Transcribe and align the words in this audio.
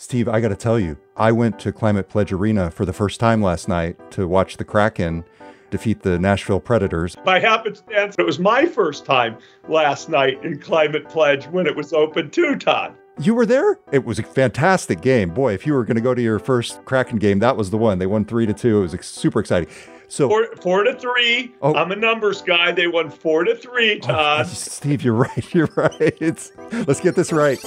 Steve, 0.00 0.28
I 0.28 0.40
got 0.40 0.48
to 0.48 0.56
tell 0.56 0.80
you, 0.80 0.96
I 1.14 1.30
went 1.30 1.58
to 1.58 1.72
Climate 1.72 2.08
Pledge 2.08 2.32
Arena 2.32 2.70
for 2.70 2.86
the 2.86 2.92
first 2.92 3.20
time 3.20 3.42
last 3.42 3.68
night 3.68 3.98
to 4.12 4.26
watch 4.26 4.56
the 4.56 4.64
Kraken 4.64 5.24
defeat 5.68 6.00
the 6.00 6.18
Nashville 6.18 6.58
Predators. 6.58 7.16
By 7.22 7.38
happenstance, 7.38 8.14
it 8.18 8.24
was 8.24 8.38
my 8.38 8.64
first 8.64 9.04
time 9.04 9.36
last 9.68 10.08
night 10.08 10.42
in 10.42 10.58
Climate 10.58 11.06
Pledge 11.06 11.44
when 11.48 11.66
it 11.66 11.76
was 11.76 11.92
open 11.92 12.30
too, 12.30 12.56
Todd. 12.56 12.94
You 13.20 13.34
were 13.34 13.44
there? 13.44 13.78
It 13.92 14.06
was 14.06 14.18
a 14.18 14.22
fantastic 14.22 15.02
game. 15.02 15.34
Boy, 15.34 15.52
if 15.52 15.66
you 15.66 15.74
were 15.74 15.84
going 15.84 15.96
to 15.96 16.00
go 16.00 16.14
to 16.14 16.22
your 16.22 16.38
first 16.38 16.82
Kraken 16.86 17.18
game, 17.18 17.38
that 17.40 17.58
was 17.58 17.68
the 17.68 17.76
one. 17.76 17.98
They 17.98 18.06
won 18.06 18.24
three 18.24 18.46
to 18.46 18.54
two. 18.54 18.78
It 18.78 18.92
was 18.92 19.06
super 19.06 19.38
exciting. 19.38 19.68
So 20.08 20.30
four, 20.30 20.48
four 20.62 20.82
to 20.82 20.98
three. 20.98 21.54
Oh, 21.60 21.74
I'm 21.74 21.92
a 21.92 21.96
numbers 21.96 22.40
guy. 22.40 22.72
They 22.72 22.86
won 22.86 23.10
four 23.10 23.44
to 23.44 23.54
three, 23.54 24.00
oh, 24.04 24.06
Todd. 24.06 24.46
Oh, 24.48 24.48
Steve, 24.54 25.02
you're 25.02 25.12
right. 25.12 25.54
You're 25.54 25.68
right. 25.76 26.16
It's, 26.22 26.52
let's 26.72 27.00
get 27.00 27.16
this 27.16 27.32
right. 27.34 27.58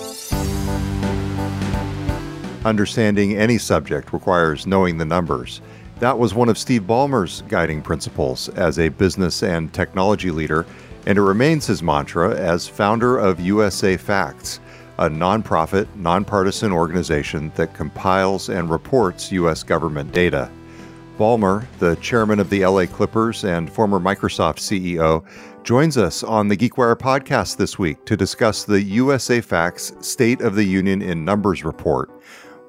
Understanding 2.65 3.35
any 3.35 3.57
subject 3.57 4.13
requires 4.13 4.65
knowing 4.65 4.97
the 4.97 5.03
numbers. 5.03 5.59
That 5.99 6.17
was 6.17 6.33
one 6.33 6.47
of 6.47 6.57
Steve 6.57 6.83
Ballmer's 6.83 7.41
guiding 7.49 7.81
principles 7.81 8.47
as 8.49 8.79
a 8.79 8.87
business 8.87 9.43
and 9.43 9.73
technology 9.73 10.31
leader, 10.31 10.65
and 11.05 11.17
it 11.17 11.21
remains 11.21 11.67
his 11.67 11.83
mantra 11.83 12.33
as 12.33 12.65
founder 12.65 13.17
of 13.17 13.41
USA 13.41 13.97
Facts, 13.97 14.61
a 14.97 15.09
nonprofit, 15.09 15.93
nonpartisan 15.97 16.71
organization 16.71 17.51
that 17.55 17.73
compiles 17.73 18.47
and 18.47 18.69
reports 18.69 19.29
U.S. 19.33 19.61
government 19.61 20.13
data. 20.13 20.49
Ballmer, 21.17 21.65
the 21.79 21.97
chairman 21.97 22.39
of 22.39 22.49
the 22.49 22.65
LA 22.65 22.85
Clippers 22.85 23.43
and 23.43 23.69
former 23.69 23.99
Microsoft 23.99 24.59
CEO, 24.59 25.25
joins 25.65 25.97
us 25.97 26.23
on 26.23 26.47
the 26.47 26.57
GeekWire 26.57 26.95
podcast 26.95 27.57
this 27.57 27.77
week 27.77 28.05
to 28.05 28.15
discuss 28.15 28.63
the 28.63 28.81
USA 28.81 29.41
Facts 29.41 29.93
State 29.99 30.39
of 30.39 30.55
the 30.55 30.63
Union 30.63 31.01
in 31.01 31.25
Numbers 31.25 31.65
report 31.65 32.09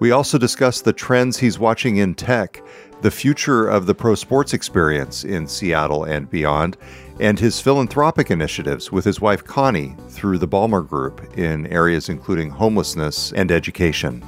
we 0.00 0.10
also 0.10 0.38
discuss 0.38 0.80
the 0.80 0.92
trends 0.92 1.38
he's 1.38 1.58
watching 1.58 1.98
in 1.98 2.14
tech, 2.14 2.62
the 3.02 3.10
future 3.10 3.68
of 3.68 3.86
the 3.86 3.94
pro 3.94 4.14
sports 4.14 4.52
experience 4.52 5.24
in 5.24 5.46
Seattle 5.46 6.04
and 6.04 6.28
beyond, 6.30 6.76
and 7.20 7.38
his 7.38 7.60
philanthropic 7.60 8.30
initiatives 8.30 8.90
with 8.90 9.04
his 9.04 9.20
wife 9.20 9.44
Connie 9.44 9.94
through 10.08 10.38
the 10.38 10.48
Ballmer 10.48 10.86
Group 10.86 11.38
in 11.38 11.66
areas 11.68 12.08
including 12.08 12.50
homelessness 12.50 13.32
and 13.32 13.52
education. 13.52 14.24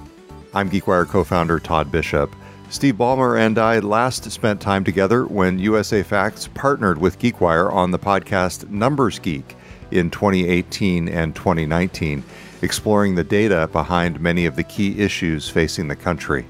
I'm 0.54 0.70
GeekWire 0.70 1.08
co 1.08 1.24
founder 1.24 1.58
Todd 1.58 1.90
Bishop. 1.90 2.34
Steve 2.68 2.94
Ballmer 2.94 3.38
and 3.38 3.58
I 3.58 3.78
last 3.78 4.30
spent 4.30 4.60
time 4.60 4.84
together 4.84 5.24
when 5.26 5.58
USA 5.58 6.02
Facts 6.02 6.48
partnered 6.54 6.98
with 6.98 7.18
GeekWire 7.18 7.72
on 7.72 7.90
the 7.90 7.98
podcast 7.98 8.68
Numbers 8.70 9.18
Geek 9.18 9.56
in 9.90 10.10
2018 10.10 11.08
and 11.08 11.34
2019 11.34 12.24
exploring 12.66 13.14
the 13.14 13.24
data 13.24 13.70
behind 13.72 14.20
many 14.20 14.44
of 14.44 14.56
the 14.56 14.64
key 14.64 14.98
issues 15.00 15.48
facing 15.48 15.88
the 15.88 15.96
country. 15.96 16.44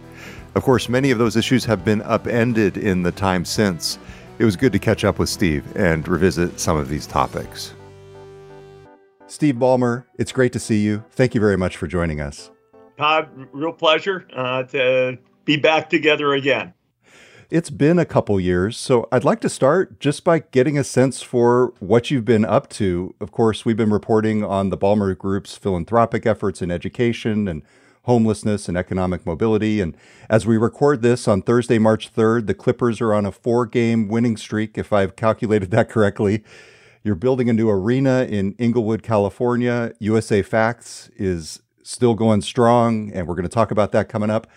Of 0.56 0.64
course, 0.64 0.88
many 0.88 1.12
of 1.12 1.18
those 1.18 1.36
issues 1.36 1.66
have 1.66 1.84
been 1.84 2.02
upended 2.02 2.76
in 2.78 3.02
the 3.02 3.12
time 3.12 3.44
since. 3.44 3.98
It 4.38 4.44
was 4.44 4.56
good 4.56 4.72
to 4.72 4.78
catch 4.78 5.04
up 5.04 5.18
with 5.18 5.28
Steve 5.28 5.64
and 5.76 6.08
revisit 6.08 6.58
some 6.58 6.76
of 6.76 6.88
these 6.88 7.06
topics. 7.06 7.74
Steve 9.26 9.56
Ballmer, 9.56 10.06
it's 10.18 10.32
great 10.32 10.52
to 10.54 10.58
see 10.58 10.78
you. 10.78 11.04
Thank 11.12 11.34
you 11.34 11.40
very 11.40 11.58
much 11.58 11.76
for 11.76 11.86
joining 11.86 12.20
us. 12.20 12.50
Todd, 12.96 13.28
real 13.52 13.72
pleasure 13.72 14.26
uh, 14.34 14.62
to 14.64 15.18
be 15.44 15.56
back 15.56 15.90
together 15.90 16.32
again. 16.32 16.72
It's 17.48 17.70
been 17.70 18.00
a 18.00 18.04
couple 18.04 18.40
years, 18.40 18.76
so 18.76 19.06
I'd 19.12 19.22
like 19.22 19.40
to 19.42 19.48
start 19.48 20.00
just 20.00 20.24
by 20.24 20.40
getting 20.40 20.76
a 20.76 20.82
sense 20.82 21.22
for 21.22 21.72
what 21.78 22.10
you've 22.10 22.24
been 22.24 22.44
up 22.44 22.68
to. 22.70 23.14
Of 23.20 23.30
course, 23.30 23.64
we've 23.64 23.76
been 23.76 23.92
reporting 23.92 24.42
on 24.42 24.70
the 24.70 24.76
Ballmer 24.76 25.16
Group's 25.16 25.56
philanthropic 25.56 26.26
efforts 26.26 26.60
in 26.60 26.72
education 26.72 27.46
and 27.46 27.62
homelessness 28.02 28.68
and 28.68 28.76
economic 28.76 29.24
mobility. 29.24 29.80
And 29.80 29.96
as 30.28 30.44
we 30.44 30.56
record 30.56 31.02
this 31.02 31.28
on 31.28 31.40
Thursday, 31.40 31.78
March 31.78 32.12
3rd, 32.12 32.48
the 32.48 32.54
Clippers 32.54 33.00
are 33.00 33.14
on 33.14 33.24
a 33.24 33.30
four 33.30 33.64
game 33.64 34.08
winning 34.08 34.36
streak, 34.36 34.76
if 34.76 34.92
I've 34.92 35.14
calculated 35.14 35.70
that 35.70 35.88
correctly. 35.88 36.42
You're 37.04 37.14
building 37.14 37.48
a 37.48 37.52
new 37.52 37.70
arena 37.70 38.26
in 38.28 38.56
Inglewood, 38.58 39.04
California. 39.04 39.92
USA 40.00 40.42
Facts 40.42 41.10
is 41.14 41.62
still 41.84 42.14
going 42.14 42.40
strong, 42.40 43.12
and 43.12 43.28
we're 43.28 43.36
going 43.36 43.48
to 43.48 43.48
talk 43.48 43.70
about 43.70 43.92
that 43.92 44.08
coming 44.08 44.30
up. 44.30 44.48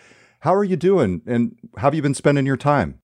How 0.41 0.55
are 0.55 0.63
you 0.63 0.77
doing, 0.77 1.21
and 1.25 1.57
how 1.75 1.87
have 1.87 1.95
you 1.95 2.01
been 2.01 2.13
spending 2.13 2.45
your 2.45 2.57
time? 2.57 2.99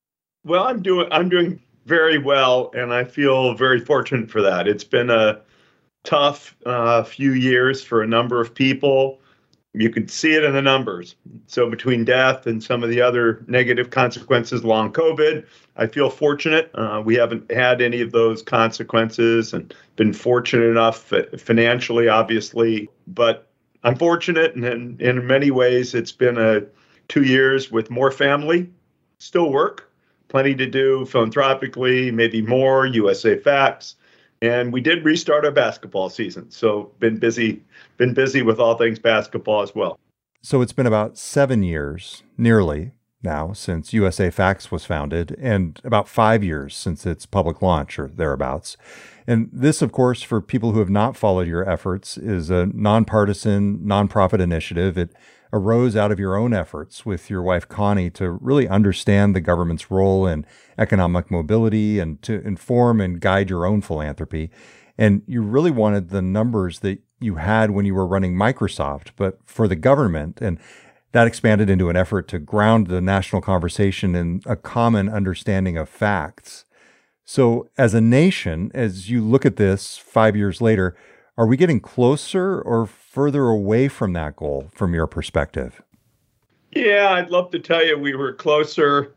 Well, 0.45 0.63
I'm 0.63 0.81
doing 0.81 1.07
I'm 1.11 1.27
doing 1.27 1.61
very 1.85 2.17
well, 2.17 2.71
and 2.73 2.93
I 2.93 3.03
feel 3.03 3.53
very 3.55 3.79
fortunate 3.79 4.31
for 4.31 4.41
that. 4.41 4.67
It's 4.67 4.85
been 4.85 5.09
a 5.09 5.41
tough 6.03 6.55
uh, 6.65 7.03
few 7.03 7.33
years 7.33 7.83
for 7.83 8.01
a 8.01 8.07
number 8.07 8.39
of 8.39 8.53
people. 8.55 9.19
You 9.73 9.89
can 9.89 10.07
see 10.07 10.33
it 10.33 10.45
in 10.45 10.53
the 10.53 10.61
numbers. 10.61 11.15
So 11.47 11.69
between 11.69 12.05
death 12.05 12.47
and 12.47 12.63
some 12.63 12.83
of 12.83 12.89
the 12.89 13.01
other 13.01 13.43
negative 13.47 13.89
consequences 13.89 14.63
long 14.63 14.93
COVID, 14.93 15.45
I 15.75 15.87
feel 15.87 16.09
fortunate. 16.09 16.71
Uh, 16.73 17.01
we 17.03 17.15
haven't 17.15 17.51
had 17.51 17.81
any 17.81 17.99
of 17.99 18.13
those 18.13 18.41
consequences 18.41 19.53
and 19.53 19.73
been 19.97 20.13
fortunate 20.13 20.67
enough 20.67 21.11
financially, 21.37 22.07
obviously. 22.07 22.87
But 23.07 23.49
I'm 23.83 23.97
fortunate, 23.97 24.55
and 24.55 24.63
in, 24.63 24.97
in 25.01 25.27
many 25.27 25.51
ways, 25.51 25.93
it's 25.93 26.13
been 26.13 26.37
a 26.37 26.61
two 27.07 27.23
years 27.23 27.71
with 27.71 27.89
more 27.89 28.11
family, 28.11 28.69
still 29.19 29.51
work, 29.51 29.91
plenty 30.27 30.55
to 30.55 30.65
do 30.65 31.05
philanthropically, 31.05 32.11
maybe 32.11 32.41
more, 32.41 32.85
USA 32.85 33.37
Facts. 33.37 33.95
And 34.41 34.73
we 34.73 34.81
did 34.81 35.05
restart 35.05 35.45
our 35.45 35.51
basketball 35.51 36.09
season. 36.09 36.51
So 36.51 36.91
been 36.99 37.17
busy, 37.17 37.63
been 37.97 38.13
busy 38.13 38.41
with 38.41 38.59
all 38.59 38.75
things 38.75 38.99
basketball 38.99 39.61
as 39.61 39.73
well. 39.73 39.97
So 40.41 40.61
it's 40.61 40.73
been 40.73 40.85
about 40.85 41.17
seven 41.17 41.63
years, 41.63 42.23
nearly 42.37 42.91
now, 43.23 43.53
since 43.53 43.93
USA 43.93 44.29
Facts 44.29 44.71
was 44.71 44.85
founded, 44.85 45.35
and 45.39 45.81
about 45.83 46.07
five 46.07 46.43
years 46.43 46.75
since 46.75 47.05
its 47.05 47.25
public 47.25 47.61
launch 47.61 47.97
or 47.97 48.07
thereabouts. 48.07 48.77
And 49.25 49.49
this, 49.51 49.81
of 49.81 49.91
course, 49.91 50.21
for 50.21 50.39
people 50.39 50.71
who 50.71 50.79
have 50.79 50.89
not 50.89 51.17
followed 51.17 51.47
your 51.47 51.67
efforts, 51.67 52.17
is 52.17 52.51
a 52.51 52.67
nonpartisan, 52.67 53.79
nonprofit 53.79 54.39
initiative. 54.39 54.97
It 54.97 55.15
arose 55.55 55.95
out 55.95 56.11
of 56.11 56.19
your 56.19 56.35
own 56.35 56.53
efforts 56.53 57.05
with 57.05 57.29
your 57.29 57.41
wife 57.41 57.67
Connie 57.69 58.09
to 58.09 58.29
really 58.29 58.67
understand 58.67 59.33
the 59.33 59.41
government's 59.41 59.89
role 59.89 60.27
in 60.27 60.45
economic 60.77 61.31
mobility 61.31 61.97
and 61.97 62.21
to 62.23 62.45
inform 62.45 62.99
and 62.99 63.21
guide 63.21 63.49
your 63.49 63.65
own 63.65 63.79
philanthropy. 63.79 64.51
And 64.97 65.21
you 65.25 65.41
really 65.41 65.71
wanted 65.71 66.09
the 66.09 66.21
numbers 66.21 66.79
that 66.79 66.99
you 67.21 67.35
had 67.35 67.71
when 67.71 67.85
you 67.85 67.95
were 67.95 68.05
running 68.05 68.35
Microsoft, 68.35 69.11
but 69.15 69.39
for 69.45 69.69
the 69.69 69.77
government. 69.77 70.41
And 70.41 70.59
that 71.13 71.25
expanded 71.25 71.69
into 71.69 71.89
an 71.89 71.95
effort 71.95 72.27
to 72.27 72.39
ground 72.39 72.87
the 72.87 72.99
national 72.99 73.41
conversation 73.41 74.13
in 74.13 74.41
a 74.45 74.57
common 74.57 75.07
understanding 75.07 75.77
of 75.77 75.87
facts. 75.87 76.65
So, 77.23 77.69
as 77.77 77.93
a 77.93 78.01
nation, 78.01 78.69
as 78.73 79.09
you 79.09 79.23
look 79.23 79.45
at 79.45 79.55
this 79.55 79.97
five 79.97 80.35
years 80.35 80.61
later, 80.61 80.97
are 81.37 81.45
we 81.45 81.57
getting 81.57 81.79
closer 81.79 82.61
or 82.61 82.85
further 82.85 83.45
away 83.45 83.87
from 83.87 84.13
that 84.13 84.35
goal 84.35 84.69
from 84.73 84.93
your 84.93 85.07
perspective? 85.07 85.81
Yeah, 86.71 87.11
I'd 87.11 87.29
love 87.29 87.51
to 87.51 87.59
tell 87.59 87.85
you 87.85 87.97
we 87.97 88.15
were 88.15 88.33
closer. 88.33 89.15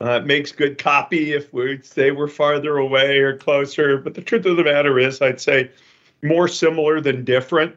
Uh, 0.00 0.20
it 0.20 0.26
makes 0.26 0.50
good 0.50 0.78
copy 0.78 1.32
if 1.32 1.52
we 1.52 1.80
say 1.82 2.10
we're 2.10 2.28
farther 2.28 2.78
away 2.78 3.18
or 3.18 3.36
closer. 3.36 3.98
But 3.98 4.14
the 4.14 4.22
truth 4.22 4.46
of 4.46 4.56
the 4.56 4.64
matter 4.64 4.98
is, 4.98 5.22
I'd 5.22 5.40
say 5.40 5.70
more 6.22 6.48
similar 6.48 7.00
than 7.00 7.24
different. 7.24 7.74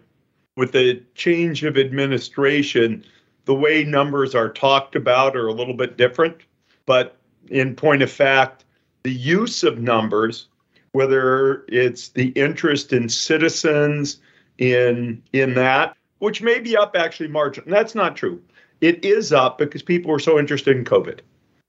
With 0.56 0.72
the 0.72 1.04
change 1.16 1.64
of 1.64 1.78
administration, 1.78 3.04
the 3.46 3.54
way 3.54 3.84
numbers 3.84 4.34
are 4.34 4.50
talked 4.50 4.96
about 4.96 5.36
are 5.36 5.48
a 5.48 5.54
little 5.54 5.74
bit 5.74 5.98
different. 5.98 6.38
But 6.86 7.18
in 7.50 7.76
point 7.76 8.02
of 8.02 8.12
fact, 8.12 8.64
the 9.04 9.14
use 9.14 9.64
of 9.64 9.80
numbers 9.80 10.48
whether 10.96 11.66
it's 11.68 12.08
the 12.08 12.30
interest 12.30 12.94
in 12.94 13.10
citizens 13.10 14.18
in 14.58 15.22
in 15.34 15.54
that, 15.54 15.98
which 16.20 16.42
may 16.42 16.58
be 16.58 16.78
up 16.78 16.96
actually 16.98 17.28
marginal. 17.28 17.70
That's 17.70 17.96
not 17.96 18.16
true. 18.16 18.42
It 18.80 19.04
is 19.04 19.34
up 19.34 19.58
because 19.58 19.84
people 19.84 20.10
were 20.10 20.20
so 20.20 20.40
interested 20.40 20.78
in 20.78 20.86
COVID. 20.86 21.20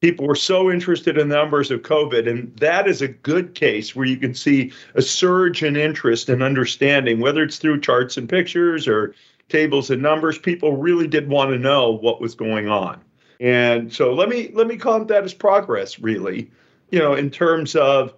People 0.01 0.29
were 0.29 0.37
so 0.37 0.71
interested 0.71 1.19
in 1.19 1.29
the 1.29 1.35
numbers 1.35 1.73
of 1.73 1.83
COVID, 1.83 2.29
and 2.31 2.57
that 2.59 2.87
is 2.87 3.03
a 3.03 3.09
good 3.09 3.57
case 3.57 3.97
where 3.97 4.07
you 4.07 4.17
can 4.17 4.33
see 4.33 4.73
a 4.95 5.03
surge 5.03 5.65
in 5.65 5.75
interest 5.75 6.29
and 6.29 6.41
understanding, 6.41 7.19
whether 7.19 7.43
it's 7.43 7.59
through 7.59 7.81
charts 7.81 8.17
and 8.17 8.29
pictures 8.29 8.87
or 8.87 9.13
tables 9.49 9.91
and 9.91 10.01
numbers. 10.01 10.39
People 10.39 10.77
really 10.77 11.09
did 11.09 11.29
want 11.29 11.51
to 11.51 11.59
know 11.59 11.91
what 11.91 12.21
was 12.21 12.37
going 12.37 12.69
on, 12.69 13.01
and 13.41 13.93
so 13.93 14.15
let 14.15 14.29
me 14.29 14.53
let 14.55 14.69
me 14.69 14.77
count 14.77 15.09
that 15.09 15.25
as 15.25 15.35
progress. 15.35 15.99
Really, 15.99 16.49
you 16.93 17.01
know, 17.01 17.15
in 17.15 17.29
terms 17.29 17.75
of 17.75 18.15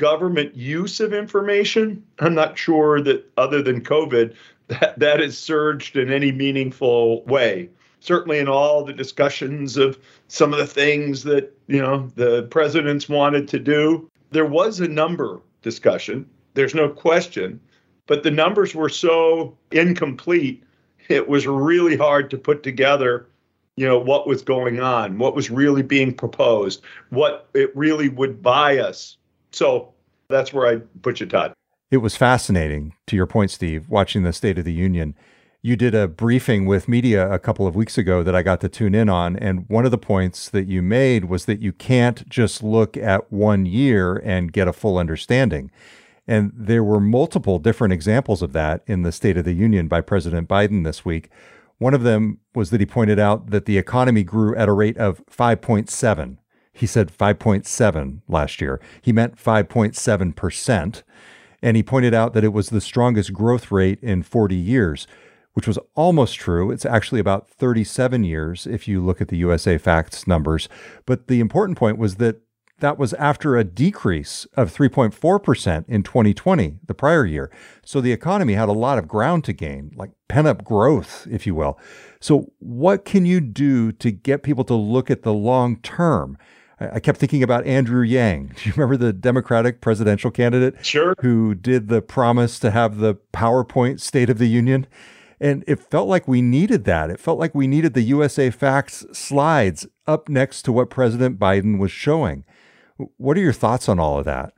government 0.00 0.56
use 0.56 0.98
of 0.98 1.12
information, 1.12 2.02
I'm 2.20 2.34
not 2.34 2.56
sure 2.56 3.02
that 3.02 3.30
other 3.36 3.60
than 3.60 3.84
COVID, 3.84 4.34
that, 4.68 4.98
that 4.98 5.20
has 5.20 5.36
surged 5.36 5.94
in 5.96 6.10
any 6.10 6.32
meaningful 6.32 7.22
way. 7.24 7.68
Certainly 8.00 8.38
in 8.38 8.48
all 8.48 8.82
the 8.82 8.94
discussions 8.94 9.76
of 9.76 9.98
some 10.28 10.54
of 10.54 10.58
the 10.58 10.66
things 10.66 11.22
that, 11.24 11.54
you 11.66 11.82
know, 11.82 12.10
the 12.16 12.44
presidents 12.44 13.10
wanted 13.10 13.46
to 13.48 13.58
do, 13.58 14.10
there 14.30 14.46
was 14.46 14.80
a 14.80 14.88
number 14.88 15.42
discussion. 15.60 16.26
There's 16.54 16.74
no 16.74 16.88
question. 16.88 17.60
But 18.06 18.22
the 18.22 18.30
numbers 18.30 18.74
were 18.74 18.88
so 18.88 19.54
incomplete 19.70 20.64
it 21.10 21.28
was 21.28 21.46
really 21.46 21.96
hard 21.96 22.30
to 22.30 22.38
put 22.38 22.62
together 22.62 23.26
you 23.76 23.86
know 23.86 23.98
what 23.98 24.26
was 24.26 24.42
going 24.42 24.80
on 24.80 25.18
what 25.18 25.34
was 25.34 25.50
really 25.50 25.82
being 25.82 26.14
proposed 26.14 26.82
what 27.08 27.48
it 27.54 27.74
really 27.76 28.08
would 28.08 28.42
buy 28.42 28.78
us 28.78 29.16
so 29.52 29.92
that's 30.28 30.52
where 30.52 30.66
i 30.66 30.76
put 31.02 31.20
you 31.20 31.26
todd 31.26 31.52
it 31.90 31.98
was 31.98 32.16
fascinating 32.16 32.94
to 33.06 33.16
your 33.16 33.26
point 33.26 33.50
steve 33.50 33.88
watching 33.88 34.22
the 34.22 34.32
state 34.32 34.58
of 34.58 34.64
the 34.64 34.72
union 34.72 35.14
you 35.62 35.76
did 35.76 35.94
a 35.94 36.08
briefing 36.08 36.64
with 36.64 36.88
media 36.88 37.30
a 37.30 37.38
couple 37.38 37.66
of 37.66 37.76
weeks 37.76 37.98
ago 37.98 38.22
that 38.22 38.34
I 38.34 38.42
got 38.42 38.62
to 38.62 38.68
tune 38.68 38.94
in 38.94 39.10
on. 39.10 39.36
And 39.36 39.68
one 39.68 39.84
of 39.84 39.90
the 39.90 39.98
points 39.98 40.48
that 40.48 40.66
you 40.66 40.80
made 40.80 41.26
was 41.26 41.44
that 41.44 41.60
you 41.60 41.72
can't 41.72 42.26
just 42.28 42.62
look 42.62 42.96
at 42.96 43.30
one 43.30 43.66
year 43.66 44.16
and 44.16 44.52
get 44.52 44.68
a 44.68 44.72
full 44.72 44.96
understanding. 44.96 45.70
And 46.26 46.50
there 46.54 46.82
were 46.82 47.00
multiple 47.00 47.58
different 47.58 47.92
examples 47.92 48.40
of 48.40 48.54
that 48.54 48.82
in 48.86 49.02
the 49.02 49.12
State 49.12 49.36
of 49.36 49.44
the 49.44 49.52
Union 49.52 49.86
by 49.86 50.00
President 50.00 50.48
Biden 50.48 50.82
this 50.84 51.04
week. 51.04 51.28
One 51.76 51.92
of 51.92 52.04
them 52.04 52.38
was 52.54 52.70
that 52.70 52.80
he 52.80 52.86
pointed 52.86 53.18
out 53.18 53.50
that 53.50 53.66
the 53.66 53.76
economy 53.76 54.22
grew 54.22 54.54
at 54.56 54.68
a 54.68 54.72
rate 54.72 54.96
of 54.96 55.24
5.7. 55.26 56.38
He 56.72 56.86
said 56.86 57.12
5.7 57.16 58.22
last 58.28 58.60
year. 58.60 58.80
He 59.02 59.12
meant 59.12 59.36
5.7%. 59.36 61.02
And 61.62 61.76
he 61.76 61.82
pointed 61.82 62.14
out 62.14 62.32
that 62.32 62.44
it 62.44 62.54
was 62.54 62.70
the 62.70 62.80
strongest 62.80 63.32
growth 63.32 63.70
rate 63.70 63.98
in 64.02 64.22
40 64.22 64.56
years 64.56 65.06
which 65.52 65.66
was 65.66 65.78
almost 65.94 66.36
true. 66.36 66.70
It's 66.70 66.86
actually 66.86 67.20
about 67.20 67.50
37 67.50 68.24
years 68.24 68.66
if 68.66 68.86
you 68.86 69.04
look 69.04 69.20
at 69.20 69.28
the 69.28 69.36
USA 69.38 69.78
Facts 69.78 70.26
numbers. 70.26 70.68
But 71.06 71.26
the 71.28 71.40
important 71.40 71.78
point 71.78 71.98
was 71.98 72.16
that 72.16 72.40
that 72.78 72.98
was 72.98 73.12
after 73.14 73.56
a 73.56 73.64
decrease 73.64 74.46
of 74.56 74.74
3.4% 74.74 75.84
in 75.86 76.02
2020, 76.02 76.78
the 76.86 76.94
prior 76.94 77.26
year. 77.26 77.50
So 77.84 78.00
the 78.00 78.12
economy 78.12 78.54
had 78.54 78.70
a 78.70 78.72
lot 78.72 78.96
of 78.96 79.06
ground 79.06 79.44
to 79.44 79.52
gain, 79.52 79.92
like 79.96 80.12
pent 80.28 80.46
up 80.46 80.64
growth, 80.64 81.26
if 81.30 81.46
you 81.46 81.54
will. 81.54 81.78
So, 82.20 82.52
what 82.58 83.04
can 83.04 83.26
you 83.26 83.40
do 83.40 83.92
to 83.92 84.10
get 84.10 84.42
people 84.42 84.64
to 84.64 84.74
look 84.74 85.10
at 85.10 85.22
the 85.22 85.32
long 85.32 85.76
term? 85.80 86.38
I 86.80 86.98
kept 86.98 87.18
thinking 87.18 87.42
about 87.42 87.66
Andrew 87.66 88.02
Yang. 88.02 88.46
Do 88.56 88.68
you 88.68 88.72
remember 88.74 88.96
the 88.96 89.12
Democratic 89.12 89.80
presidential 89.80 90.30
candidate? 90.30 90.84
Sure. 90.84 91.14
Who 91.20 91.54
did 91.54 91.88
the 91.88 92.00
promise 92.00 92.58
to 92.60 92.70
have 92.70 92.98
the 92.98 93.16
PowerPoint 93.32 94.00
State 94.00 94.30
of 94.30 94.38
the 94.38 94.48
Union? 94.48 94.86
And 95.40 95.64
it 95.66 95.78
felt 95.78 96.08
like 96.08 96.28
we 96.28 96.42
needed 96.42 96.84
that. 96.84 97.10
It 97.10 97.20
felt 97.20 97.38
like 97.38 97.54
we 97.54 97.66
needed 97.66 97.94
the 97.94 98.02
USA 98.02 98.50
Facts 98.50 99.06
slides 99.12 99.86
up 100.06 100.28
next 100.28 100.62
to 100.62 100.72
what 100.72 100.90
President 100.90 101.38
Biden 101.38 101.78
was 101.78 101.90
showing. 101.90 102.44
What 103.16 103.36
are 103.36 103.40
your 103.40 103.52
thoughts 103.52 103.88
on 103.88 103.98
all 103.98 104.18
of 104.18 104.26
that? 104.26 104.52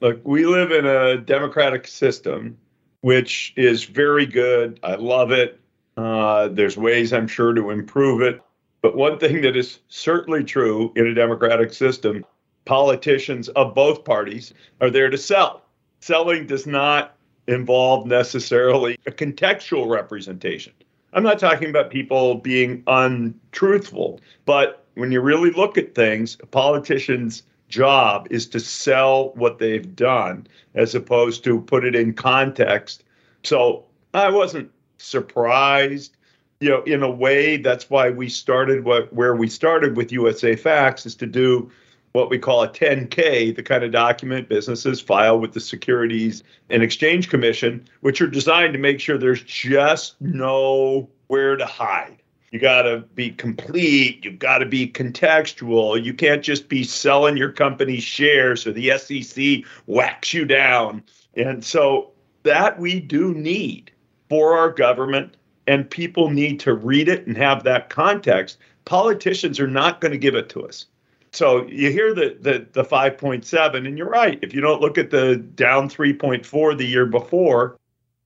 Look, 0.00 0.20
we 0.24 0.46
live 0.46 0.72
in 0.72 0.84
a 0.84 1.16
democratic 1.16 1.86
system, 1.86 2.58
which 3.00 3.54
is 3.56 3.84
very 3.84 4.26
good. 4.26 4.78
I 4.82 4.96
love 4.96 5.30
it. 5.30 5.58
Uh, 5.96 6.48
there's 6.48 6.76
ways, 6.76 7.12
I'm 7.12 7.28
sure, 7.28 7.54
to 7.54 7.70
improve 7.70 8.20
it. 8.20 8.40
But 8.82 8.96
one 8.96 9.18
thing 9.18 9.40
that 9.42 9.56
is 9.56 9.78
certainly 9.88 10.44
true 10.44 10.92
in 10.96 11.06
a 11.06 11.14
democratic 11.14 11.72
system 11.72 12.26
politicians 12.64 13.48
of 13.50 13.74
both 13.74 14.04
parties 14.04 14.52
are 14.80 14.90
there 14.90 15.10
to 15.10 15.18
sell. 15.18 15.64
Selling 16.00 16.46
does 16.46 16.66
not 16.66 17.16
involve 17.48 18.06
necessarily 18.06 18.98
a 19.06 19.10
contextual 19.10 19.88
representation. 19.88 20.72
I'm 21.12 21.22
not 21.22 21.38
talking 21.38 21.70
about 21.70 21.90
people 21.90 22.36
being 22.36 22.82
untruthful, 22.86 24.20
but 24.44 24.84
when 24.94 25.12
you 25.12 25.20
really 25.20 25.50
look 25.50 25.76
at 25.76 25.94
things, 25.94 26.36
a 26.42 26.46
politician's 26.46 27.42
job 27.68 28.28
is 28.30 28.46
to 28.48 28.60
sell 28.60 29.32
what 29.34 29.58
they've 29.58 29.94
done 29.96 30.46
as 30.74 30.94
opposed 30.94 31.44
to 31.44 31.60
put 31.60 31.84
it 31.84 31.94
in 31.94 32.14
context. 32.14 33.04
So 33.42 33.86
I 34.14 34.30
wasn't 34.30 34.70
surprised. 34.98 36.16
You 36.62 36.68
know, 36.68 36.82
in 36.82 37.02
a 37.02 37.10
way, 37.10 37.56
that's 37.56 37.90
why 37.90 38.10
we 38.10 38.28
started 38.28 38.84
what 38.84 39.12
where 39.12 39.34
we 39.34 39.48
started 39.48 39.96
with 39.96 40.12
USA 40.12 40.54
Facts 40.54 41.04
is 41.04 41.16
to 41.16 41.26
do 41.26 41.68
what 42.12 42.30
we 42.30 42.38
call 42.38 42.62
a 42.62 42.68
10K, 42.68 43.56
the 43.56 43.64
kind 43.64 43.82
of 43.82 43.90
document 43.90 44.48
businesses 44.48 45.00
file 45.00 45.40
with 45.40 45.54
the 45.54 45.60
Securities 45.60 46.44
and 46.70 46.84
Exchange 46.84 47.28
Commission, 47.30 47.84
which 48.02 48.20
are 48.20 48.28
designed 48.28 48.74
to 48.74 48.78
make 48.78 49.00
sure 49.00 49.18
there's 49.18 49.42
just 49.42 50.20
nowhere 50.20 51.56
to 51.56 51.66
hide. 51.66 52.22
You 52.52 52.60
got 52.60 52.82
to 52.82 52.98
be 53.16 53.30
complete. 53.30 54.24
You've 54.24 54.38
got 54.38 54.58
to 54.58 54.66
be 54.66 54.86
contextual. 54.86 56.00
You 56.00 56.14
can't 56.14 56.44
just 56.44 56.68
be 56.68 56.84
selling 56.84 57.36
your 57.36 57.50
company's 57.50 58.04
shares 58.04 58.68
or 58.68 58.72
the 58.72 58.96
SEC 58.98 59.64
whacks 59.86 60.32
you 60.32 60.44
down. 60.44 61.02
And 61.34 61.64
so 61.64 62.12
that 62.44 62.78
we 62.78 63.00
do 63.00 63.34
need 63.34 63.90
for 64.28 64.56
our 64.56 64.70
government, 64.70 65.36
and 65.66 65.88
people 65.88 66.30
need 66.30 66.60
to 66.60 66.74
read 66.74 67.08
it 67.08 67.26
and 67.26 67.36
have 67.36 67.64
that 67.64 67.90
context. 67.90 68.58
Politicians 68.84 69.60
are 69.60 69.68
not 69.68 70.00
going 70.00 70.12
to 70.12 70.18
give 70.18 70.34
it 70.34 70.48
to 70.50 70.66
us. 70.66 70.86
So 71.32 71.66
you 71.66 71.90
hear 71.90 72.12
the, 72.12 72.36
the 72.40 72.66
the 72.72 72.84
5.7, 72.84 73.86
and 73.86 73.96
you're 73.96 74.08
right. 74.08 74.38
If 74.42 74.52
you 74.52 74.60
don't 74.60 74.82
look 74.82 74.98
at 74.98 75.10
the 75.10 75.36
down 75.36 75.88
3.4 75.88 76.76
the 76.76 76.84
year 76.84 77.06
before, 77.06 77.78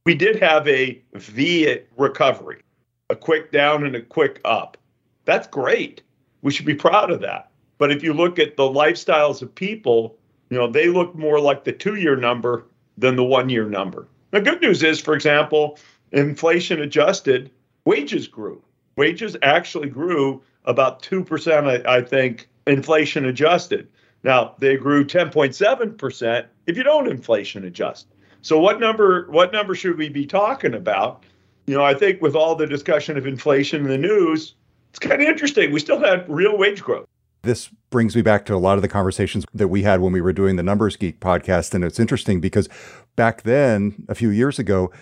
we 0.04 0.14
did 0.14 0.42
have 0.42 0.66
a 0.66 1.00
V 1.14 1.78
recovery, 1.96 2.62
a 3.10 3.16
quick 3.16 3.52
down 3.52 3.84
and 3.84 3.94
a 3.94 4.02
quick 4.02 4.40
up. 4.44 4.76
That's 5.24 5.46
great. 5.46 6.02
We 6.42 6.50
should 6.52 6.66
be 6.66 6.74
proud 6.74 7.10
of 7.10 7.20
that. 7.20 7.50
But 7.78 7.92
if 7.92 8.02
you 8.02 8.12
look 8.12 8.38
at 8.38 8.56
the 8.56 8.64
lifestyles 8.64 9.42
of 9.42 9.54
people, 9.54 10.18
you 10.50 10.56
know, 10.56 10.68
they 10.68 10.88
look 10.88 11.14
more 11.14 11.38
like 11.38 11.64
the 11.64 11.72
two-year 11.72 12.16
number 12.16 12.66
than 12.96 13.16
the 13.16 13.24
one-year 13.24 13.68
number. 13.68 14.08
The 14.30 14.40
good 14.40 14.62
news 14.62 14.82
is, 14.82 15.00
for 15.00 15.14
example, 15.14 15.78
inflation 16.18 16.80
adjusted, 16.80 17.50
wages 17.84 18.28
grew. 18.28 18.62
Wages 18.96 19.36
actually 19.42 19.88
grew 19.88 20.42
about 20.64 21.02
2%, 21.02 21.86
I, 21.86 21.96
I 21.96 22.00
think, 22.02 22.48
inflation 22.66 23.26
adjusted. 23.26 23.88
Now, 24.24 24.54
they 24.58 24.76
grew 24.76 25.04
10.7% 25.04 26.46
if 26.66 26.76
you 26.76 26.82
don't 26.82 27.08
inflation 27.08 27.64
adjust. 27.64 28.06
So 28.42 28.58
what 28.58 28.78
number 28.78 29.26
what 29.30 29.52
number 29.52 29.74
should 29.74 29.98
we 29.98 30.08
be 30.08 30.24
talking 30.24 30.74
about? 30.74 31.24
You 31.66 31.74
know, 31.74 31.84
I 31.84 31.94
think 31.94 32.22
with 32.22 32.36
all 32.36 32.54
the 32.54 32.66
discussion 32.66 33.16
of 33.16 33.26
inflation 33.26 33.82
in 33.82 33.88
the 33.88 33.98
news, 33.98 34.54
it's 34.90 35.00
kind 35.00 35.20
of 35.20 35.28
interesting. 35.28 35.72
We 35.72 35.80
still 35.80 35.98
had 35.98 36.24
real 36.28 36.56
wage 36.56 36.82
growth. 36.82 37.06
This 37.42 37.70
brings 37.90 38.14
me 38.14 38.22
back 38.22 38.44
to 38.46 38.54
a 38.54 38.58
lot 38.58 38.78
of 38.78 38.82
the 38.82 38.88
conversations 38.88 39.44
that 39.52 39.68
we 39.68 39.82
had 39.82 40.00
when 40.00 40.12
we 40.12 40.20
were 40.20 40.32
doing 40.32 40.56
the 40.56 40.62
Numbers 40.62 40.96
Geek 40.96 41.18
podcast. 41.20 41.74
And 41.74 41.84
it's 41.84 41.98
interesting 41.98 42.40
because 42.40 42.68
back 43.16 43.42
then, 43.42 44.04
a 44.08 44.14
few 44.14 44.30
years 44.30 44.58
ago, 44.58 44.92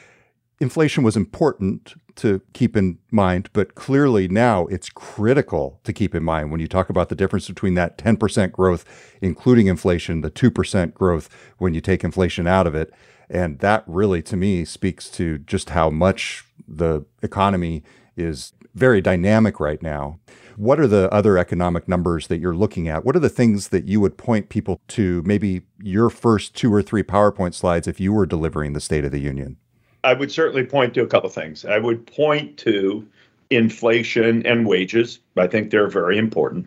inflation 0.61 1.03
was 1.03 1.17
important 1.17 1.95
to 2.17 2.41
keep 2.53 2.77
in 2.77 2.99
mind, 3.11 3.51
but 3.53 3.75
clearly 3.75 4.29
now 4.29 4.67
it's 4.67 4.89
critical 4.89 5.81
to 5.85 5.93
keep 5.93 6.15
in 6.15 6.23
mind 6.23 6.51
when 6.51 6.61
you 6.61 6.69
talk 6.69 6.89
about 6.89 7.09
the 7.09 7.15
difference 7.15 7.49
between 7.49 7.75
that 7.75 7.99
10% 7.99 8.53
growth, 8.53 8.85
including 9.21 9.67
inflation, 9.67 10.21
the 10.21 10.31
2% 10.31 10.95
growth 10.95 11.29
when 11.59 11.75
you 11.75 11.81
take 11.81 12.05
inflation 12.05 12.47
out 12.47 12.67
of 12.67 12.75
it. 12.75 12.93
And 13.29 13.59
that 13.61 13.85
really, 13.87 14.23
to 14.23 14.37
me, 14.37 14.65
speaks 14.65 15.11
to 15.11 15.39
just 15.39 15.71
how 15.71 15.91
much 15.91 16.45
the 16.69 17.05
economy 17.23 17.83
is 18.17 18.53
very 18.75 19.01
dynamic 19.01 19.59
right 19.61 19.83
now. 19.83 20.21
What 20.57 20.79
are 20.79 20.87
the 20.87 21.13
other 21.13 21.37
economic 21.37 21.89
numbers 21.89 22.29
that 22.29 22.39
you're 22.39 22.55
looking 22.55 22.89
at? 22.89 23.05
What 23.05 23.17
are 23.17 23.21
the 23.21 23.29
things 23.29 23.69
that 23.69 23.89
you 23.89 24.01
would 24.01 24.17
point 24.17 24.51
people 24.51 24.81
to, 24.89 25.23
maybe 25.25 25.63
your 25.83 26.11
first 26.11 26.55
two 26.55 26.73
or 26.73 26.83
three 26.83 27.03
PowerPoint 27.03 27.55
slides 27.55 27.89
if 27.89 27.99
you 27.99 28.13
were 28.13 28.27
delivering 28.27 28.73
the 28.73 28.81
State 28.81 29.05
of 29.05 29.11
the 29.11 29.21
Union? 29.21 29.57
I 30.05 30.13
would 30.13 30.31
certainly 30.31 30.65
point 30.65 30.95
to 30.95 31.03
a 31.03 31.07
couple 31.07 31.31
things. 31.31 31.65
I 31.65 31.79
would 31.79 32.07
point 32.07 32.59
to 32.59 33.07
inflation 33.51 34.47
and 34.47 34.67
wages. 34.67 35.19
I 35.37 35.47
think 35.47 35.71
they're 35.71 35.89
very 35.89 36.19
important. 36.19 36.67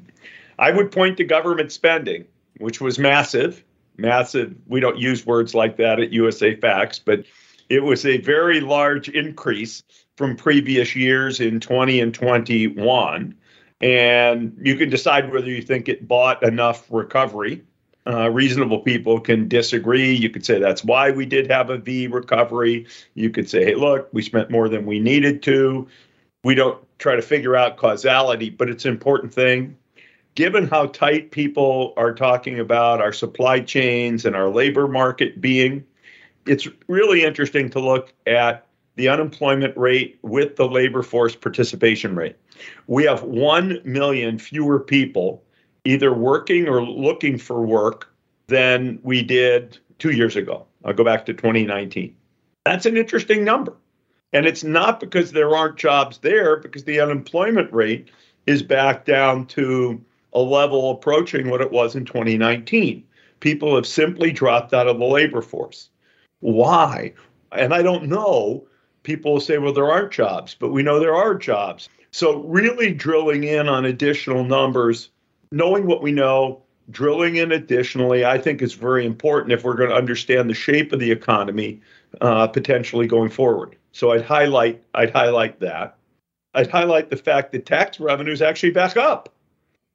I 0.60 0.72
would 0.72 0.91
point 0.91 1.17
to 1.17 1.24
government 1.24 1.72
spending, 1.72 2.25
which 2.58 2.82
was 2.82 2.98
massive. 2.98 3.63
Massive. 3.96 4.56
We 4.67 4.79
don't 4.79 4.98
use 4.98 5.25
words 5.25 5.53
like 5.53 5.77
that 5.77 6.00
at 6.00 6.12
USA 6.12 6.56
Facts, 6.56 7.00
but 7.00 7.25
it 7.70 7.84
was 7.84 8.06
a 8.06 8.17
very 8.17 8.60
large 8.60 9.10
increase 9.10 9.84
from 10.15 10.36
previous 10.36 10.96
years 10.96 11.39
in 11.39 11.60
20 11.60 12.00
and 12.00 12.13
21. 12.13 13.36
And 13.82 14.58
you 14.62 14.75
can 14.75 14.89
decide 14.89 15.32
whether 15.32 15.48
you 15.48 15.62
think 15.62 15.88
it 15.88 16.08
bought 16.08 16.41
enough 16.44 16.88
recovery 16.89 17.63
uh, 18.08 18.30
reasonable 18.30 18.80
people 18.80 19.20
can 19.20 19.48
disagree. 19.48 20.14
You 20.14 20.30
could 20.30 20.46
say 20.46 20.60
that's 20.60 20.84
why 20.84 21.12
we 21.12 21.26
did 21.26 21.50
have 21.52 21.70
a 21.70 21.78
V 21.78 22.08
recovery. 22.08 22.88
You 23.16 23.30
could 23.30 23.50
say, 23.50 23.66
hey, 23.66 23.76
look, 23.76 24.08
we 24.14 24.22
spent 24.22 24.50
more 24.50 24.70
than 24.70 24.86
we 24.86 25.00
needed 25.00 25.44
to. 25.44 25.88
We 26.44 26.56
don't 26.56 26.82
try 27.00 27.16
to 27.16 27.22
figure 27.22 27.56
out 27.56 27.78
causality, 27.78 28.50
but 28.50 28.70
it's 28.70 28.86
an 28.86 28.92
important 28.92 29.34
thing. 29.34 29.78
Given 30.36 30.68
how 30.68 30.86
tight 30.88 31.32
people 31.32 31.94
are 31.98 32.14
talking 32.14 32.60
about 32.60 33.02
our 33.02 33.12
supply 33.12 33.60
chains 33.60 34.24
and 34.24 34.36
our 34.36 34.50
labor 34.50 34.88
market 34.88 35.42
being, 35.42 35.84
it's 36.46 36.68
really 36.88 37.24
interesting 37.24 37.70
to 37.72 37.80
look 37.80 38.14
at 38.26 38.66
the 38.96 39.10
unemployment 39.10 39.76
rate 39.76 40.18
with 40.22 40.56
the 40.56 40.68
labor 40.68 41.04
force 41.04 41.36
participation 41.36 42.16
rate. 42.16 42.36
We 42.88 43.04
have 43.04 43.24
1 43.24 43.82
million 43.84 44.40
fewer 44.40 44.80
people 44.80 45.44
either 45.88 46.13
working 46.13 46.67
or 46.67 46.84
looking 46.84 47.38
for 47.38 47.65
work 47.65 48.13
than 48.48 49.00
we 49.03 49.24
did 49.24 49.77
two 50.00 50.12
years 50.12 50.36
ago. 50.36 50.65
I'll 50.84 50.94
go 50.94 51.06
back 51.06 51.25
to 51.27 51.34
2019. 51.34 52.13
That's 52.65 52.86
an 52.86 52.98
interesting 52.98 53.46
number. 53.46 53.74
And 54.34 54.46
it's 54.46 54.65
not 54.65 55.00
because 55.00 55.32
there 55.32 55.56
aren't 55.56 55.77
jobs 55.77 56.17
there, 56.17 56.58
because 56.58 56.84
the 56.84 57.00
unemployment 57.00 57.72
rate 57.72 58.10
is 58.46 58.62
back 58.62 59.06
down 59.06 59.46
to 59.48 60.03
a 60.34 60.41
level 60.41 60.91
approaching 60.91 61.50
what 61.50 61.62
it 61.62 61.72
was 61.72 61.96
in 61.96 62.03
2019. 62.03 63.06
People 63.39 63.74
have 63.74 63.88
simply 63.88 64.34
dropped 64.34 64.74
out 64.74 64.88
of 64.88 65.00
the 65.00 65.06
labor 65.06 65.41
force. 65.41 65.89
Why? 66.41 67.13
And 67.53 67.74
I 67.74 67.82
don't 67.82 68.10
know. 68.10 68.67
People 69.03 69.39
say, 69.39 69.58
well, 69.58 69.72
there 69.72 69.89
aren't 69.89 70.12
jobs, 70.12 70.53
but 70.53 70.72
we 70.72 70.84
know 70.84 71.00
there 71.00 71.15
are 71.15 71.34
jobs. 71.34 71.88
So, 72.12 72.41
really 72.44 72.94
drilling 72.94 73.46
in 73.46 73.70
on 73.70 73.86
additional 73.86 74.44
numbers, 74.44 75.10
knowing 75.51 75.86
what 75.86 76.01
we 76.01 76.12
know, 76.12 76.62
drilling 76.89 77.36
in 77.38 77.51
additionally, 77.51 78.25
I 78.25 78.38
think 78.38 78.62
is 78.62 78.74
very 78.74 79.06
important 79.06 79.51
if 79.51 79.63
we're 79.63 79.75
going 79.75 79.89
to 79.89 79.96
understand 79.96 80.50
the 80.50 80.54
shape 80.54 80.94
of 80.94 81.00
the 81.00 81.12
economy 81.12 81.82
uh, 82.22 82.48
potentially 82.48 83.08
going 83.08 83.30
forward. 83.30 83.75
So, 83.92 84.12
I'd 84.12 84.24
highlight 84.24 84.84
I'd 84.94 85.12
highlight 85.12 85.60
that. 85.60 85.98
I'd 86.54 86.70
highlight 86.70 87.10
the 87.10 87.18
fact 87.18 87.51
that 87.51 87.66
tax 87.66 88.00
revenues 88.00 88.42
actually 88.42 88.72
back 88.72 88.98
up. 88.98 89.34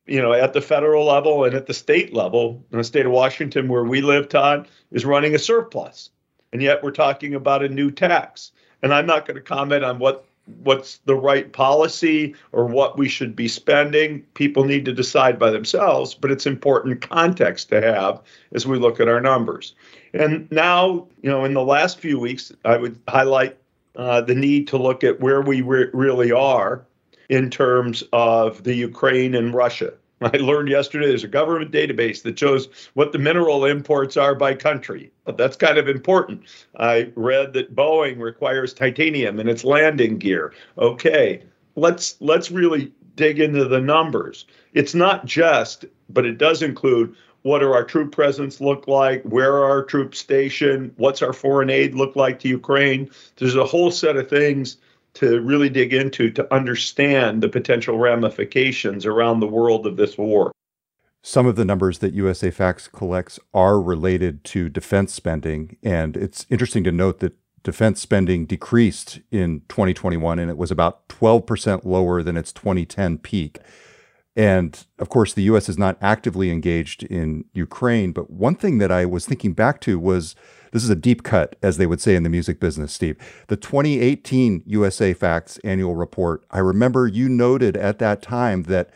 You 0.06 0.20
know, 0.20 0.32
at 0.32 0.52
the 0.52 0.60
federal 0.60 1.06
level 1.06 1.44
and 1.44 1.54
at 1.54 1.66
the 1.66 1.74
state 1.74 2.12
level, 2.12 2.64
in 2.72 2.78
the 2.78 2.84
state 2.84 3.06
of 3.06 3.12
Washington, 3.12 3.68
where 3.68 3.84
we 3.84 4.00
live, 4.00 4.28
Todd, 4.28 4.68
is 4.90 5.04
running 5.04 5.34
a 5.34 5.38
surplus. 5.38 6.10
And 6.52 6.60
yet 6.60 6.82
we're 6.82 6.90
talking 6.90 7.34
about 7.34 7.64
a 7.64 7.68
new 7.68 7.90
tax. 7.90 8.52
And 8.82 8.92
I'm 8.92 9.06
not 9.06 9.26
going 9.26 9.36
to 9.36 9.42
comment 9.42 9.84
on 9.84 9.98
what 9.98 10.26
what's 10.62 10.98
the 10.98 11.14
right 11.14 11.52
policy 11.52 12.34
or 12.52 12.66
what 12.66 12.98
we 12.98 13.08
should 13.08 13.36
be 13.36 13.48
spending. 13.48 14.22
People 14.34 14.64
need 14.64 14.84
to 14.84 14.92
decide 14.92 15.38
by 15.38 15.50
themselves, 15.50 16.14
but 16.14 16.30
it's 16.30 16.46
important 16.46 17.00
context 17.00 17.68
to 17.68 17.80
have 17.80 18.20
as 18.52 18.66
we 18.66 18.78
look 18.78 19.00
at 19.00 19.08
our 19.08 19.20
numbers. 19.20 19.74
And 20.12 20.50
now, 20.50 21.06
you 21.22 21.30
know, 21.30 21.44
in 21.44 21.54
the 21.54 21.64
last 21.64 21.98
few 21.98 22.18
weeks, 22.18 22.52
I 22.64 22.76
would 22.76 22.98
highlight 23.08 23.56
uh, 23.96 24.20
the 24.20 24.34
need 24.34 24.68
to 24.68 24.78
look 24.78 25.04
at 25.04 25.20
where 25.20 25.40
we 25.40 25.60
re- 25.60 25.90
really 25.92 26.32
are 26.32 26.84
in 27.28 27.50
terms 27.50 28.02
of 28.12 28.64
the 28.64 28.74
Ukraine 28.74 29.34
and 29.34 29.54
Russia. 29.54 29.92
I 30.32 30.36
learned 30.38 30.68
yesterday 30.68 31.06
there's 31.06 31.24
a 31.24 31.28
government 31.28 31.72
database 31.72 32.22
that 32.22 32.38
shows 32.38 32.68
what 32.94 33.12
the 33.12 33.18
mineral 33.18 33.64
imports 33.64 34.16
are 34.16 34.34
by 34.34 34.54
country. 34.54 35.10
But 35.24 35.36
that's 35.36 35.56
kind 35.56 35.78
of 35.78 35.88
important. 35.88 36.42
I 36.76 37.12
read 37.14 37.52
that 37.54 37.74
Boeing 37.74 38.20
requires 38.20 38.74
titanium 38.74 39.40
in 39.40 39.48
its 39.48 39.64
landing 39.64 40.18
gear. 40.18 40.52
Okay, 40.78 41.42
let's 41.76 42.16
let's 42.20 42.50
really 42.50 42.92
dig 43.16 43.40
into 43.40 43.64
the 43.64 43.80
numbers. 43.80 44.46
It's 44.72 44.94
not 44.94 45.26
just, 45.26 45.84
but 46.08 46.26
it 46.26 46.38
does 46.38 46.62
include 46.62 47.14
what 47.42 47.58
do 47.58 47.72
our 47.72 47.84
troop 47.84 48.12
presence 48.12 48.60
look 48.60 48.86
like? 48.86 49.22
Where 49.24 49.52
are 49.52 49.64
our 49.64 49.84
troops 49.84 50.18
stationed? 50.18 50.92
What's 50.96 51.22
our 51.22 51.32
foreign 51.32 51.70
aid 51.70 51.94
look 51.94 52.14
like 52.14 52.38
to 52.40 52.48
Ukraine? 52.48 53.10
There's 53.36 53.56
a 53.56 53.64
whole 53.64 53.90
set 53.90 54.16
of 54.16 54.30
things 54.30 54.76
to 55.14 55.40
really 55.40 55.68
dig 55.68 55.92
into 55.92 56.30
to 56.30 56.54
understand 56.54 57.42
the 57.42 57.48
potential 57.48 57.98
ramifications 57.98 59.04
around 59.04 59.40
the 59.40 59.46
world 59.46 59.86
of 59.86 59.96
this 59.96 60.16
war. 60.16 60.52
Some 61.22 61.46
of 61.46 61.56
the 61.56 61.64
numbers 61.64 61.98
that 61.98 62.14
USA 62.14 62.50
Facts 62.50 62.88
collects 62.88 63.38
are 63.54 63.80
related 63.80 64.42
to 64.44 64.68
defense 64.68 65.12
spending. 65.12 65.76
And 65.82 66.16
it's 66.16 66.46
interesting 66.50 66.82
to 66.84 66.92
note 66.92 67.20
that 67.20 67.36
defense 67.62 68.00
spending 68.00 68.44
decreased 68.44 69.20
in 69.30 69.62
2021 69.68 70.38
and 70.38 70.50
it 70.50 70.56
was 70.56 70.72
about 70.72 71.06
12% 71.08 71.84
lower 71.84 72.22
than 72.22 72.36
its 72.36 72.52
2010 72.52 73.18
peak. 73.18 73.58
And 74.34 74.84
of 74.98 75.08
course, 75.10 75.32
the 75.34 75.42
US 75.44 75.68
is 75.68 75.78
not 75.78 75.98
actively 76.00 76.50
engaged 76.50 77.04
in 77.04 77.44
Ukraine. 77.52 78.12
But 78.12 78.30
one 78.30 78.56
thing 78.56 78.78
that 78.78 78.90
I 78.90 79.04
was 79.04 79.26
thinking 79.26 79.52
back 79.52 79.80
to 79.82 79.98
was 79.98 80.34
this 80.72 80.82
is 80.82 80.90
a 80.90 80.96
deep 80.96 81.22
cut, 81.22 81.56
as 81.62 81.76
they 81.76 81.86
would 81.86 82.00
say 82.00 82.16
in 82.16 82.22
the 82.22 82.28
music 82.28 82.58
business, 82.58 82.92
Steve. 82.92 83.16
The 83.48 83.56
2018 83.56 84.64
USA 84.66 85.12
Facts 85.14 85.58
annual 85.58 85.94
report, 85.94 86.44
I 86.50 86.58
remember 86.58 87.06
you 87.06 87.28
noted 87.28 87.76
at 87.76 87.98
that 88.00 88.22
time 88.22 88.64
that 88.64 88.90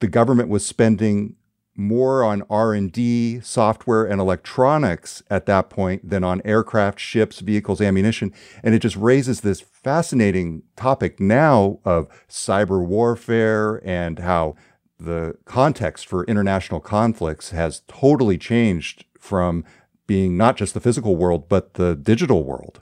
the 0.00 0.06
government 0.06 0.48
was 0.48 0.64
spending 0.64 1.34
more 1.74 2.24
on 2.24 2.42
R&D, 2.50 3.40
software 3.40 4.04
and 4.04 4.20
electronics 4.20 5.22
at 5.30 5.46
that 5.46 5.70
point 5.70 6.08
than 6.08 6.24
on 6.24 6.42
aircraft, 6.44 6.98
ships, 6.98 7.38
vehicles, 7.38 7.80
ammunition, 7.80 8.32
and 8.64 8.74
it 8.74 8.80
just 8.80 8.96
raises 8.96 9.40
this 9.40 9.60
fascinating 9.60 10.62
topic 10.76 11.20
now 11.20 11.78
of 11.84 12.08
cyber 12.28 12.84
warfare 12.84 13.80
and 13.84 14.18
how 14.18 14.56
the 14.98 15.36
context 15.44 16.06
for 16.06 16.24
international 16.24 16.80
conflicts 16.80 17.50
has 17.50 17.82
totally 17.86 18.36
changed 18.36 19.04
from 19.16 19.64
being 20.08 20.36
not 20.36 20.56
just 20.56 20.74
the 20.74 20.80
physical 20.80 21.14
world, 21.14 21.48
but 21.48 21.74
the 21.74 21.94
digital 21.94 22.42
world. 22.42 22.80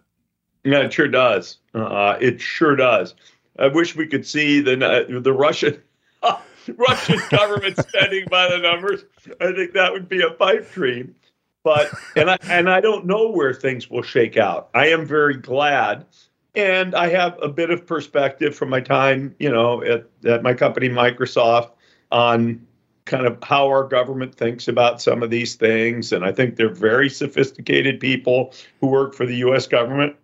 Yeah, 0.64 0.78
it 0.80 0.92
sure 0.95 1.09
does. 1.09 1.59
Uh, 1.75 2.16
it 2.18 2.40
sure 2.40 2.75
does. 2.75 3.14
I 3.59 3.68
wish 3.68 3.95
we 3.95 4.06
could 4.06 4.26
see 4.26 4.61
the 4.61 4.73
uh, 4.83 5.21
the 5.21 5.33
Russian 5.33 5.83
Russian 6.76 7.21
government 7.30 7.76
spending 7.78 8.26
by 8.30 8.49
the 8.49 8.59
numbers. 8.59 9.04
I 9.40 9.52
think 9.52 9.75
that 9.75 9.92
would 9.92 10.09
be 10.09 10.23
a 10.23 10.30
pipe 10.30 10.73
dream. 10.73 11.14
But 11.62 11.90
and 12.14 12.30
I 12.30 12.38
and 12.45 12.71
I 12.71 12.80
don't 12.80 13.06
know 13.06 13.30
where 13.30 13.52
things 13.52 13.90
will 13.90 14.02
shake 14.02 14.37
out. 14.37 14.71
I 14.75 14.88
am 14.88 15.04
very 15.04 15.37
glad, 15.37 16.06
and 16.54 16.95
I 16.95 17.09
have 17.09 17.38
a 17.42 17.49
bit 17.49 17.71
of 17.71 17.87
perspective 17.87 18.54
from 18.54 18.71
my 18.71 18.80
time, 18.80 19.35
you 19.38 19.50
know, 19.50 19.83
at, 19.83 20.06
at 20.25 20.42
my 20.42 20.54
company 20.54 20.88
Microsoft 20.88 21.71
on 22.12 22.65
kind 23.06 23.26
of 23.26 23.38
how 23.42 23.66
our 23.68 23.84
government 23.84 24.34
thinks 24.34 24.68
about 24.68 25.00
some 25.00 25.22
of 25.22 25.30
these 25.30 25.54
things. 25.54 26.12
And 26.12 26.25
I 26.25 26.32
think 26.32 26.56
they're 26.56 26.68
very 26.68 27.08
sophisticated 27.08 28.00
people 28.00 28.52
who 28.80 28.88
work 28.88 29.14
for 29.14 29.25
the 29.25 29.36
US 29.36 29.66
government. 29.66 30.14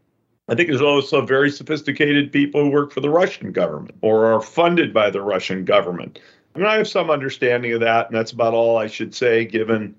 I 0.49 0.55
think 0.55 0.69
there's 0.69 0.83
also 0.83 1.25
very 1.25 1.51
sophisticated 1.51 2.33
people 2.33 2.63
who 2.63 2.71
work 2.71 2.93
for 2.93 3.01
the 3.01 3.09
Russian 3.09 3.53
government 3.53 3.95
or 4.03 4.27
are 4.27 4.43
funded 4.43 4.93
by 4.93 5.09
the 5.09 5.23
Russian 5.23 5.65
government. 5.65 6.19
I 6.55 6.59
mean, 6.59 6.67
I 6.67 6.77
have 6.77 6.89
some 6.89 7.09
understanding 7.09 7.73
of 7.73 7.81
that, 7.81 8.09
and 8.09 8.17
that's 8.17 8.33
about 8.33 8.53
all 8.53 8.77
I 8.77 8.89
should 8.89 9.15
say, 9.15 9.45
given 9.45 9.95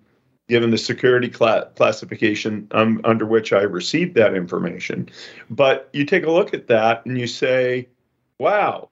given 0.49 0.71
the 0.71 0.77
security 0.77 1.31
cl- 1.31 1.65
classification 1.75 2.67
um, 2.71 2.99
under 3.05 3.25
which 3.25 3.53
I 3.53 3.61
received 3.61 4.13
that 4.15 4.35
information. 4.35 5.09
But 5.49 5.89
you 5.93 6.05
take 6.05 6.25
a 6.25 6.31
look 6.31 6.53
at 6.53 6.67
that 6.67 7.05
and 7.05 7.17
you 7.17 7.27
say, 7.27 7.87
"Wow, 8.39 8.89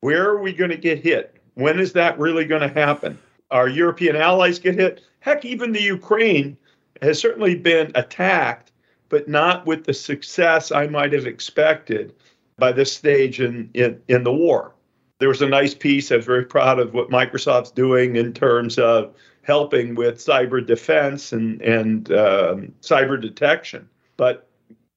where 0.00 0.28
are 0.28 0.40
we 0.40 0.52
going 0.52 0.70
to 0.70 0.76
get 0.76 1.02
hit? 1.02 1.36
When 1.54 1.80
is 1.80 1.94
that 1.94 2.18
really 2.18 2.44
going 2.44 2.60
to 2.60 2.68
happen?" 2.68 3.18
Our 3.50 3.68
European 3.68 4.16
allies 4.16 4.58
get 4.58 4.74
hit. 4.74 5.02
Heck, 5.20 5.44
even 5.44 5.72
the 5.72 5.82
Ukraine 5.82 6.56
has 7.02 7.18
certainly 7.18 7.54
been 7.54 7.92
attacked, 7.94 8.72
but 9.08 9.28
not 9.28 9.66
with 9.66 9.84
the 9.84 9.94
success 9.94 10.70
I 10.72 10.86
might 10.86 11.12
have 11.12 11.26
expected 11.26 12.14
by 12.58 12.72
this 12.72 12.92
stage 12.92 13.40
in, 13.40 13.70
in, 13.74 14.00
in 14.08 14.24
the 14.24 14.32
war. 14.32 14.74
There 15.18 15.28
was 15.28 15.42
a 15.42 15.48
nice 15.48 15.74
piece. 15.74 16.10
I 16.10 16.16
was 16.16 16.26
very 16.26 16.44
proud 16.44 16.78
of 16.78 16.94
what 16.94 17.10
Microsoft's 17.10 17.70
doing 17.70 18.16
in 18.16 18.32
terms 18.32 18.78
of 18.78 19.14
helping 19.42 19.94
with 19.94 20.18
cyber 20.18 20.64
defense 20.64 21.32
and, 21.32 21.60
and 21.62 22.12
um, 22.12 22.72
cyber 22.80 23.20
detection. 23.20 23.88
But 24.16 24.48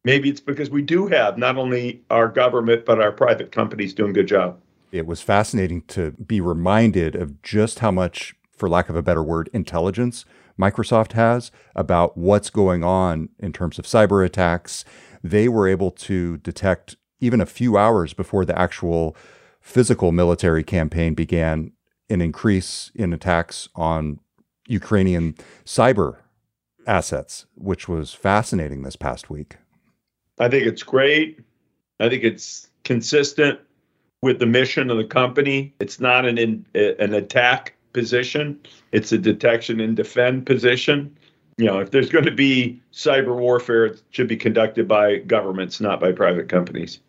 maybe 0.04 0.30
it's 0.30 0.40
because 0.40 0.70
we 0.70 0.82
do 0.82 1.08
have 1.08 1.38
not 1.38 1.58
only 1.58 2.02
our 2.10 2.28
government, 2.28 2.86
but 2.86 3.02
our 3.02 3.12
private 3.12 3.52
companies 3.52 3.94
doing 3.94 4.12
a 4.12 4.14
good 4.14 4.28
job. 4.28 4.60
It 4.92 5.08
was 5.08 5.22
fascinating 5.22 5.82
to 5.88 6.12
be 6.12 6.40
reminded 6.40 7.16
of 7.16 7.42
just 7.42 7.80
how 7.80 7.92
much 7.92 8.36
for 8.64 8.70
lack 8.70 8.88
of 8.88 8.96
a 8.96 9.02
better 9.02 9.22
word, 9.22 9.50
intelligence 9.52 10.24
Microsoft 10.58 11.12
has 11.12 11.52
about 11.76 12.18
what's 12.18 12.50
going 12.50 12.82
on 12.82 13.28
in 13.38 13.52
terms 13.52 13.78
of 13.78 13.84
cyber 13.84 14.26
attacks. 14.26 14.86
They 15.22 15.50
were 15.50 15.68
able 15.68 15.92
to 15.92 16.38
detect 16.38 16.96
even 17.20 17.42
a 17.42 17.46
few 17.46 17.78
hours 17.78 18.14
before 18.14 18.46
the 18.46 18.58
actual 18.58 19.18
physical 19.60 20.14
military 20.14 20.64
campaign 20.64 21.14
began 21.14 21.74
an 22.10 22.22
increase 22.22 22.90
in 22.96 23.12
attacks 23.12 23.68
on 23.76 24.22
Ukrainian 24.70 25.36
cyber 25.66 26.20
assets, 26.88 27.46
which 27.56 27.90
was 27.90 28.14
fascinating 28.14 28.84
this 28.84 28.96
past 28.96 29.30
week. 29.30 29.58
I 30.40 30.48
think 30.48 30.66
it's 30.66 30.84
great. 30.84 31.42
I 32.00 32.08
think 32.08 32.24
it's 32.24 32.70
consistent 32.86 33.60
with 34.22 34.40
the 34.40 34.46
mission 34.46 34.90
of 34.90 34.96
the 34.96 35.04
company. 35.04 35.76
It's 35.82 36.00
not 36.00 36.24
an 36.24 36.38
in, 36.38 36.66
an 36.74 37.14
attack 37.14 37.76
position. 37.94 38.60
It's 38.92 39.12
a 39.12 39.18
detection 39.18 39.80
and 39.80 39.96
defend 39.96 40.46
position. 40.46 41.16
You 41.58 41.66
know, 41.66 41.80
if 41.80 41.92
there's 41.92 42.10
going 42.10 42.26
to 42.26 42.32
be 42.32 42.82
cyber 42.92 43.36
warfare, 43.36 43.86
it 43.86 44.02
should 44.10 44.28
be 44.28 44.38
conducted 44.38 44.88
by 44.88 45.18
governments, 45.18 45.80
not 45.80 46.00
by 46.00 46.12
private 46.12 46.50
companies. 46.50 47.00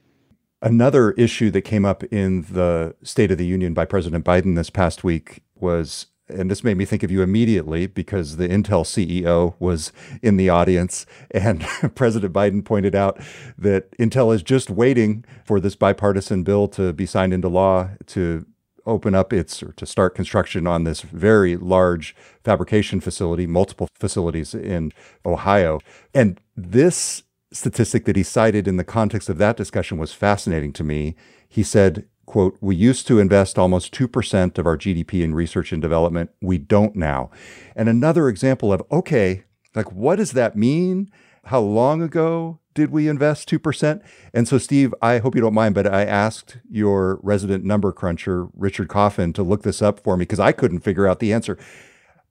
Another 0.60 1.12
issue 1.12 1.50
that 1.50 1.62
came 1.62 1.84
up 1.84 2.04
in 2.04 2.42
the 2.42 2.94
State 3.02 3.30
of 3.30 3.38
the 3.38 3.46
Union 3.46 3.74
by 3.74 3.84
President 3.84 4.24
Biden 4.24 4.54
this 4.56 4.70
past 4.70 5.04
week 5.04 5.42
was, 5.54 6.06
and 6.28 6.50
this 6.50 6.64
made 6.64 6.78
me 6.78 6.86
think 6.86 7.02
of 7.02 7.10
you 7.10 7.22
immediately 7.22 7.86
because 7.86 8.36
the 8.36 8.48
Intel 8.48 8.82
CEO 8.82 9.54
was 9.58 9.92
in 10.22 10.36
the 10.36 10.48
audience, 10.48 11.04
and 11.30 11.60
President 11.94 12.32
Biden 12.32 12.64
pointed 12.64 12.94
out 12.94 13.20
that 13.58 13.90
Intel 13.98 14.34
is 14.34 14.42
just 14.42 14.70
waiting 14.70 15.24
for 15.44 15.60
this 15.60 15.76
bipartisan 15.76 16.44
bill 16.44 16.66
to 16.68 16.92
be 16.94 17.04
signed 17.04 17.34
into 17.34 17.48
law 17.48 17.90
to 18.06 18.46
open 18.86 19.14
up 19.14 19.32
its 19.32 19.62
or 19.62 19.72
to 19.72 19.86
start 19.86 20.14
construction 20.14 20.66
on 20.66 20.84
this 20.84 21.00
very 21.00 21.56
large 21.56 22.14
fabrication 22.42 23.00
facility, 23.00 23.46
multiple 23.46 23.88
facilities 23.94 24.54
in 24.54 24.92
Ohio. 25.24 25.80
And 26.12 26.40
this 26.56 27.22
statistic 27.52 28.04
that 28.04 28.16
he 28.16 28.22
cited 28.22 28.66
in 28.66 28.76
the 28.76 28.84
context 28.84 29.28
of 29.28 29.38
that 29.38 29.56
discussion 29.56 29.98
was 29.98 30.12
fascinating 30.12 30.72
to 30.74 30.84
me. 30.84 31.14
He 31.48 31.62
said, 31.62 32.06
quote, 32.26 32.58
we 32.60 32.74
used 32.74 33.06
to 33.06 33.18
invest 33.18 33.58
almost 33.58 33.94
2% 33.94 34.58
of 34.58 34.66
our 34.66 34.76
GDP 34.76 35.22
in 35.22 35.34
research 35.34 35.72
and 35.72 35.80
development. 35.80 36.30
We 36.42 36.58
don't 36.58 36.96
now. 36.96 37.30
And 37.76 37.88
another 37.88 38.28
example 38.28 38.72
of, 38.72 38.82
okay, 38.90 39.44
like 39.74 39.92
what 39.92 40.16
does 40.16 40.32
that 40.32 40.56
mean? 40.56 41.10
How 41.44 41.60
long 41.60 42.02
ago 42.02 42.60
did 42.74 42.90
we 42.90 43.08
invest 43.08 43.48
2%? 43.48 44.02
And 44.32 44.46
so, 44.46 44.58
Steve, 44.58 44.94
I 45.00 45.18
hope 45.18 45.34
you 45.34 45.40
don't 45.40 45.54
mind, 45.54 45.74
but 45.74 45.86
I 45.86 46.04
asked 46.04 46.58
your 46.68 47.20
resident 47.22 47.64
number 47.64 47.92
cruncher, 47.92 48.48
Richard 48.54 48.88
Coffin, 48.88 49.32
to 49.34 49.42
look 49.42 49.62
this 49.62 49.80
up 49.80 50.00
for 50.00 50.16
me 50.16 50.22
because 50.22 50.40
I 50.40 50.52
couldn't 50.52 50.80
figure 50.80 51.06
out 51.06 51.20
the 51.20 51.32
answer. 51.32 51.56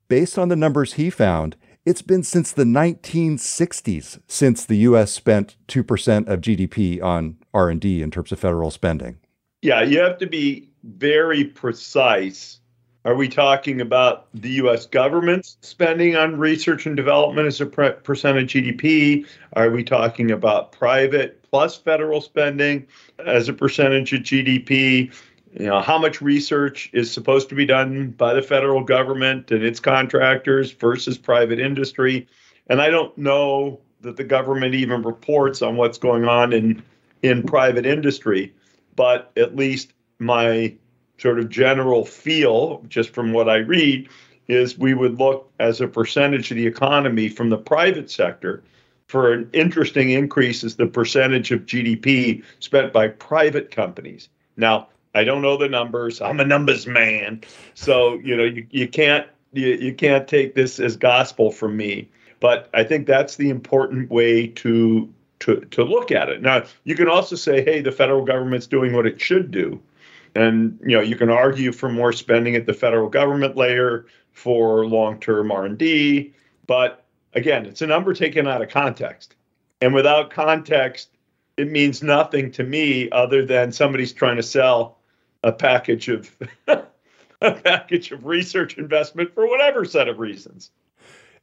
Based 0.07 0.37
on 0.37 0.49
the 0.49 0.55
numbers 0.55 0.93
he 0.93 1.09
found, 1.09 1.55
it's 1.85 2.01
been 2.01 2.23
since 2.23 2.51
the 2.51 2.63
1960s 2.63 4.19
since 4.27 4.65
the 4.65 4.77
US 4.77 5.11
spent 5.11 5.57
2% 5.67 6.27
of 6.27 6.41
GDP 6.41 7.01
on 7.01 7.37
R&D 7.53 8.01
in 8.01 8.11
terms 8.11 8.31
of 8.31 8.39
federal 8.39 8.71
spending. 8.71 9.17
Yeah, 9.61 9.81
you 9.81 9.99
have 9.99 10.17
to 10.19 10.27
be 10.27 10.69
very 10.83 11.45
precise. 11.45 12.59
Are 13.05 13.15
we 13.15 13.27
talking 13.27 13.81
about 13.81 14.27
the 14.33 14.49
US 14.61 14.85
government's 14.85 15.57
spending 15.61 16.15
on 16.15 16.37
research 16.37 16.85
and 16.85 16.95
development 16.95 17.47
as 17.47 17.59
a 17.59 17.65
percent 17.65 18.37
of 18.37 18.45
GDP? 18.45 19.25
Are 19.53 19.69
we 19.69 19.83
talking 19.83 20.31
about 20.31 20.71
private 20.71 21.43
plus 21.43 21.75
federal 21.75 22.21
spending 22.21 22.87
as 23.25 23.49
a 23.49 23.53
percentage 23.53 24.13
of 24.13 24.21
GDP? 24.21 25.13
you 25.53 25.67
know 25.67 25.81
how 25.81 25.97
much 25.97 26.21
research 26.21 26.89
is 26.93 27.11
supposed 27.11 27.49
to 27.49 27.55
be 27.55 27.65
done 27.65 28.11
by 28.11 28.33
the 28.33 28.41
federal 28.41 28.83
government 28.83 29.51
and 29.51 29.63
its 29.63 29.79
contractors 29.79 30.71
versus 30.71 31.17
private 31.17 31.59
industry 31.59 32.27
and 32.67 32.81
i 32.81 32.89
don't 32.89 33.15
know 33.17 33.79
that 34.01 34.17
the 34.17 34.23
government 34.23 34.73
even 34.73 35.03
reports 35.03 35.61
on 35.61 35.75
what's 35.75 35.97
going 35.97 36.25
on 36.25 36.53
in 36.53 36.81
in 37.21 37.43
private 37.43 37.85
industry 37.85 38.53
but 38.95 39.31
at 39.37 39.55
least 39.55 39.93
my 40.19 40.73
sort 41.23 41.39
of 41.39 41.49
general 41.49 42.05
feel 42.05 42.83
just 42.87 43.09
from 43.11 43.33
what 43.33 43.49
i 43.49 43.57
read 43.57 44.07
is 44.47 44.77
we 44.77 44.93
would 44.93 45.17
look 45.17 45.49
as 45.59 45.81
a 45.81 45.87
percentage 45.87 46.51
of 46.51 46.57
the 46.57 46.67
economy 46.67 47.29
from 47.29 47.49
the 47.49 47.57
private 47.57 48.11
sector 48.11 48.61
for 49.07 49.31
an 49.31 49.49
interesting 49.53 50.09
increase 50.11 50.63
is 50.63 50.75
the 50.75 50.85
percentage 50.85 51.51
of 51.51 51.61
gdp 51.61 52.43
spent 52.59 52.93
by 52.93 53.07
private 53.07 53.71
companies 53.71 54.29
now 54.57 54.87
I 55.15 55.23
don't 55.23 55.43
know 55.43 55.57
the 55.57 55.69
numbers. 55.69 56.21
I'm 56.21 56.39
a 56.39 56.45
numbers 56.45 56.87
man. 56.87 57.41
So, 57.75 58.15
you 58.15 58.35
know, 58.35 58.45
you, 58.45 58.65
you 58.71 58.87
can't 58.87 59.27
you, 59.53 59.67
you 59.67 59.93
can't 59.93 60.27
take 60.27 60.55
this 60.55 60.79
as 60.79 60.95
gospel 60.95 61.51
from 61.51 61.77
me. 61.77 62.09
But 62.39 62.69
I 62.73 62.83
think 62.83 63.07
that's 63.07 63.35
the 63.35 63.49
important 63.49 64.09
way 64.09 64.47
to 64.47 65.13
to 65.41 65.61
to 65.61 65.83
look 65.83 66.11
at 66.11 66.29
it. 66.29 66.41
Now, 66.41 66.63
you 66.83 66.95
can 66.95 67.07
also 67.07 67.35
say, 67.35 67.63
hey, 67.63 67.81
the 67.81 67.91
federal 67.91 68.25
government's 68.25 68.67
doing 68.67 68.93
what 68.93 69.05
it 69.05 69.21
should 69.21 69.51
do. 69.51 69.79
And 70.35 70.79
you 70.81 70.95
know, 70.95 71.01
you 71.01 71.15
can 71.15 71.29
argue 71.29 71.71
for 71.71 71.89
more 71.89 72.11
spending 72.11 72.55
at 72.55 72.65
the 72.65 72.73
federal 72.73 73.09
government 73.09 73.55
layer 73.55 74.05
for 74.31 74.85
long-term 74.85 75.51
R&D, 75.51 76.33
but 76.65 77.05
again, 77.33 77.65
it's 77.65 77.81
a 77.81 77.87
number 77.87 78.13
taken 78.13 78.47
out 78.47 78.61
of 78.61 78.69
context. 78.69 79.35
And 79.81 79.93
without 79.93 80.31
context, 80.31 81.09
it 81.57 81.69
means 81.69 82.01
nothing 82.01 82.51
to 82.51 82.63
me 82.63 83.09
other 83.11 83.45
than 83.45 83.71
somebody's 83.71 84.13
trying 84.13 84.37
to 84.37 84.43
sell 84.43 84.97
a 85.43 85.51
package 85.51 86.09
of 86.09 86.35
a 86.67 87.51
package 87.51 88.11
of 88.11 88.25
research 88.25 88.77
investment 88.77 89.33
for 89.33 89.47
whatever 89.47 89.85
set 89.85 90.07
of 90.07 90.19
reasons. 90.19 90.71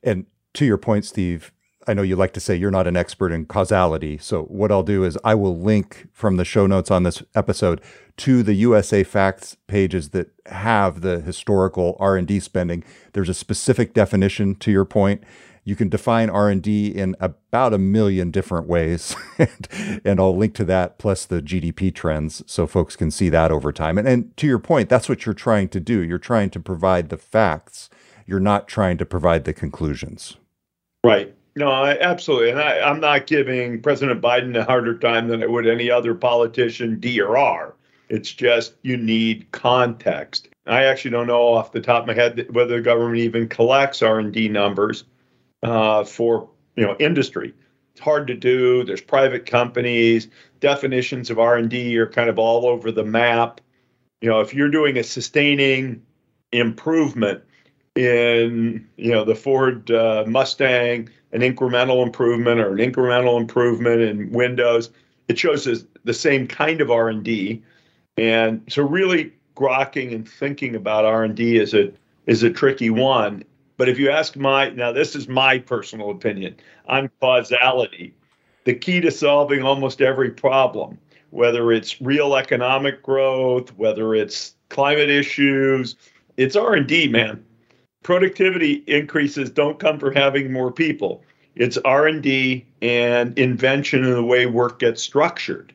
And 0.02 0.26
to 0.54 0.64
your 0.64 0.78
point, 0.78 1.04
Steve, 1.04 1.52
I 1.90 1.92
know 1.92 2.02
you 2.02 2.14
like 2.14 2.32
to 2.34 2.40
say 2.40 2.54
you're 2.54 2.70
not 2.70 2.86
an 2.86 2.96
expert 2.96 3.32
in 3.32 3.46
causality. 3.46 4.16
So 4.16 4.44
what 4.44 4.70
I'll 4.70 4.84
do 4.84 5.02
is 5.02 5.18
I 5.24 5.34
will 5.34 5.58
link 5.58 6.06
from 6.12 6.36
the 6.36 6.44
show 6.44 6.68
notes 6.68 6.88
on 6.88 7.02
this 7.02 7.20
episode 7.34 7.80
to 8.18 8.44
the 8.44 8.54
USA 8.54 9.02
Facts 9.02 9.56
pages 9.66 10.10
that 10.10 10.30
have 10.46 11.00
the 11.00 11.20
historical 11.20 11.96
R&D 11.98 12.38
spending. 12.38 12.84
There's 13.12 13.28
a 13.28 13.34
specific 13.34 13.92
definition 13.92 14.54
to 14.56 14.70
your 14.70 14.84
point. 14.84 15.24
You 15.64 15.74
can 15.74 15.88
define 15.88 16.30
r&d 16.30 16.86
in 16.88 17.16
about 17.20 17.74
a 17.74 17.78
million 17.78 18.30
different 18.30 18.66
ways 18.66 19.14
and, 19.38 20.00
and, 20.04 20.18
i'll 20.18 20.36
link 20.36 20.54
to 20.54 20.64
that 20.64 20.98
plus 20.98 21.26
the 21.26 21.42
gdp 21.42 21.94
trends 21.94 22.42
so 22.46 22.66
folks 22.66 22.96
can 22.96 23.10
see 23.10 23.28
that 23.28 23.52
over 23.52 23.70
time. 23.70 23.98
And, 23.98 24.08
and 24.08 24.36
to 24.38 24.46
your 24.46 24.58
point 24.58 24.88
that's 24.88 25.08
what 25.08 25.26
you're 25.26 25.34
trying 25.34 25.68
to 25.68 25.80
do. 25.80 26.00
You're 26.02 26.18
trying 26.18 26.50
to 26.50 26.60
provide 26.60 27.08
the 27.08 27.18
facts. 27.18 27.90
You're 28.26 28.40
not 28.40 28.68
trying 28.68 28.96
to 28.98 29.06
provide 29.06 29.44
the 29.44 29.52
conclusions. 29.52 30.36
Right 31.04 31.34
no 31.60 31.84
absolutely 31.84 32.50
and 32.50 32.60
I, 32.60 32.80
i'm 32.80 33.00
not 33.00 33.26
giving 33.26 33.80
president 33.80 34.20
biden 34.20 34.56
a 34.56 34.64
harder 34.64 34.98
time 34.98 35.28
than 35.28 35.42
i 35.42 35.46
would 35.46 35.66
any 35.66 35.90
other 35.90 36.14
politician 36.14 36.98
d 37.00 37.20
or 37.20 37.36
r 37.36 37.74
it's 38.08 38.32
just 38.32 38.74
you 38.82 38.96
need 38.96 39.50
context 39.52 40.48
i 40.66 40.84
actually 40.84 41.12
don't 41.12 41.26
know 41.28 41.54
off 41.54 41.72
the 41.72 41.80
top 41.80 42.02
of 42.02 42.06
my 42.08 42.14
head 42.14 42.46
whether 42.50 42.76
the 42.76 42.82
government 42.82 43.18
even 43.18 43.48
collects 43.48 44.02
r&d 44.02 44.48
numbers 44.48 45.04
uh, 45.62 46.04
for 46.04 46.48
you 46.76 46.86
know 46.86 46.96
industry. 46.98 47.54
It's 47.92 48.00
hard 48.00 48.26
to 48.28 48.34
do. 48.34 48.84
There's 48.84 49.00
private 49.00 49.46
companies. 49.46 50.28
Definitions 50.60 51.30
of 51.30 51.38
R&D 51.38 51.96
are 51.98 52.06
kind 52.06 52.30
of 52.30 52.38
all 52.38 52.66
over 52.66 52.92
the 52.92 53.04
map. 53.04 53.60
You 54.20 54.28
know, 54.28 54.40
if 54.40 54.54
you're 54.54 54.70
doing 54.70 54.96
a 54.96 55.02
sustaining 55.02 56.02
improvement 56.52 57.42
in 57.96 58.86
you 58.96 59.10
know 59.10 59.24
the 59.24 59.34
Ford 59.34 59.90
uh, 59.90 60.24
Mustang, 60.26 61.10
an 61.32 61.40
incremental 61.40 62.04
improvement 62.04 62.60
or 62.60 62.72
an 62.72 62.78
incremental 62.78 63.40
improvement 63.40 64.00
in 64.00 64.30
Windows, 64.32 64.90
it 65.28 65.38
shows 65.38 65.66
us 65.66 65.84
the 66.04 66.14
same 66.14 66.46
kind 66.46 66.80
of 66.80 66.90
R&D. 66.90 67.62
And 68.16 68.62
so 68.68 68.82
really 68.82 69.32
grokking 69.56 70.14
and 70.14 70.28
thinking 70.28 70.74
about 70.74 71.04
R&D 71.04 71.58
is 71.58 71.74
a 71.74 71.92
is 72.26 72.42
a 72.42 72.50
tricky 72.50 72.90
one. 72.90 73.44
But 73.76 73.88
if 73.88 73.98
you 73.98 74.10
ask 74.10 74.36
my, 74.36 74.70
now 74.70 74.92
this 74.92 75.16
is 75.16 75.26
my 75.26 75.58
personal 75.58 76.10
opinion 76.10 76.56
on 76.86 77.10
causality, 77.20 78.14
the 78.64 78.74
key 78.74 79.00
to 79.00 79.10
solving 79.10 79.62
almost 79.62 80.00
every 80.02 80.30
problem, 80.30 80.98
whether 81.30 81.72
it's 81.72 82.00
real 82.00 82.36
economic 82.36 83.02
growth, 83.02 83.70
whether 83.78 84.14
it's 84.14 84.54
climate 84.68 85.10
issues, 85.10 85.96
it's 86.36 86.56
R&D, 86.56 87.08
man. 87.08 87.44
Productivity 88.02 88.82
increases 88.86 89.50
don't 89.50 89.78
come 89.78 89.98
from 89.98 90.14
having 90.14 90.52
more 90.52 90.72
people. 90.72 91.22
It's 91.54 91.76
R&D 91.78 92.66
and 92.80 93.38
invention 93.38 94.04
in 94.04 94.12
the 94.12 94.24
way 94.24 94.46
work 94.46 94.78
gets 94.78 95.02
structured. 95.02 95.74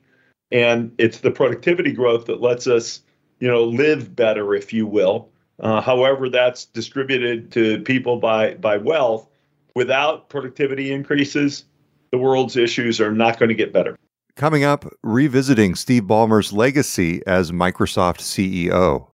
And 0.51 0.91
it's 0.97 1.19
the 1.19 1.31
productivity 1.31 1.91
growth 1.91 2.25
that 2.25 2.41
lets 2.41 2.65
us, 2.65 3.01
you 3.39 3.47
know, 3.47 3.63
live 3.63 4.15
better, 4.15 4.55
if 4.55 4.73
you 4.73 4.87
will. 4.87 5.29
Uh, 5.59 5.81
however, 5.81 6.29
that's 6.29 6.65
distributed 6.65 7.51
to 7.51 7.79
people 7.81 8.17
by 8.17 8.55
by 8.55 8.77
wealth. 8.77 9.27
Without 9.75 10.29
productivity 10.29 10.91
increases, 10.91 11.65
the 12.11 12.17
world's 12.17 12.57
issues 12.57 12.99
are 13.01 13.11
not 13.11 13.39
going 13.39 13.49
to 13.49 13.55
get 13.55 13.73
better. 13.73 13.97
Coming 14.35 14.63
up, 14.63 14.85
revisiting 15.01 15.75
Steve 15.75 16.03
Ballmer's 16.03 16.51
legacy 16.51 17.21
as 17.25 17.51
Microsoft 17.51 18.19
CEO. 18.19 19.07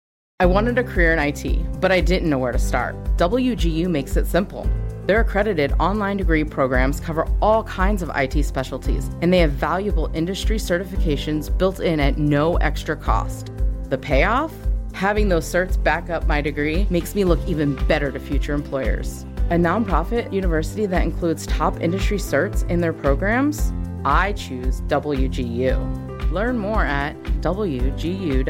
I 0.41 0.45
wanted 0.45 0.77
a 0.77 0.85
career 0.85 1.11
in 1.11 1.19
IT, 1.19 1.81
but 1.81 1.91
I 1.91 1.99
didn't 1.99 2.29
know 2.29 2.37
where 2.37 2.53
to 2.53 2.57
start. 2.57 2.95
WGU 3.17 3.89
makes 3.89 4.15
it 4.15 4.25
simple. 4.25 4.65
Their 5.05 5.19
accredited 5.19 5.73
online 5.81 6.15
degree 6.15 6.45
programs 6.45 7.01
cover 7.01 7.27
all 7.41 7.65
kinds 7.65 8.01
of 8.01 8.09
IT 8.15 8.45
specialties, 8.45 9.09
and 9.21 9.33
they 9.33 9.39
have 9.39 9.51
valuable 9.51 10.09
industry 10.13 10.55
certifications 10.55 11.49
built 11.57 11.81
in 11.81 11.99
at 11.99 12.17
no 12.17 12.55
extra 12.55 12.95
cost. 12.95 13.51
The 13.89 13.97
payoff? 13.97 14.53
Having 14.93 15.27
those 15.27 15.45
certs 15.45 15.81
back 15.83 16.09
up 16.09 16.25
my 16.25 16.39
degree 16.39 16.87
makes 16.89 17.15
me 17.15 17.25
look 17.25 17.45
even 17.45 17.75
better 17.87 18.09
to 18.09 18.17
future 18.17 18.53
employers. 18.53 19.23
A 19.49 19.57
nonprofit 19.57 20.31
university 20.31 20.85
that 20.85 21.03
includes 21.03 21.45
top 21.47 21.81
industry 21.81 22.17
certs 22.17 22.65
in 22.69 22.79
their 22.79 22.93
programs? 22.93 23.73
I 24.05 24.31
choose 24.31 24.79
WGU. 24.83 26.08
Learn 26.31 26.57
more 26.57 26.85
at 26.85 27.15
wgu.edu 27.41 28.43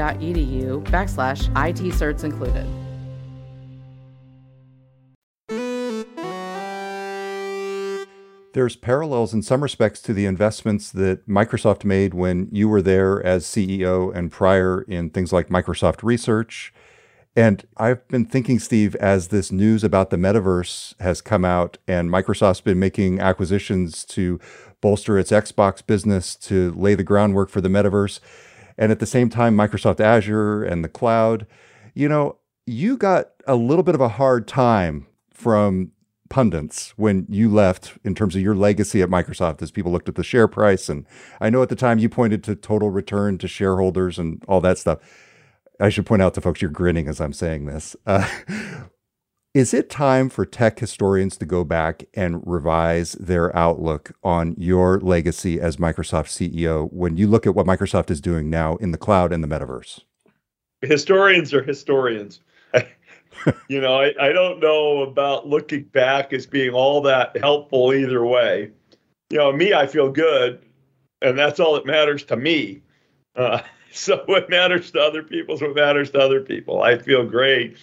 backslash 0.85 1.47
IT 1.69 1.93
certs 1.93 2.23
included. 2.23 2.67
There's 8.53 8.75
parallels 8.75 9.33
in 9.33 9.43
some 9.43 9.61
respects 9.61 10.01
to 10.01 10.13
the 10.13 10.25
investments 10.25 10.91
that 10.91 11.27
Microsoft 11.27 11.85
made 11.85 12.13
when 12.15 12.49
you 12.51 12.67
were 12.67 12.81
there 12.81 13.23
as 13.23 13.45
CEO 13.45 14.13
and 14.13 14.31
prior 14.31 14.81
in 14.81 15.11
things 15.11 15.31
like 15.31 15.49
Microsoft 15.49 16.01
Research. 16.01 16.73
And 17.35 17.65
I've 17.77 18.05
been 18.07 18.25
thinking, 18.25 18.57
Steve, 18.57 18.95
as 18.95 19.27
this 19.27 19.51
news 19.51 19.83
about 19.83 20.09
the 20.09 20.17
metaverse 20.17 20.99
has 20.99 21.21
come 21.21 21.45
out 21.45 21.77
and 21.87 22.09
Microsoft's 22.09 22.59
been 22.59 22.79
making 22.79 23.19
acquisitions 23.19 24.03
to 24.05 24.39
bolster 24.81 25.17
its 25.17 25.31
Xbox 25.31 25.85
business 25.85 26.35
to 26.35 26.71
lay 26.73 26.95
the 26.95 27.03
groundwork 27.03 27.49
for 27.49 27.61
the 27.61 27.69
metaverse. 27.69 28.19
And 28.77 28.91
at 28.91 28.99
the 28.99 29.05
same 29.05 29.29
time, 29.29 29.57
Microsoft 29.57 29.99
Azure 29.99 30.63
and 30.63 30.83
the 30.83 30.89
cloud, 30.89 31.45
you 31.93 32.07
know, 32.07 32.37
you 32.65 32.97
got 32.97 33.31
a 33.45 33.55
little 33.55 33.83
bit 33.83 33.95
of 33.95 34.01
a 34.01 34.09
hard 34.09 34.47
time 34.47 35.07
from 35.33 35.91
pundits 36.29 36.93
when 36.95 37.25
you 37.27 37.49
left 37.49 37.97
in 38.03 38.13
terms 38.15 38.35
of 38.35 38.41
your 38.41 38.55
legacy 38.55 39.01
at 39.01 39.09
Microsoft 39.09 39.61
as 39.61 39.71
people 39.71 39.91
looked 39.91 40.07
at 40.07 40.15
the 40.15 40.23
share 40.23 40.47
price. 40.47 40.87
And 40.87 41.05
I 41.41 41.49
know 41.49 41.61
at 41.61 41.69
the 41.69 41.75
time 41.75 41.99
you 41.99 42.07
pointed 42.07 42.43
to 42.45 42.55
total 42.55 42.89
return 42.89 43.37
to 43.39 43.47
shareholders 43.47 44.19
and 44.19 44.43
all 44.47 44.61
that 44.61 44.77
stuff. 44.77 44.99
I 45.79 45.89
should 45.89 46.05
point 46.05 46.21
out 46.21 46.33
to 46.35 46.41
folks, 46.41 46.61
you're 46.61 46.71
grinning 46.71 47.07
as 47.07 47.19
I'm 47.19 47.33
saying 47.33 47.65
this. 47.65 47.95
Uh, 48.05 48.27
is 49.53 49.73
it 49.73 49.89
time 49.89 50.29
for 50.29 50.45
tech 50.45 50.77
historians 50.77 51.35
to 51.37 51.45
go 51.45 51.63
back 51.63 52.03
and 52.13 52.45
revise 52.45 53.13
their 53.13 53.55
outlook 53.55 54.11
on 54.23 54.53
your 54.57 54.99
legacy 54.99 55.59
as 55.59 55.77
Microsoft 55.77 56.27
CEO 56.27 56.91
when 56.93 57.17
you 57.17 57.27
look 57.27 57.47
at 57.47 57.55
what 57.55 57.65
Microsoft 57.65 58.11
is 58.11 58.21
doing 58.21 58.49
now 58.49 58.75
in 58.75 58.91
the 58.91 58.97
cloud 58.97 59.33
and 59.33 59.43
the 59.43 59.47
metaverse? 59.47 60.01
Historians 60.81 61.51
are 61.53 61.63
historians. 61.63 62.41
you 63.67 63.81
know, 63.81 63.99
I, 63.99 64.13
I 64.21 64.31
don't 64.31 64.59
know 64.59 65.01
about 65.01 65.47
looking 65.47 65.83
back 65.83 66.31
as 66.31 66.45
being 66.45 66.71
all 66.71 67.01
that 67.01 67.35
helpful 67.37 67.91
either 67.93 68.23
way. 68.23 68.69
You 69.31 69.39
know, 69.39 69.51
me, 69.51 69.73
I 69.73 69.87
feel 69.87 70.11
good, 70.11 70.61
and 71.23 71.37
that's 71.37 71.59
all 71.59 71.73
that 71.73 71.87
matters 71.87 72.23
to 72.25 72.35
me. 72.35 72.81
Uh, 73.35 73.61
so 73.91 74.21
what 74.27 74.47
matters 74.47 74.91
to 74.91 74.99
other 74.99 75.23
people 75.23 75.55
is 75.55 75.61
what 75.61 75.75
matters 75.75 76.11
to 76.11 76.19
other 76.19 76.41
people. 76.41 76.83
I 76.83 76.99
feel 76.99 77.25
great 77.25 77.77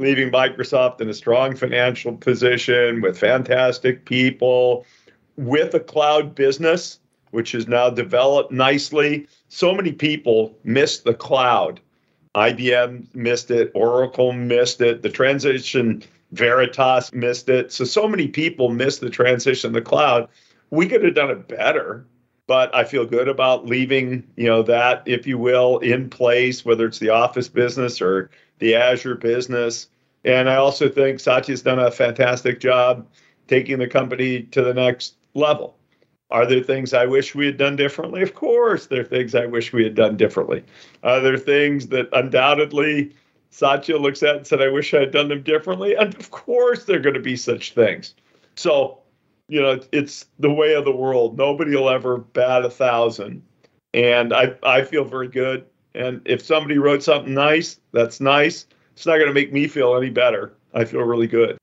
leaving 0.00 0.30
Microsoft 0.30 1.00
in 1.00 1.08
a 1.08 1.14
strong 1.14 1.54
financial 1.54 2.16
position 2.16 3.00
with 3.00 3.18
fantastic 3.18 4.04
people, 4.04 4.84
with 5.36 5.74
a 5.74 5.80
cloud 5.80 6.34
business, 6.34 6.98
which 7.30 7.54
is 7.54 7.68
now 7.68 7.90
developed 7.90 8.50
nicely. 8.50 9.28
So 9.48 9.74
many 9.74 9.92
people 9.92 10.56
miss 10.64 11.00
the 11.00 11.14
cloud 11.14 11.80
IBM 12.34 13.12
missed 13.14 13.50
it, 13.50 13.72
Oracle 13.74 14.32
missed 14.32 14.80
it, 14.80 15.02
the 15.02 15.08
transition 15.08 16.02
Veritas 16.32 17.12
missed 17.12 17.48
it. 17.48 17.72
So 17.72 17.84
so 17.84 18.06
many 18.06 18.28
people 18.28 18.68
missed 18.68 19.00
the 19.00 19.10
transition 19.10 19.72
to 19.72 19.80
the 19.80 19.84
cloud. 19.84 20.28
We 20.70 20.86
could 20.86 21.02
have 21.02 21.14
done 21.14 21.30
it 21.30 21.48
better, 21.48 22.06
but 22.46 22.72
I 22.74 22.84
feel 22.84 23.04
good 23.04 23.26
about 23.26 23.66
leaving, 23.66 24.24
you 24.36 24.46
know, 24.46 24.62
that 24.62 25.02
if 25.06 25.26
you 25.26 25.38
will 25.38 25.78
in 25.78 26.08
place 26.08 26.64
whether 26.64 26.86
it's 26.86 27.00
the 27.00 27.10
office 27.10 27.48
business 27.48 28.00
or 28.00 28.30
the 28.60 28.76
Azure 28.76 29.16
business. 29.16 29.88
And 30.24 30.48
I 30.48 30.56
also 30.56 30.88
think 30.88 31.18
Satya's 31.18 31.62
done 31.62 31.78
a 31.78 31.90
fantastic 31.90 32.60
job 32.60 33.06
taking 33.48 33.78
the 33.78 33.88
company 33.88 34.42
to 34.44 34.62
the 34.62 34.74
next 34.74 35.16
level. 35.34 35.76
Are 36.30 36.46
there 36.46 36.62
things 36.62 36.94
I 36.94 37.06
wish 37.06 37.34
we 37.34 37.46
had 37.46 37.56
done 37.56 37.74
differently? 37.74 38.22
Of 38.22 38.34
course, 38.34 38.86
there 38.86 39.00
are 39.00 39.04
things 39.04 39.34
I 39.34 39.46
wish 39.46 39.72
we 39.72 39.82
had 39.82 39.96
done 39.96 40.16
differently. 40.16 40.62
Are 41.02 41.20
there 41.20 41.36
things 41.36 41.88
that 41.88 42.08
undoubtedly 42.12 43.12
Satya 43.50 43.98
looks 43.98 44.22
at 44.22 44.36
and 44.36 44.46
said, 44.46 44.62
I 44.62 44.68
wish 44.68 44.94
I 44.94 45.00
had 45.00 45.10
done 45.10 45.28
them 45.28 45.42
differently? 45.42 45.96
And 45.96 46.14
of 46.14 46.30
course, 46.30 46.84
there 46.84 46.98
are 46.98 47.02
going 47.02 47.14
to 47.14 47.20
be 47.20 47.36
such 47.36 47.74
things. 47.74 48.14
So, 48.54 49.00
you 49.48 49.60
know, 49.60 49.80
it's 49.90 50.26
the 50.38 50.52
way 50.52 50.74
of 50.74 50.84
the 50.84 50.94
world. 50.94 51.36
Nobody 51.36 51.74
will 51.74 51.90
ever 51.90 52.18
bat 52.18 52.64
a 52.64 52.70
thousand. 52.70 53.42
And 53.92 54.32
I, 54.32 54.54
I 54.62 54.82
feel 54.82 55.04
very 55.04 55.26
good. 55.26 55.66
And 55.94 56.20
if 56.24 56.42
somebody 56.42 56.78
wrote 56.78 57.02
something 57.02 57.34
nice, 57.34 57.80
that's 57.92 58.20
nice. 58.20 58.66
It's 58.94 59.06
not 59.06 59.16
going 59.16 59.28
to 59.28 59.34
make 59.34 59.52
me 59.52 59.66
feel 59.66 59.96
any 59.96 60.10
better. 60.10 60.52
I 60.74 60.84
feel 60.84 61.00
really 61.00 61.26
good. 61.26 61.58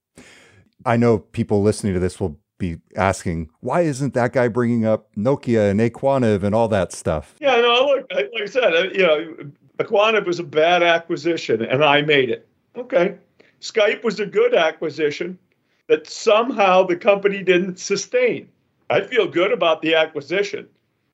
I 0.84 0.96
know 0.96 1.18
people 1.18 1.62
listening 1.62 1.94
to 1.94 2.00
this 2.00 2.20
will 2.20 2.38
be 2.58 2.78
asking, 2.96 3.50
why 3.60 3.82
isn't 3.82 4.14
that 4.14 4.32
guy 4.32 4.48
bringing 4.48 4.84
up 4.84 5.14
Nokia 5.16 5.70
and 5.70 5.80
Aquantive 5.80 6.42
and 6.42 6.54
all 6.54 6.68
that 6.68 6.92
stuff? 6.92 7.34
Yeah, 7.40 7.56
no, 7.56 7.86
look, 7.86 8.06
like 8.12 8.30
I 8.42 8.46
said, 8.46 8.94
you 8.94 9.06
know, 9.06 9.34
Aquantive 9.78 10.26
was 10.26 10.38
a 10.38 10.44
bad 10.44 10.82
acquisition 10.82 11.62
and 11.62 11.84
I 11.84 12.02
made 12.02 12.30
it. 12.30 12.48
Okay. 12.76 13.16
Skype 13.60 14.04
was 14.04 14.20
a 14.20 14.26
good 14.26 14.54
acquisition 14.54 15.38
that 15.86 16.06
somehow 16.06 16.84
the 16.84 16.96
company 16.96 17.42
didn't 17.42 17.78
sustain. 17.78 18.48
I 18.90 19.00
feel 19.02 19.26
good 19.26 19.52
about 19.52 19.82
the 19.82 19.94
acquisition. 19.94 20.68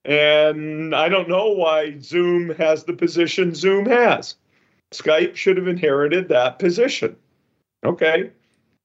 And 0.05 0.95
I 0.95 1.09
don't 1.09 1.29
know 1.29 1.51
why 1.51 1.99
Zoom 1.99 2.51
has 2.57 2.85
the 2.85 2.93
position 2.93 3.55
Zoom 3.55 3.87
has. 3.87 4.37
Skype 4.93 5.35
should 5.35 5.57
have 5.57 5.69
inherited 5.69 6.29
that 6.29 6.59
position. 6.59 7.17
Okay. 7.85 8.31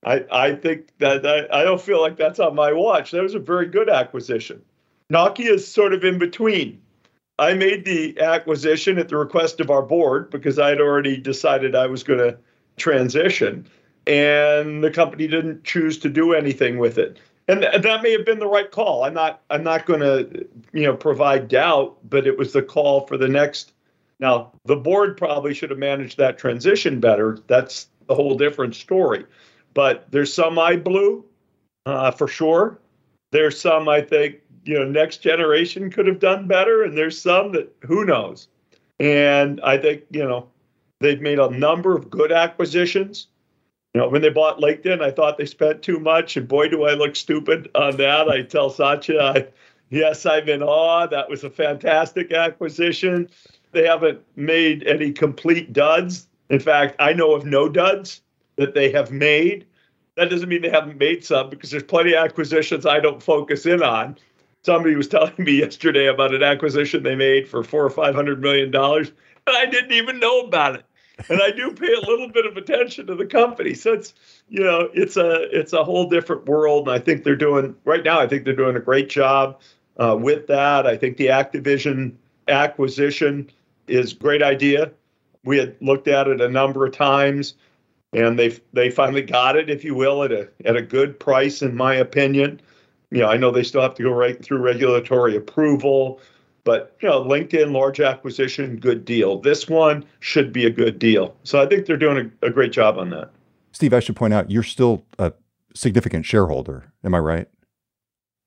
I, 0.04 0.24
I 0.32 0.54
think 0.54 0.88
that 0.98 1.26
I, 1.26 1.60
I 1.60 1.64
don't 1.64 1.80
feel 1.80 2.00
like 2.00 2.16
that's 2.16 2.40
on 2.40 2.54
my 2.54 2.72
watch. 2.72 3.10
That 3.10 3.22
was 3.22 3.34
a 3.34 3.38
very 3.38 3.66
good 3.66 3.90
acquisition. 3.90 4.62
Nokia 5.12 5.54
is 5.54 5.66
sort 5.66 5.92
of 5.92 6.04
in 6.04 6.18
between. 6.18 6.80
I 7.38 7.54
made 7.54 7.84
the 7.84 8.18
acquisition 8.20 8.98
at 8.98 9.08
the 9.08 9.16
request 9.16 9.60
of 9.60 9.70
our 9.70 9.82
board 9.82 10.30
because 10.30 10.58
I 10.58 10.68
had 10.68 10.80
already 10.80 11.16
decided 11.16 11.74
I 11.74 11.86
was 11.86 12.02
going 12.02 12.18
to 12.18 12.36
transition, 12.76 13.66
and 14.06 14.84
the 14.84 14.90
company 14.90 15.26
didn't 15.26 15.64
choose 15.64 15.98
to 16.00 16.08
do 16.08 16.34
anything 16.34 16.78
with 16.78 16.98
it. 16.98 17.18
And 17.48 17.62
th- 17.62 17.82
that 17.82 18.02
may 18.02 18.12
have 18.12 18.24
been 18.24 18.38
the 18.38 18.46
right 18.46 18.70
call. 18.70 19.04
I'm 19.04 19.14
not 19.14 19.42
I'm 19.50 19.64
not 19.64 19.86
going 19.86 20.00
to 20.00 20.46
you 20.72 20.84
know 20.84 20.96
provide 20.96 21.48
doubt, 21.48 21.98
but 22.08 22.26
it 22.26 22.38
was 22.38 22.52
the 22.52 22.62
call 22.62 23.06
for 23.06 23.16
the 23.16 23.28
next. 23.28 23.72
Now 24.18 24.52
the 24.64 24.76
board 24.76 25.16
probably 25.16 25.54
should 25.54 25.70
have 25.70 25.78
managed 25.78 26.18
that 26.18 26.38
transition 26.38 27.00
better. 27.00 27.38
That's 27.46 27.88
a 28.08 28.14
whole 28.14 28.36
different 28.36 28.74
story. 28.74 29.24
But 29.74 30.10
there's 30.10 30.32
some 30.32 30.58
I 30.58 30.76
blew 30.76 31.24
uh, 31.86 32.10
for 32.10 32.28
sure. 32.28 32.78
There's 33.32 33.60
some 33.60 33.88
I 33.88 34.00
think 34.00 34.40
you 34.64 34.78
know 34.78 34.84
next 34.84 35.18
generation 35.18 35.90
could 35.90 36.06
have 36.06 36.20
done 36.20 36.46
better, 36.46 36.82
and 36.82 36.96
there's 36.96 37.20
some 37.20 37.52
that 37.52 37.74
who 37.82 38.04
knows. 38.04 38.48
And 38.98 39.60
I 39.62 39.78
think 39.78 40.02
you 40.10 40.22
know 40.22 40.48
they've 41.00 41.20
made 41.20 41.38
a 41.38 41.50
number 41.50 41.96
of 41.96 42.10
good 42.10 42.32
acquisitions. 42.32 43.28
You 43.94 44.00
know, 44.00 44.08
when 44.08 44.22
they 44.22 44.28
bought 44.28 44.60
LinkedIn, 44.60 45.02
I 45.02 45.10
thought 45.10 45.36
they 45.36 45.46
spent 45.46 45.82
too 45.82 45.98
much, 45.98 46.36
and 46.36 46.46
boy, 46.46 46.68
do 46.68 46.84
I 46.84 46.94
look 46.94 47.16
stupid 47.16 47.68
on 47.74 47.96
that. 47.96 48.28
I 48.28 48.42
tell 48.42 48.70
Satya, 48.70 49.20
I, 49.20 49.46
yes, 49.88 50.24
I'm 50.24 50.48
in 50.48 50.62
awe. 50.62 51.06
That 51.06 51.28
was 51.28 51.42
a 51.42 51.50
fantastic 51.50 52.32
acquisition. 52.32 53.28
They 53.72 53.86
haven't 53.86 54.20
made 54.36 54.86
any 54.86 55.12
complete 55.12 55.72
duds. 55.72 56.28
In 56.50 56.60
fact, 56.60 56.96
I 57.00 57.12
know 57.12 57.32
of 57.34 57.44
no 57.44 57.68
duds 57.68 58.20
that 58.56 58.74
they 58.74 58.92
have 58.92 59.10
made. 59.10 59.66
That 60.16 60.30
doesn't 60.30 60.48
mean 60.48 60.62
they 60.62 60.70
haven't 60.70 60.98
made 60.98 61.24
some 61.24 61.50
because 61.50 61.70
there's 61.70 61.82
plenty 61.82 62.12
of 62.12 62.24
acquisitions 62.24 62.86
I 62.86 63.00
don't 63.00 63.22
focus 63.22 63.66
in 63.66 63.82
on. 63.82 64.16
Somebody 64.62 64.94
was 64.94 65.08
telling 65.08 65.34
me 65.38 65.58
yesterday 65.58 66.06
about 66.06 66.34
an 66.34 66.44
acquisition 66.44 67.02
they 67.02 67.16
made 67.16 67.48
for 67.48 67.64
four 67.64 67.84
or 67.84 67.90
five 67.90 68.14
hundred 68.14 68.40
million 68.40 68.70
dollars, 68.70 69.08
and 69.46 69.56
I 69.56 69.66
didn't 69.66 69.92
even 69.92 70.20
know 70.20 70.42
about 70.42 70.76
it. 70.76 70.84
And 71.28 71.42
I 71.42 71.50
do 71.50 71.72
pay 71.72 71.92
a 71.92 72.00
little 72.00 72.28
bit 72.28 72.46
of 72.46 72.56
attention 72.56 73.06
to 73.06 73.14
the 73.14 73.26
company. 73.26 73.74
So 73.74 73.92
it's 73.92 74.14
you 74.48 74.62
know, 74.62 74.88
it's 74.94 75.16
a 75.16 75.42
it's 75.56 75.72
a 75.72 75.84
whole 75.84 76.08
different 76.08 76.46
world. 76.46 76.88
And 76.88 76.94
I 76.94 76.98
think 76.98 77.24
they're 77.24 77.36
doing 77.36 77.74
right 77.84 78.04
now, 78.04 78.20
I 78.20 78.26
think 78.26 78.44
they're 78.44 78.54
doing 78.54 78.76
a 78.76 78.80
great 78.80 79.08
job 79.08 79.60
uh, 79.98 80.16
with 80.18 80.46
that. 80.48 80.86
I 80.86 80.96
think 80.96 81.16
the 81.16 81.26
Activision 81.26 82.14
acquisition 82.48 83.50
is 83.86 84.12
a 84.12 84.16
great 84.16 84.42
idea. 84.42 84.92
We 85.44 85.58
had 85.58 85.76
looked 85.80 86.08
at 86.08 86.28
it 86.28 86.40
a 86.40 86.48
number 86.48 86.84
of 86.84 86.92
times 86.92 87.54
and 88.12 88.38
they 88.38 88.58
they 88.72 88.90
finally 88.90 89.22
got 89.22 89.56
it, 89.56 89.70
if 89.70 89.84
you 89.84 89.94
will, 89.94 90.22
at 90.24 90.32
a 90.32 90.48
at 90.64 90.76
a 90.76 90.82
good 90.82 91.18
price, 91.18 91.62
in 91.62 91.76
my 91.76 91.94
opinion. 91.94 92.60
You 93.10 93.20
know, 93.20 93.28
I 93.28 93.36
know 93.36 93.50
they 93.50 93.62
still 93.62 93.82
have 93.82 93.94
to 93.94 94.02
go 94.02 94.12
right 94.12 94.42
through 94.42 94.58
regulatory 94.58 95.36
approval, 95.36 96.20
but 96.70 96.94
you 97.00 97.08
know, 97.08 97.24
LinkedIn 97.24 97.72
large 97.72 98.00
acquisition, 98.00 98.76
good 98.76 99.04
deal. 99.04 99.40
This 99.40 99.68
one 99.68 100.04
should 100.20 100.52
be 100.52 100.66
a 100.66 100.70
good 100.70 101.00
deal. 101.00 101.34
So 101.42 101.60
I 101.60 101.66
think 101.66 101.84
they're 101.84 101.96
doing 101.96 102.30
a, 102.42 102.46
a 102.46 102.50
great 102.50 102.70
job 102.70 102.96
on 102.96 103.10
that. 103.10 103.32
Steve, 103.72 103.92
I 103.92 103.98
should 103.98 104.14
point 104.14 104.32
out 104.32 104.52
you're 104.52 104.62
still 104.62 105.04
a 105.18 105.32
significant 105.74 106.26
shareholder. 106.26 106.92
Am 107.02 107.12
I 107.12 107.18
right? 107.18 107.48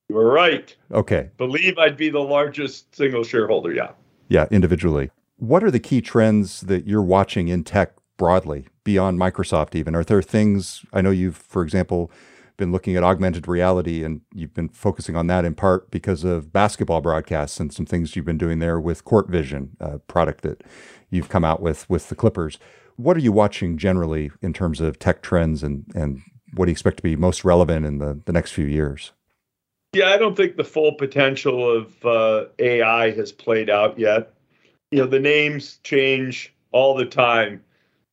You're 0.07 0.31
right. 0.31 0.73
Okay. 0.93 1.31
Believe 1.36 1.77
I'd 1.77 1.97
be 1.97 2.09
the 2.09 2.21
largest 2.21 2.95
single 2.95 3.25
shareholder. 3.25 3.73
Yeah. 3.73 3.91
Yeah, 4.29 4.45
individually. 4.51 5.12
What 5.36 5.62
are 5.62 5.71
the 5.71 5.81
key 5.81 5.99
trends 5.99 6.62
that 6.62 6.88
you're 6.88 7.01
watching 7.01 7.49
in 7.49 7.65
tech 7.65 7.91
broadly 8.15 8.67
beyond 8.86 9.19
Microsoft 9.19 9.75
even? 9.75 9.95
Are 9.95 10.03
there 10.05 10.21
things 10.21 10.86
I 10.93 11.01
know 11.01 11.12
you've, 11.12 11.36
for 11.36 11.62
example, 11.62 12.09
been 12.57 12.71
looking 12.71 12.95
at 12.95 13.03
augmented 13.03 13.47
reality 13.47 14.03
and 14.03 14.21
you've 14.33 14.53
been 14.53 14.69
focusing 14.69 15.15
on 15.15 15.27
that 15.27 15.45
in 15.45 15.55
part 15.55 15.89
because 15.91 16.23
of 16.23 16.51
basketball 16.53 17.01
broadcasts 17.01 17.59
and 17.59 17.73
some 17.73 17.85
things 17.85 18.15
you've 18.15 18.25
been 18.25 18.37
doing 18.37 18.59
there 18.59 18.79
with 18.79 19.03
Court 19.03 19.29
Vision, 19.29 19.75
a 19.79 19.99
product 19.99 20.41
that 20.41 20.63
you've 21.09 21.29
come 21.29 21.43
out 21.43 21.61
with 21.61 21.89
with 21.89 22.09
the 22.09 22.15
Clippers. 22.15 22.59
What 22.95 23.17
are 23.17 23.21
you 23.21 23.31
watching 23.31 23.77
generally 23.77 24.31
in 24.41 24.53
terms 24.53 24.79
of 24.79 24.99
tech 24.99 25.21
trends 25.21 25.63
and, 25.63 25.85
and 25.95 26.21
what 26.53 26.65
do 26.65 26.69
you 26.69 26.73
expect 26.73 26.97
to 26.97 27.03
be 27.03 27.15
most 27.15 27.43
relevant 27.43 27.85
in 27.85 27.97
the, 27.97 28.19
the 28.25 28.33
next 28.33 28.51
few 28.51 28.65
years? 28.65 29.11
Yeah, 29.93 30.09
I 30.09 30.17
don't 30.17 30.35
think 30.35 30.57
the 30.57 30.63
full 30.63 30.93
potential 30.93 31.69
of 31.69 32.05
uh, 32.05 32.45
AI 32.59 33.11
has 33.11 33.31
played 33.31 33.69
out 33.69 33.97
yet. 33.99 34.33
You 34.91 34.99
know, 34.99 35.07
the 35.07 35.19
names 35.19 35.79
change 35.83 36.53
all 36.71 36.95
the 36.95 37.05
time 37.05 37.63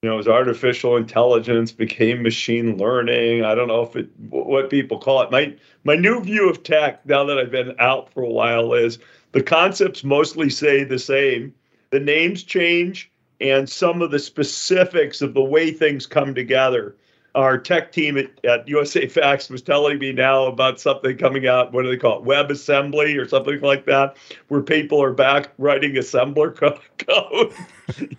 you 0.03 0.09
know, 0.09 0.19
as 0.19 0.29
artificial 0.29 0.97
intelligence 0.97 1.73
became 1.73 2.23
machine 2.23 2.79
learning. 2.79 3.45
I 3.45 3.55
don't 3.55 3.69
know 3.69 3.83
if 3.83 3.95
it 3.97 4.09
what 4.31 4.71
people 4.71 4.99
call 4.99 5.21
it. 5.21 5.31
My 5.31 5.55
my 5.85 5.95
new 5.95 6.23
view 6.23 6.49
of 6.49 6.63
tech 6.63 7.05
now 7.05 7.25
that 7.25 7.39
I've 7.39 7.51
been 7.51 7.75
out 7.79 8.11
for 8.11 8.23
a 8.23 8.31
while 8.31 8.73
is 8.73 8.99
the 9.33 9.43
concepts 9.43 10.03
mostly 10.03 10.49
say 10.49 10.85
the 10.85 10.99
same. 10.99 11.55
The 11.91 12.01
names 12.01 12.45
change 12.45 13.11
and 13.43 13.69
some 13.69 14.01
of 14.01 14.11
the 14.11 14.19
specifics 14.19 15.21
of 15.21 15.35
the 15.35 15.45
way 15.45 15.71
things 15.71 16.07
come 16.07 16.35
together 16.35 16.97
our 17.35 17.59
tech 17.59 17.93
team 17.93 18.16
at, 18.19 18.45
at 18.45 18.66
USA 18.69 19.07
Facts 19.07 19.49
was 19.49 19.62
telling 19.62 19.99
me 19.99 20.12
now 20.12 20.47
about 20.47 20.81
something 20.81 21.16
coming 21.16 21.47
out. 21.47 21.73
What 21.73 21.83
do 21.83 21.90
they 21.90 21.97
call 21.97 22.19
it? 22.19 22.25
WebAssembly 22.25 23.19
or 23.21 23.29
something 23.29 23.61
like 23.61 23.87
that, 23.87 24.16
where 24.49 24.62
people 24.62 25.03
are 25.03 25.12
back 25.12 25.51
writing 25.59 25.95
assembler 25.95 26.55
code, 26.99 27.53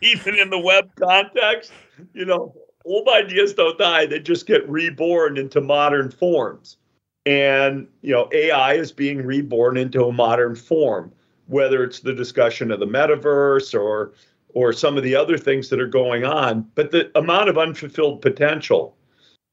even 0.02 0.36
in 0.36 0.50
the 0.50 0.60
web 0.60 0.90
context. 0.96 1.72
You 2.14 2.26
know, 2.26 2.56
old 2.86 3.08
ideas 3.10 3.54
don't 3.54 3.78
die; 3.78 4.06
they 4.06 4.20
just 4.20 4.48
get 4.48 4.68
reborn 4.70 5.38
into 5.38 5.62
modern 5.62 6.12
forms. 6.12 6.78
And 7.26 7.88
you 8.02 8.14
know, 8.14 8.30
AI 8.34 8.74
is 8.74 8.92
being 8.92 9.24
reborn 9.24 9.78
into 9.78 10.06
a 10.06 10.12
modern 10.12 10.56
form, 10.56 11.12
whether 11.48 11.84
it's 11.84 12.00
the 12.00 12.14
discussion 12.14 12.72
of 12.72 12.80
the 12.80 12.88
metaverse 12.88 13.78
or 13.80 14.14
or 14.54 14.74
some 14.74 14.98
of 14.98 15.04
the 15.04 15.16
other 15.16 15.38
things 15.38 15.70
that 15.70 15.80
are 15.80 15.88
going 15.88 16.26
on. 16.26 16.68
But 16.76 16.92
the 16.92 17.10
amount 17.18 17.50
of 17.50 17.58
unfulfilled 17.58 18.22
potential 18.22 18.96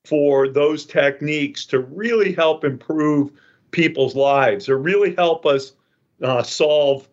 for 0.04 0.48
those 0.48 0.86
techniques 0.86 1.66
to 1.66 1.80
really 1.80 2.32
help 2.32 2.64
improve 2.64 3.30
people's 3.70 4.14
lives 4.16 4.68
or 4.68 4.78
really 4.78 5.14
help 5.14 5.44
us 5.44 5.72
uh, 6.22 6.42
solve, 6.42 7.08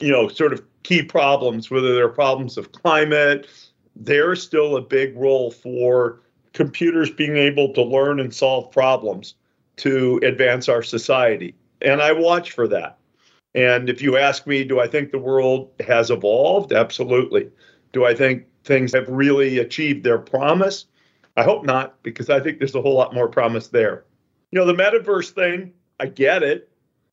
you 0.00 0.10
know, 0.10 0.28
sort 0.28 0.52
of 0.52 0.62
key 0.82 1.02
problems, 1.02 1.70
whether 1.70 1.94
they're 1.94 2.08
problems 2.08 2.56
of 2.56 2.72
climate. 2.72 3.46
There's 3.94 4.42
still 4.42 4.76
a 4.76 4.82
big 4.82 5.16
role 5.16 5.50
for 5.50 6.20
computers 6.52 7.10
being 7.10 7.36
able 7.36 7.72
to 7.74 7.82
learn 7.82 8.20
and 8.20 8.34
solve 8.34 8.70
problems 8.70 9.34
to 9.76 10.18
advance 10.22 10.68
our 10.68 10.82
society. 10.82 11.54
And 11.82 12.00
I 12.00 12.12
watch 12.12 12.52
for 12.52 12.66
that. 12.68 12.98
And 13.54 13.88
if 13.88 14.02
you 14.02 14.16
ask 14.16 14.46
me, 14.46 14.64
do 14.64 14.80
I 14.80 14.86
think 14.86 15.10
the 15.10 15.18
world 15.18 15.70
has 15.86 16.10
evolved? 16.10 16.72
Absolutely. 16.72 17.50
Do 17.92 18.04
I 18.04 18.14
think 18.14 18.44
things 18.64 18.92
have 18.92 19.08
really 19.08 19.58
achieved 19.58 20.04
their 20.04 20.18
promise? 20.18 20.86
I 21.38 21.44
hope 21.44 21.64
not, 21.64 22.02
because 22.02 22.30
I 22.30 22.40
think 22.40 22.58
there's 22.58 22.74
a 22.74 22.82
whole 22.82 22.96
lot 22.96 23.14
more 23.14 23.28
promise 23.28 23.68
there. 23.68 24.04
You 24.50 24.58
know, 24.58 24.66
the 24.66 24.74
metaverse 24.74 25.30
thing, 25.30 25.72
I 26.00 26.06
get 26.06 26.42
it. 26.42 26.68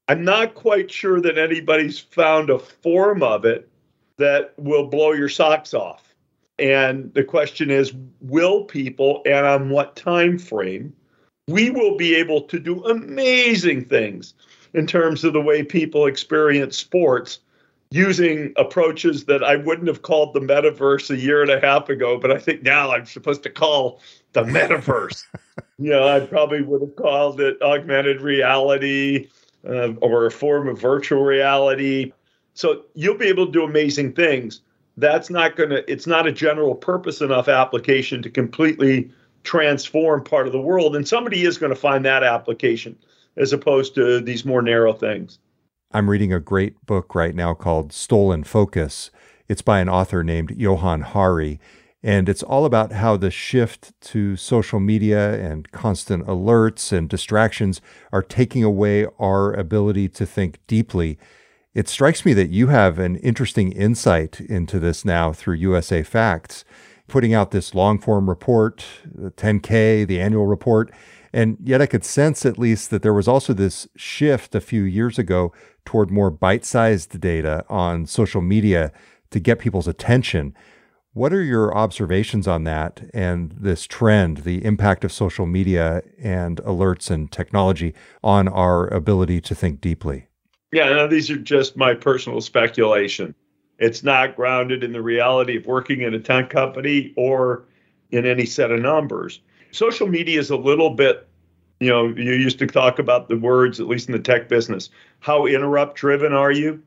I'm 0.08 0.24
not 0.24 0.56
quite 0.56 0.90
sure 0.90 1.22
that 1.22 1.38
anybody's 1.38 2.00
found 2.00 2.50
a 2.50 2.58
form 2.58 3.22
of 3.22 3.46
it 3.46 3.70
that 4.18 4.56
will 4.58 4.88
blow 4.88 5.12
your 5.12 5.30
socks 5.30 5.76
off. 5.76 6.16
And 6.58 7.14
the 7.14 7.24
question 7.24 7.70
is, 7.70 7.94
will 8.20 8.64
people 8.64 9.22
and 9.28 9.46
on 9.46 9.70
what 9.70 9.96
time 9.96 10.40
frame? 10.40 10.92
We 11.48 11.70
will 11.70 11.96
be 11.96 12.16
able 12.16 12.42
to 12.42 12.60
do 12.60 12.84
amazing 12.86 13.86
things 13.86 14.34
in 14.74 14.88
terms 14.88 15.24
of 15.24 15.34
the 15.34 15.42
way 15.42 15.62
people 15.62 16.08
experience 16.08 16.78
sports 16.78 17.42
using 17.96 18.52
approaches 18.58 19.24
that 19.24 19.42
I 19.42 19.56
wouldn't 19.56 19.88
have 19.88 20.02
called 20.02 20.34
the 20.34 20.42
metaverse 20.42 21.10
a 21.10 21.18
year 21.18 21.42
and 21.42 21.50
a 21.50 21.62
half 21.62 21.88
ago, 21.88 22.20
but 22.20 22.30
I 22.30 22.38
think 22.38 22.62
now 22.62 22.92
I'm 22.92 23.06
supposed 23.06 23.42
to 23.44 23.50
call 23.50 24.02
the 24.34 24.44
metaverse. 24.44 25.24
you 25.80 25.92
know, 25.92 26.06
I 26.06 26.20
probably 26.20 26.62
would 26.62 26.82
have 26.82 26.96
called 26.98 27.40
it 27.40 27.58
augmented 27.62 28.20
reality 28.20 29.30
uh, 29.66 29.94
or 30.02 30.26
a 30.26 30.32
form 30.32 30.68
of 30.68 30.78
virtual 30.78 31.24
reality. 31.24 32.12
So 32.54 32.84
you'll 32.96 33.18
be 33.18 33.28
able 33.28 33.46
to 33.46 33.52
do 33.54 33.64
amazing 33.64 34.12
things. 34.12 34.60
That's 34.98 35.30
not 35.30 35.56
going 35.56 35.70
to, 35.70 35.90
it's 35.90 36.06
not 36.06 36.28
a 36.28 36.34
general 36.34 36.76
purpose 36.76 37.22
enough 37.22 37.48
application 37.48 38.22
to 38.24 38.30
completely 38.30 39.10
transform 39.44 40.22
part 40.22 40.48
of 40.48 40.52
the 40.52 40.60
world. 40.60 40.98
And 40.98 41.08
somebody 41.08 41.46
is 41.46 41.58
going 41.58 41.72
to 41.72 41.80
find 41.80 42.04
that 42.04 42.24
application 42.24 42.98
as 43.38 43.54
opposed 43.54 43.96
to 43.96 44.20
these 44.20 44.44
more 44.44 44.62
narrow 44.62 44.92
things. 44.92 45.40
I'm 45.96 46.10
reading 46.10 46.34
a 46.34 46.42
great 46.42 46.86
book 46.86 47.16
right 47.16 47.34
now 47.34 47.54
called 47.54 47.94
Stolen 47.94 48.44
Focus. 48.44 49.12
It's 49.48 49.62
by 49.62 49.80
an 49.80 49.88
author 49.88 50.26
named 50.26 50.52
Johann 50.58 51.00
Hari, 51.00 51.58
and 52.04 52.28
it's 52.28 52.44
all 52.44 52.66
about 52.66 52.92
how 52.92 53.16
the 53.16 53.32
shift 53.32 53.94
to 54.12 54.36
social 54.36 54.82
media 54.82 55.40
and 55.42 55.72
constant 55.72 56.28
alerts 56.28 56.92
and 56.92 57.08
distractions 57.08 57.80
are 58.12 58.22
taking 58.22 58.62
away 58.62 59.08
our 59.20 59.54
ability 59.54 60.10
to 60.10 60.26
think 60.26 60.60
deeply. 60.68 61.18
It 61.74 61.88
strikes 61.88 62.26
me 62.26 62.34
that 62.34 62.50
you 62.50 62.68
have 62.68 63.00
an 63.00 63.16
interesting 63.16 63.72
insight 63.72 64.42
into 64.42 64.80
this 64.80 65.06
now 65.06 65.32
through 65.32 65.56
USA 65.56 66.04
Facts, 66.04 66.66
putting 67.08 67.34
out 67.34 67.52
this 67.52 67.74
long 67.74 68.00
form 68.00 68.28
report, 68.28 68.86
the 69.06 69.32
10K, 69.32 70.06
the 70.06 70.20
annual 70.20 70.46
report. 70.46 70.92
And 71.36 71.58
yet 71.62 71.82
I 71.82 71.86
could 71.86 72.06
sense 72.06 72.46
at 72.46 72.58
least 72.58 72.92
that 72.92 73.02
there 73.02 73.14
was 73.14 73.28
also 73.28 73.52
this 73.52 73.90
shift 73.98 74.56
a 74.56 74.62
few 74.62 74.84
years 74.84 75.20
ago 75.20 75.52
toward 75.84 76.10
more 76.10 76.32
bite 76.32 76.64
sized 76.64 77.20
data 77.20 77.66
on 77.68 78.06
social 78.06 78.42
media 78.42 78.94
to 79.32 79.42
get 79.42 79.60
people's 79.60 79.90
attention. 79.90 80.56
What 81.12 81.34
are 81.34 81.44
your 81.44 81.76
observations 81.76 82.48
on 82.48 82.64
that 82.64 83.10
and 83.14 83.52
this 83.52 83.86
trend, 83.86 84.38
the 84.40 84.64
impact 84.64 85.04
of 85.04 85.12
social 85.12 85.46
media 85.46 86.04
and 86.24 86.62
alerts 86.64 87.12
and 87.12 87.30
technology 87.30 87.94
on 88.24 88.48
our 88.48 88.88
ability 88.88 89.42
to 89.42 89.54
think 89.54 89.82
deeply? 89.82 90.30
Yeah, 90.72 90.88
no, 90.88 91.06
these 91.06 91.30
are 91.30 91.38
just 91.38 91.76
my 91.76 91.96
personal 91.96 92.40
speculation. 92.40 93.36
It's 93.78 94.04
not 94.04 94.38
grounded 94.38 94.86
in 94.86 94.94
the 94.94 95.02
reality 95.02 95.58
of 95.58 95.66
working 95.66 96.00
in 96.00 96.14
a 96.14 96.20
tech 96.20 96.50
company 96.50 97.14
or 97.18 97.66
in 98.12 98.26
any 98.26 98.46
set 98.46 98.72
of 98.72 98.80
numbers. 98.80 99.42
Social 99.76 100.08
media 100.08 100.40
is 100.40 100.50
a 100.50 100.58
little 100.58 100.92
bit 100.92 101.28
you 101.80 101.90
know, 101.90 102.08
you 102.08 102.32
used 102.32 102.60
to 102.60 102.68
talk 102.68 103.00
about 103.00 103.28
the 103.28 103.38
words, 103.38 103.80
at 103.80 103.88
least 103.88 104.08
in 104.08 104.14
the 104.14 104.20
tech 104.20 104.48
business. 104.48 104.90
How 105.20 105.46
interrupt 105.46 105.98
driven 105.98 106.34
are 106.34 106.52
you? 106.52 106.82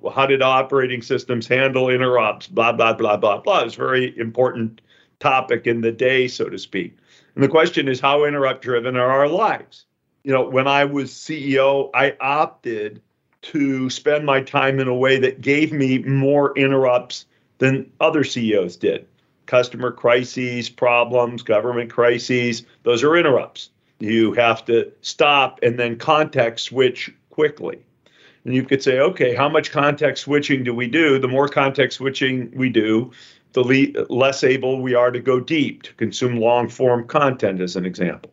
Well, 0.00 0.12
how 0.12 0.26
did 0.26 0.42
operating 0.42 1.00
systems 1.00 1.46
handle 1.46 1.88
interrupts? 1.88 2.48
Blah, 2.48 2.72
blah, 2.72 2.92
blah, 2.92 3.16
blah, 3.16 3.38
blah. 3.38 3.60
It's 3.60 3.76
a 3.76 3.78
very 3.78 4.18
important 4.18 4.80
topic 5.20 5.66
in 5.66 5.80
the 5.80 5.92
day, 5.92 6.26
so 6.28 6.48
to 6.48 6.58
speak. 6.58 6.96
And 7.34 7.44
the 7.44 7.48
question 7.48 7.88
is, 7.88 8.00
how 8.00 8.24
interrupt 8.24 8.62
driven 8.62 8.96
are 8.96 9.08
our 9.08 9.28
lives? 9.28 9.86
You 10.24 10.32
know, 10.32 10.48
when 10.48 10.66
I 10.66 10.84
was 10.84 11.12
CEO, 11.12 11.90
I 11.94 12.16
opted 12.20 13.00
to 13.42 13.88
spend 13.88 14.26
my 14.26 14.40
time 14.40 14.80
in 14.80 14.88
a 14.88 14.94
way 14.94 15.18
that 15.20 15.40
gave 15.40 15.72
me 15.72 15.98
more 15.98 16.52
interrupts 16.58 17.26
than 17.58 17.90
other 18.00 18.24
CEOs 18.24 18.76
did. 18.76 19.06
Customer 19.46 19.92
crises, 19.92 20.68
problems, 20.68 21.42
government 21.42 21.90
crises, 21.90 22.64
those 22.82 23.02
are 23.02 23.16
interrupts 23.16 23.70
you 23.98 24.32
have 24.32 24.64
to 24.66 24.92
stop 25.00 25.60
and 25.62 25.78
then 25.78 25.96
context 25.96 26.66
switch 26.66 27.12
quickly. 27.30 27.78
And 28.44 28.54
you 28.54 28.62
could 28.62 28.82
say, 28.82 29.00
okay, 29.00 29.34
how 29.34 29.48
much 29.48 29.70
context 29.70 30.24
switching 30.24 30.62
do 30.62 30.74
we 30.74 30.86
do? 30.86 31.18
The 31.18 31.28
more 31.28 31.48
context 31.48 31.98
switching 31.98 32.50
we 32.54 32.68
do, 32.68 33.10
the 33.52 33.62
le- 33.62 34.06
less 34.08 34.44
able 34.44 34.80
we 34.80 34.94
are 34.94 35.10
to 35.10 35.18
go 35.18 35.40
deep, 35.40 35.82
to 35.84 35.94
consume 35.94 36.36
long 36.36 36.68
form 36.68 37.06
content, 37.06 37.60
as 37.60 37.74
an 37.74 37.84
example. 37.84 38.32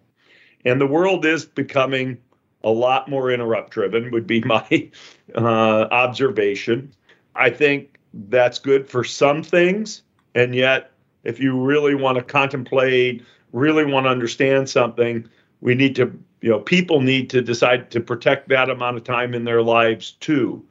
And 0.65 0.79
the 0.79 0.87
world 0.87 1.25
is 1.25 1.45
becoming 1.45 2.17
a 2.63 2.69
lot 2.69 3.09
more 3.09 3.31
interrupt 3.31 3.71
driven, 3.71 4.11
would 4.11 4.27
be 4.27 4.41
my 4.45 4.89
uh, 5.35 5.87
observation. 5.91 6.93
I 7.35 7.49
think 7.49 7.97
that's 8.13 8.59
good 8.59 8.87
for 8.87 9.03
some 9.03 9.41
things. 9.41 10.03
And 10.35 10.53
yet, 10.53 10.91
if 11.23 11.39
you 11.39 11.59
really 11.59 11.95
want 11.95 12.17
to 12.17 12.23
contemplate, 12.23 13.23
really 13.51 13.85
want 13.85 14.05
to 14.05 14.09
understand 14.09 14.69
something, 14.69 15.27
we 15.61 15.75
need 15.75 15.95
to 15.95 16.17
you 16.41 16.49
know 16.49 16.59
people 16.59 17.01
need 17.01 17.29
to 17.31 17.41
decide 17.41 17.89
to 17.91 18.01
protect 18.01 18.49
that 18.49 18.69
amount 18.69 18.97
of 18.97 19.03
time 19.03 19.33
in 19.33 19.45
their 19.45 19.63
lives 19.63 20.11
too. 20.19 20.63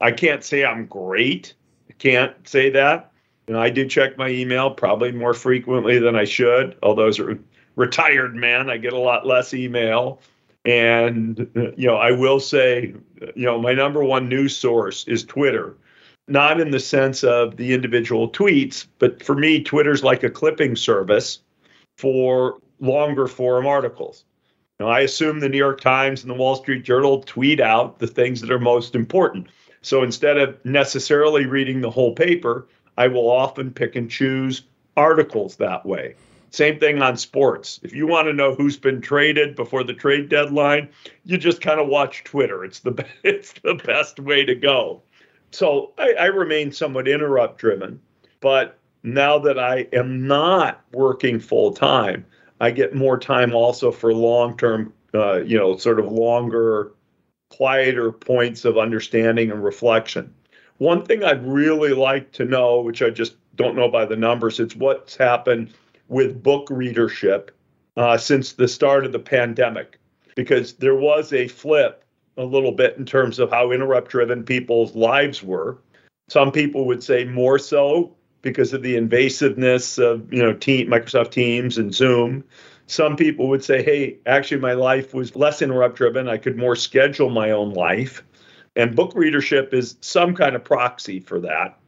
I 0.00 0.10
can't 0.10 0.42
say 0.42 0.64
i'm 0.64 0.86
great 0.86 1.54
i 1.90 1.92
can't 1.94 2.34
say 2.48 2.70
that. 2.70 3.12
You 3.46 3.54
know 3.54 3.60
i 3.60 3.70
do 3.70 3.86
check 3.86 4.16
my 4.16 4.28
email 4.28 4.70
probably 4.70 5.12
more 5.12 5.34
frequently 5.34 5.98
than 5.98 6.16
i 6.16 6.24
should 6.24 6.76
although 6.82 7.08
as 7.08 7.18
a 7.18 7.38
retired 7.76 8.34
man 8.34 8.70
i 8.70 8.78
get 8.78 8.92
a 8.92 8.98
lot 8.98 9.26
less 9.26 9.54
email. 9.54 10.20
And 10.64 11.40
uh, 11.56 11.72
you 11.76 11.86
know 11.86 11.96
i 11.96 12.10
will 12.10 12.40
say 12.40 12.94
you 13.36 13.44
know 13.44 13.60
my 13.60 13.74
number 13.74 14.02
one 14.02 14.28
news 14.28 14.56
source 14.56 15.06
is 15.06 15.24
twitter 15.24 15.76
not 16.28 16.60
in 16.60 16.70
the 16.70 16.80
sense 16.80 17.24
of 17.24 17.56
the 17.56 17.72
individual 17.72 18.30
tweets 18.30 18.86
but 18.98 19.22
for 19.22 19.34
me 19.34 19.62
twitter's 19.62 20.02
like 20.04 20.22
a 20.22 20.30
clipping 20.30 20.76
service 20.76 21.40
for 21.96 22.58
longer 22.80 23.26
form 23.26 23.66
articles 23.66 24.24
now, 24.80 24.86
I 24.86 25.00
assume 25.00 25.40
the 25.40 25.48
New 25.48 25.58
York 25.58 25.80
Times 25.80 26.22
and 26.22 26.30
the 26.30 26.36
Wall 26.36 26.54
Street 26.54 26.84
Journal 26.84 27.20
tweet 27.22 27.58
out 27.58 27.98
the 27.98 28.06
things 28.06 28.40
that 28.40 28.50
are 28.52 28.60
most 28.60 28.94
important. 28.94 29.48
So 29.82 30.04
instead 30.04 30.38
of 30.38 30.64
necessarily 30.64 31.46
reading 31.46 31.80
the 31.80 31.90
whole 31.90 32.14
paper, 32.14 32.68
I 32.96 33.08
will 33.08 33.28
often 33.28 33.72
pick 33.72 33.96
and 33.96 34.08
choose 34.08 34.62
articles 34.96 35.56
that 35.56 35.84
way. 35.84 36.14
Same 36.50 36.78
thing 36.78 37.02
on 37.02 37.16
sports. 37.16 37.80
If 37.82 37.92
you 37.92 38.06
want 38.06 38.28
to 38.28 38.32
know 38.32 38.54
who's 38.54 38.76
been 38.76 39.00
traded 39.00 39.56
before 39.56 39.82
the 39.82 39.94
trade 39.94 40.28
deadline, 40.28 40.88
you 41.24 41.38
just 41.38 41.60
kind 41.60 41.80
of 41.80 41.88
watch 41.88 42.22
Twitter. 42.22 42.64
It's 42.64 42.80
the 42.80 43.04
it's 43.24 43.52
the 43.64 43.74
best 43.74 44.20
way 44.20 44.44
to 44.44 44.54
go. 44.54 45.02
So 45.50 45.92
I, 45.98 46.14
I 46.18 46.24
remain 46.26 46.72
somewhat 46.72 47.08
interrupt 47.08 47.58
driven, 47.58 48.00
but 48.40 48.78
now 49.02 49.38
that 49.38 49.58
I 49.58 49.86
am 49.92 50.26
not 50.26 50.82
working 50.92 51.40
full 51.40 51.72
time, 51.72 52.26
I 52.60 52.70
get 52.70 52.94
more 52.94 53.18
time 53.18 53.54
also 53.54 53.90
for 53.90 54.12
long 54.12 54.56
term, 54.56 54.92
uh, 55.14 55.40
you 55.40 55.56
know, 55.56 55.76
sort 55.76 56.00
of 56.00 56.10
longer, 56.10 56.92
quieter 57.50 58.12
points 58.12 58.64
of 58.64 58.76
understanding 58.76 59.50
and 59.50 59.64
reflection. 59.64 60.34
One 60.78 61.04
thing 61.04 61.24
I'd 61.24 61.44
really 61.46 61.92
like 61.92 62.32
to 62.32 62.44
know, 62.44 62.80
which 62.80 63.02
I 63.02 63.10
just 63.10 63.36
don't 63.56 63.76
know 63.76 63.88
by 63.88 64.04
the 64.04 64.16
numbers, 64.16 64.60
it's 64.60 64.76
what's 64.76 65.16
happened 65.16 65.72
with 66.08 66.42
book 66.42 66.68
readership 66.70 67.50
uh, 67.96 68.16
since 68.16 68.52
the 68.52 68.68
start 68.68 69.04
of 69.04 69.12
the 69.12 69.18
pandemic, 69.18 69.98
because 70.36 70.74
there 70.74 70.94
was 70.94 71.32
a 71.32 71.48
flip 71.48 72.04
a 72.38 72.44
little 72.44 72.72
bit 72.72 72.96
in 72.96 73.04
terms 73.04 73.38
of 73.38 73.50
how 73.50 73.70
interrupt 73.70 74.10
driven 74.10 74.44
people's 74.44 74.94
lives 74.94 75.42
were. 75.42 75.76
Some 76.30 76.52
people 76.52 76.86
would 76.86 77.02
say 77.02 77.24
more 77.24 77.58
so 77.58 78.14
because 78.42 78.72
of 78.72 78.82
the 78.82 78.94
invasiveness 78.94 79.98
of 79.98 80.32
you 80.32 80.42
know 80.42 80.54
team, 80.54 80.88
Microsoft 80.88 81.32
Teams 81.32 81.76
and 81.76 81.94
Zoom. 81.94 82.44
Some 82.86 83.16
people 83.16 83.48
would 83.48 83.62
say, 83.62 83.82
hey, 83.82 84.16
actually 84.24 84.60
my 84.60 84.72
life 84.72 85.12
was 85.12 85.36
less 85.36 85.60
interrupt 85.60 85.96
driven. 85.96 86.26
I 86.26 86.38
could 86.38 86.56
more 86.56 86.74
schedule 86.74 87.28
my 87.28 87.50
own 87.50 87.74
life. 87.74 88.22
And 88.76 88.96
book 88.96 89.12
readership 89.14 89.74
is 89.74 89.96
some 90.00 90.34
kind 90.34 90.56
of 90.56 90.64
proxy 90.64 91.20
for 91.20 91.38
that. 91.40 91.78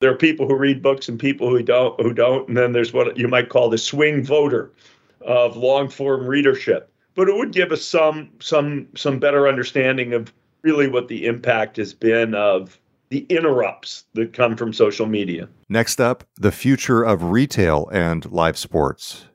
There 0.00 0.10
are 0.10 0.16
people 0.16 0.46
who 0.46 0.56
read 0.56 0.82
books 0.82 1.08
and 1.08 1.18
people 1.18 1.48
who 1.48 1.62
don't 1.62 1.98
who 2.00 2.12
don't. 2.12 2.48
And 2.48 2.56
then 2.56 2.72
there's 2.72 2.92
what 2.92 3.16
you 3.16 3.28
might 3.28 3.48
call 3.48 3.70
the 3.70 3.78
swing 3.78 4.24
voter 4.24 4.72
of 5.20 5.56
long 5.56 5.88
form 5.88 6.26
readership. 6.26 6.91
But 7.14 7.28
it 7.28 7.36
would 7.36 7.52
give 7.52 7.72
us 7.72 7.84
some 7.84 8.30
some 8.40 8.88
some 8.96 9.18
better 9.18 9.48
understanding 9.48 10.12
of 10.14 10.32
really 10.62 10.88
what 10.88 11.08
the 11.08 11.26
impact 11.26 11.76
has 11.76 11.92
been 11.92 12.34
of 12.34 12.78
the 13.10 13.26
interrupts 13.28 14.04
that 14.14 14.32
come 14.32 14.56
from 14.56 14.72
social 14.72 15.06
media. 15.06 15.48
Next 15.68 16.00
up, 16.00 16.24
the 16.36 16.52
future 16.52 17.02
of 17.02 17.24
retail 17.24 17.88
and 17.92 18.30
live 18.32 18.56
sports. 18.56 19.26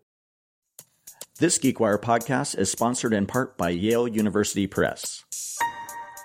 This 1.39 1.59
GeekWire 1.59 2.01
podcast 2.01 2.57
is 2.57 2.71
sponsored 2.71 3.13
in 3.13 3.27
part 3.27 3.55
by 3.57 3.69
Yale 3.69 4.07
University 4.07 4.65
Press. 4.65 5.23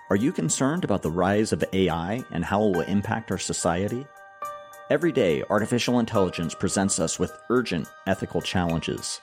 Are 0.08 0.16
you 0.16 0.32
concerned 0.32 0.84
about 0.84 1.02
the 1.02 1.10
rise 1.10 1.52
of 1.52 1.62
AI 1.74 2.24
and 2.30 2.42
how 2.42 2.64
it 2.64 2.76
will 2.76 2.80
impact 2.82 3.30
our 3.30 3.36
society? 3.36 4.06
Every 4.88 5.12
day, 5.12 5.42
artificial 5.50 5.98
intelligence 5.98 6.54
presents 6.54 6.98
us 6.98 7.18
with 7.18 7.36
urgent 7.50 7.88
ethical 8.06 8.40
challenges. 8.40 9.20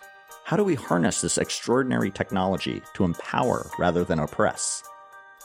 How 0.49 0.57
do 0.57 0.63
we 0.63 0.73
harness 0.73 1.21
this 1.21 1.38
extraordinary 1.38 2.09
technology 2.09 2.81
to 2.95 3.03
empower 3.03 3.69
rather 3.77 4.03
than 4.03 4.17
oppress? 4.17 4.81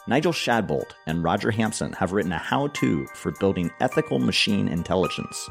Nigel 0.06 0.32
Shadbolt 0.32 0.92
and 1.06 1.22
Roger 1.22 1.50
Hampson 1.50 1.92
have 1.92 2.12
written 2.12 2.32
a 2.32 2.38
how 2.38 2.68
to 2.68 3.06
for 3.08 3.32
building 3.32 3.70
ethical 3.80 4.18
machine 4.18 4.66
intelligence. 4.66 5.46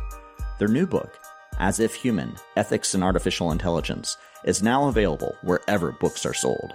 Their 0.58 0.70
new 0.70 0.88
book, 0.88 1.20
As 1.60 1.80
If 1.80 1.94
Human 1.94 2.34
Ethics 2.58 2.96
and 2.96 3.04
Artificial 3.04 3.52
Intelligence, 3.52 4.18
is 4.44 4.64
now 4.64 4.88
available 4.88 5.36
wherever 5.44 5.92
books 5.92 6.26
are 6.26 6.34
sold. 6.34 6.74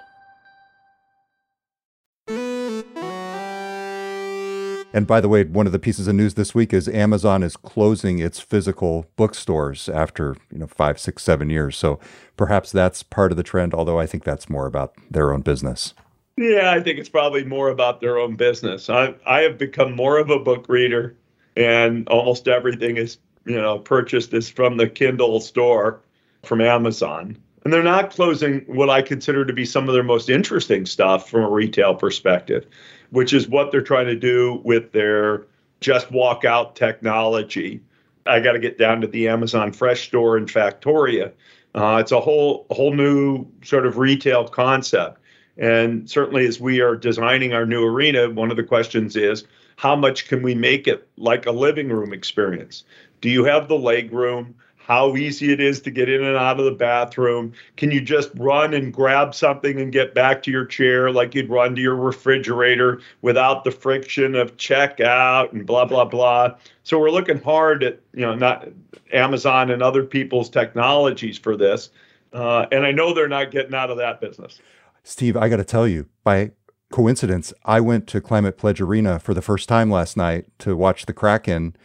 And 4.92 5.06
by 5.06 5.20
the 5.20 5.28
way, 5.28 5.44
one 5.44 5.66
of 5.66 5.72
the 5.72 5.78
pieces 5.78 6.08
of 6.08 6.14
news 6.14 6.34
this 6.34 6.54
week 6.54 6.72
is 6.72 6.88
Amazon 6.88 7.42
is 7.42 7.56
closing 7.56 8.18
its 8.18 8.40
physical 8.40 9.06
bookstores 9.16 9.88
after 9.88 10.36
you 10.50 10.58
know 10.58 10.66
five, 10.66 10.98
six, 10.98 11.22
seven 11.22 11.50
years. 11.50 11.76
So 11.76 12.00
perhaps 12.36 12.72
that's 12.72 13.02
part 13.02 13.30
of 13.30 13.36
the 13.36 13.42
trend. 13.42 13.74
Although 13.74 13.98
I 13.98 14.06
think 14.06 14.24
that's 14.24 14.48
more 14.48 14.66
about 14.66 14.94
their 15.10 15.32
own 15.32 15.42
business. 15.42 15.94
Yeah, 16.38 16.70
I 16.70 16.80
think 16.80 16.98
it's 16.98 17.08
probably 17.08 17.44
more 17.44 17.68
about 17.68 18.00
their 18.00 18.18
own 18.18 18.36
business. 18.36 18.88
I 18.88 19.14
I 19.26 19.40
have 19.40 19.58
become 19.58 19.94
more 19.94 20.18
of 20.18 20.30
a 20.30 20.38
book 20.38 20.66
reader, 20.68 21.16
and 21.56 22.08
almost 22.08 22.48
everything 22.48 22.96
is 22.96 23.18
you 23.44 23.60
know 23.60 23.78
purchased 23.78 24.32
is 24.32 24.48
from 24.48 24.78
the 24.78 24.88
Kindle 24.88 25.40
store 25.40 26.00
from 26.44 26.60
Amazon. 26.60 27.36
And 27.64 27.72
they're 27.74 27.82
not 27.82 28.10
closing 28.10 28.60
what 28.66 28.88
I 28.88 29.02
consider 29.02 29.44
to 29.44 29.52
be 29.52 29.64
some 29.64 29.88
of 29.88 29.94
their 29.94 30.04
most 30.04 30.30
interesting 30.30 30.86
stuff 30.86 31.28
from 31.28 31.42
a 31.42 31.50
retail 31.50 31.94
perspective, 31.94 32.64
which 33.10 33.32
is 33.32 33.48
what 33.48 33.70
they're 33.70 33.82
trying 33.82 34.06
to 34.06 34.16
do 34.16 34.60
with 34.64 34.92
their 34.92 35.46
just 35.80 36.10
walk 36.10 36.44
out 36.44 36.76
technology. 36.76 37.80
I 38.26 38.40
got 38.40 38.52
to 38.52 38.58
get 38.58 38.78
down 38.78 39.00
to 39.00 39.06
the 39.06 39.28
Amazon 39.28 39.72
Fresh 39.72 40.08
store 40.08 40.36
in 40.36 40.46
Factoria. 40.46 41.32
Uh, 41.74 41.98
it's 42.00 42.12
a 42.12 42.20
whole 42.20 42.66
whole 42.70 42.92
new 42.92 43.46
sort 43.62 43.86
of 43.86 43.98
retail 43.98 44.48
concept 44.48 45.18
and 45.58 46.08
certainly, 46.08 46.46
as 46.46 46.60
we 46.60 46.80
are 46.80 46.94
designing 46.94 47.52
our 47.52 47.66
new 47.66 47.84
arena, 47.84 48.30
one 48.30 48.50
of 48.50 48.56
the 48.56 48.62
questions 48.62 49.16
is 49.16 49.44
how 49.76 49.96
much 49.96 50.28
can 50.28 50.42
we 50.42 50.54
make 50.54 50.86
it 50.86 51.08
like 51.16 51.46
a 51.46 51.50
living 51.50 51.88
room 51.88 52.12
experience? 52.12 52.84
Do 53.20 53.28
you 53.28 53.44
have 53.44 53.66
the 53.66 53.76
leg 53.76 54.12
room? 54.12 54.54
How 54.88 55.16
easy 55.16 55.52
it 55.52 55.60
is 55.60 55.82
to 55.82 55.90
get 55.90 56.08
in 56.08 56.24
and 56.24 56.34
out 56.34 56.58
of 56.58 56.64
the 56.64 56.70
bathroom? 56.72 57.52
Can 57.76 57.90
you 57.90 58.00
just 58.00 58.30
run 58.36 58.72
and 58.72 58.90
grab 58.90 59.34
something 59.34 59.78
and 59.78 59.92
get 59.92 60.14
back 60.14 60.42
to 60.44 60.50
your 60.50 60.64
chair 60.64 61.12
like 61.12 61.34
you'd 61.34 61.50
run 61.50 61.74
to 61.74 61.82
your 61.82 61.94
refrigerator 61.94 63.02
without 63.20 63.64
the 63.64 63.70
friction 63.70 64.34
of 64.34 64.56
checkout 64.56 65.52
and 65.52 65.66
blah 65.66 65.84
blah 65.84 66.06
blah? 66.06 66.54
So 66.84 66.98
we're 66.98 67.10
looking 67.10 67.38
hard 67.42 67.84
at 67.84 68.00
you 68.14 68.22
know 68.22 68.34
not 68.34 68.66
Amazon 69.12 69.70
and 69.70 69.82
other 69.82 70.04
people's 70.04 70.48
technologies 70.48 71.36
for 71.36 71.54
this, 71.54 71.90
uh, 72.32 72.64
and 72.72 72.86
I 72.86 72.90
know 72.90 73.12
they're 73.12 73.28
not 73.28 73.50
getting 73.50 73.74
out 73.74 73.90
of 73.90 73.98
that 73.98 74.22
business. 74.22 74.58
Steve, 75.02 75.36
I 75.36 75.50
got 75.50 75.56
to 75.56 75.64
tell 75.64 75.86
you, 75.86 76.06
by 76.24 76.52
coincidence, 76.90 77.52
I 77.66 77.80
went 77.80 78.06
to 78.06 78.22
Climate 78.22 78.56
Pledge 78.56 78.80
Arena 78.80 79.18
for 79.18 79.34
the 79.34 79.42
first 79.42 79.68
time 79.68 79.90
last 79.90 80.16
night 80.16 80.46
to 80.60 80.74
watch 80.74 81.04
the 81.04 81.12
Kraken 81.12 81.76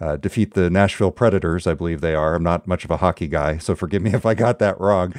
uh, 0.00 0.16
defeat 0.16 0.54
the 0.54 0.70
Nashville 0.70 1.10
Predators, 1.10 1.66
I 1.66 1.74
believe 1.74 2.00
they 2.00 2.14
are. 2.14 2.34
I'm 2.34 2.42
not 2.42 2.66
much 2.66 2.84
of 2.84 2.90
a 2.90 2.96
hockey 2.98 3.26
guy, 3.26 3.58
so 3.58 3.74
forgive 3.74 4.02
me 4.02 4.14
if 4.14 4.24
I 4.24 4.34
got 4.34 4.58
that 4.60 4.80
wrong. 4.80 5.14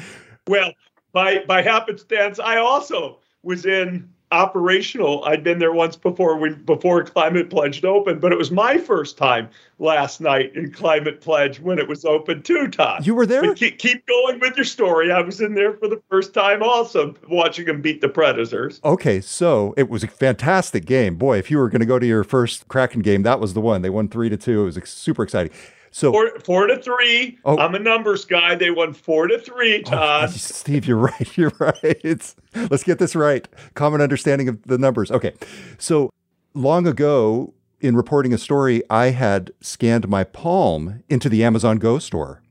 Well, 0.48 0.74
by 1.12 1.44
by 1.46 1.62
happenstance, 1.62 2.40
I 2.40 2.58
also 2.58 3.20
was 3.44 3.66
in 3.66 4.10
operational. 4.32 5.24
I'd 5.26 5.44
been 5.44 5.60
there 5.60 5.74
once 5.74 5.96
before 5.96 6.38
we 6.38 6.54
before 6.54 7.04
Climate 7.04 7.50
Pledge 7.50 7.84
opened, 7.84 8.22
but 8.22 8.32
it 8.32 8.38
was 8.38 8.52
my 8.52 8.78
first 8.78 9.18
time 9.18 9.50
last 9.80 10.22
night 10.22 10.56
in 10.56 10.72
Climate 10.72 11.22
Pledge 11.22 11.60
when 11.60 11.80
it 11.80 11.88
was 11.88 12.06
open 12.06 12.44
too, 12.44 12.68
Todd. 12.68 13.06
You 13.06 13.16
were 13.16 13.26
there? 13.26 13.54
Keep, 13.56 13.80
keep, 13.80 14.06
going 14.06 14.40
with 14.40 14.56
your 14.56 14.66
story. 14.66 15.12
I 15.12 15.22
was 15.22 15.42
in 15.42 15.56
there 15.56 15.74
for 15.74 15.88
the 15.88 16.02
first 16.10 16.34
time 16.34 16.64
also 16.64 17.16
watching 17.30 17.66
them 17.66 17.82
beat 17.82 18.02
the 18.02 18.10
Predators. 18.10 18.80
Okay, 18.84 19.22
so 19.22 19.74
it 19.78 19.90
was 19.90 20.04
a 20.04 20.08
fantastic 20.08 20.86
game. 20.86 21.16
Boy, 21.16 21.38
if 21.38 21.50
you 21.52 21.58
were 21.58 21.70
going 21.70 21.82
to 21.82 21.86
go 21.86 22.00
to 22.00 22.06
your 22.06 22.24
first 22.24 22.68
Kraken 22.68 23.02
game, 23.02 23.24
that 23.24 23.40
was 23.40 23.54
the 23.54 23.62
one. 23.62 23.82
They 23.82 23.90
won 23.90 24.10
3 24.10 24.30
to 24.30 24.38
2. 24.38 24.62
It 24.62 24.66
was 24.66 24.90
super 24.90 25.24
exciting. 25.24 25.52
So 25.92 26.12
four, 26.12 26.40
four 26.40 26.68
to 26.68 26.78
three. 26.82 27.38
Oh, 27.46 27.58
I'm 27.58 27.76
a 27.76 27.80
numbers 27.80 28.26
guy. 28.26 28.56
They 28.56 28.72
won 28.72 28.94
four 28.94 29.28
to 29.28 29.40
three. 29.40 29.82
Todd. 29.82 30.30
Oh, 30.30 30.32
Steve, 30.36 30.86
you're 30.86 30.98
right. 30.98 31.16
You're 31.38 31.54
right. 31.60 32.36
let's 32.70 32.84
get 32.84 33.00
this 33.00 33.16
right. 33.16 33.48
Common 33.76 34.02
understanding 34.02 34.48
of 34.50 34.62
the 34.64 34.78
numbers. 34.78 35.12
Okay, 35.12 35.34
so 35.78 36.12
long 36.54 36.88
ago 36.88 37.54
in 37.82 37.96
reporting 37.96 38.34
a 38.34 38.38
story, 38.38 38.84
I 38.90 39.08
had 39.12 39.52
scanned 39.62 40.08
my 40.10 40.24
palm 40.24 41.04
into 41.10 41.30
the 41.30 41.44
Amazon 41.44 41.78
Go 41.78 42.00
store. 42.00 42.42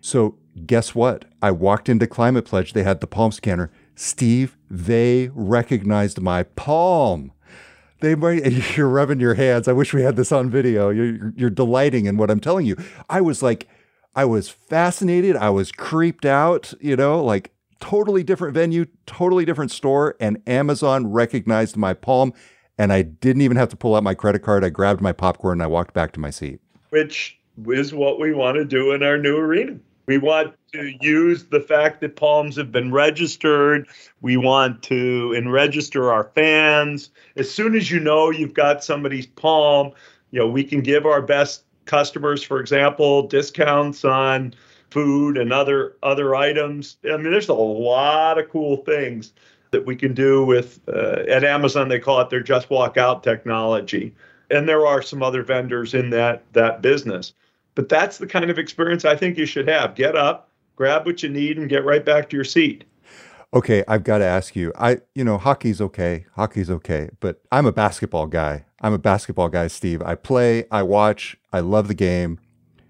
So 0.00 0.36
guess 0.66 0.94
what? 0.94 1.24
I 1.40 1.50
walked 1.52 1.88
into 1.88 2.06
Climate 2.06 2.44
Pledge. 2.44 2.72
They 2.72 2.82
had 2.82 3.00
the 3.00 3.06
palm 3.06 3.32
scanner. 3.32 3.70
Steve, 3.94 4.56
they 4.70 5.30
recognized 5.34 6.20
my 6.20 6.42
palm 6.42 7.32
they 8.02 8.14
might 8.14 8.44
you're 8.76 8.88
rubbing 8.88 9.20
your 9.20 9.34
hands. 9.34 9.66
I 9.68 9.72
wish 9.72 9.94
we 9.94 10.02
had 10.02 10.16
this 10.16 10.32
on 10.32 10.50
video. 10.50 10.90
You're, 10.90 11.32
you're 11.34 11.50
delighting 11.50 12.04
in 12.04 12.18
what 12.18 12.30
i'm 12.30 12.40
telling 12.40 12.66
you. 12.66 12.76
I 13.08 13.22
was 13.22 13.42
like 13.42 13.68
i 14.14 14.26
was 14.26 14.50
fascinated. 14.50 15.36
I 15.36 15.48
was 15.48 15.72
creeped 15.72 16.26
out 16.26 16.74
you 16.80 16.96
know 16.96 17.24
like 17.24 17.52
totally 17.80 18.22
different 18.22 18.54
venue 18.54 18.86
totally 19.06 19.44
different 19.44 19.72
store 19.72 20.14
and 20.20 20.40
amazon 20.46 21.10
recognized 21.10 21.76
my 21.76 21.92
palm 21.92 22.32
and 22.78 22.92
i 22.92 23.02
didn't 23.02 23.42
even 23.42 23.56
have 23.56 23.68
to 23.68 23.76
pull 23.76 23.96
out 23.96 24.04
my 24.04 24.14
credit 24.14 24.42
card. 24.42 24.64
I 24.64 24.68
grabbed 24.68 25.00
my 25.00 25.12
popcorn 25.12 25.54
and 25.54 25.62
i 25.62 25.66
walked 25.66 25.94
back 25.94 26.12
to 26.12 26.20
my 26.20 26.30
seat. 26.30 26.60
Which 26.90 27.38
is 27.66 27.94
what 27.94 28.20
we 28.20 28.34
want 28.34 28.56
to 28.56 28.64
do 28.64 28.92
in 28.92 29.02
our 29.02 29.16
new 29.16 29.36
arena 29.36 29.78
we 30.06 30.18
want 30.18 30.54
to 30.72 30.94
use 31.00 31.44
the 31.44 31.60
fact 31.60 32.00
that 32.00 32.16
palms 32.16 32.56
have 32.56 32.72
been 32.72 32.92
registered. 32.92 33.88
We 34.20 34.36
want 34.36 34.82
to 34.84 35.32
and 35.36 35.52
register 35.52 36.12
our 36.12 36.30
fans. 36.34 37.10
As 37.36 37.50
soon 37.50 37.74
as 37.74 37.90
you 37.90 38.00
know 38.00 38.30
you've 38.30 38.54
got 38.54 38.82
somebody's 38.82 39.26
palm, 39.26 39.92
you 40.30 40.40
know, 40.40 40.48
we 40.48 40.64
can 40.64 40.80
give 40.80 41.06
our 41.06 41.22
best 41.22 41.64
customers, 41.84 42.42
for 42.42 42.60
example, 42.60 43.26
discounts 43.26 44.04
on 44.04 44.54
food 44.90 45.38
and 45.38 45.52
other 45.52 45.96
other 46.02 46.34
items. 46.34 46.96
I 47.04 47.16
mean, 47.16 47.32
there's 47.32 47.48
a 47.48 47.54
lot 47.54 48.38
of 48.38 48.48
cool 48.50 48.78
things 48.78 49.32
that 49.70 49.86
we 49.86 49.96
can 49.96 50.14
do 50.14 50.44
with 50.44 50.80
uh, 50.88 51.24
at 51.28 51.44
Amazon. 51.44 51.88
They 51.88 51.98
call 51.98 52.20
it 52.20 52.30
their 52.30 52.42
just 52.42 52.70
walk 52.70 52.96
out 52.96 53.22
technology, 53.22 54.14
and 54.50 54.68
there 54.68 54.86
are 54.86 55.02
some 55.02 55.22
other 55.22 55.42
vendors 55.42 55.94
in 55.94 56.10
that 56.10 56.44
that 56.52 56.82
business. 56.82 57.32
But 57.74 57.88
that's 57.88 58.18
the 58.18 58.26
kind 58.26 58.50
of 58.50 58.58
experience 58.58 59.04
I 59.04 59.16
think 59.16 59.38
you 59.38 59.46
should 59.46 59.68
have. 59.68 59.94
Get 59.94 60.16
up, 60.16 60.50
grab 60.76 61.06
what 61.06 61.22
you 61.22 61.28
need, 61.28 61.58
and 61.58 61.68
get 61.68 61.84
right 61.84 62.04
back 62.04 62.28
to 62.30 62.36
your 62.36 62.44
seat. 62.44 62.84
Okay, 63.54 63.84
I've 63.86 64.04
got 64.04 64.18
to 64.18 64.24
ask 64.24 64.56
you. 64.56 64.72
I, 64.78 65.00
you 65.14 65.24
know, 65.24 65.36
hockey's 65.36 65.80
okay. 65.80 66.24
Hockey's 66.36 66.70
okay, 66.70 67.10
but 67.20 67.42
I'm 67.52 67.66
a 67.66 67.72
basketball 67.72 68.26
guy. 68.26 68.64
I'm 68.80 68.94
a 68.94 68.98
basketball 68.98 69.48
guy, 69.48 69.66
Steve. 69.66 70.02
I 70.02 70.14
play, 70.14 70.64
I 70.70 70.82
watch, 70.82 71.36
I 71.52 71.60
love 71.60 71.88
the 71.88 71.94
game. 71.94 72.38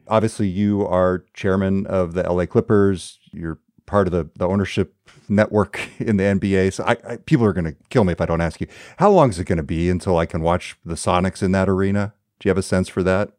Obviously, 0.08 0.46
you 0.46 0.86
are 0.86 1.24
chairman 1.34 1.86
of 1.86 2.14
the 2.14 2.22
LA 2.22 2.46
Clippers. 2.46 3.18
You're 3.32 3.58
part 3.86 4.06
of 4.06 4.12
the, 4.12 4.30
the 4.36 4.46
ownership 4.46 4.94
network 5.28 5.80
in 5.98 6.16
the 6.16 6.24
NBA. 6.24 6.72
So 6.72 6.84
I, 6.84 6.96
I 7.06 7.16
people 7.16 7.44
are 7.44 7.52
going 7.52 7.64
to 7.64 7.76
kill 7.90 8.04
me 8.04 8.12
if 8.12 8.20
I 8.20 8.26
don't 8.26 8.40
ask 8.40 8.60
you. 8.60 8.68
How 8.98 9.10
long 9.10 9.30
is 9.30 9.38
it 9.38 9.44
going 9.44 9.58
to 9.58 9.64
be 9.64 9.90
until 9.90 10.16
I 10.16 10.26
can 10.26 10.42
watch 10.42 10.76
the 10.84 10.94
Sonics 10.94 11.42
in 11.42 11.52
that 11.52 11.68
arena? 11.68 12.14
Do 12.38 12.48
you 12.48 12.50
have 12.50 12.58
a 12.58 12.62
sense 12.62 12.88
for 12.88 13.02
that? 13.02 13.32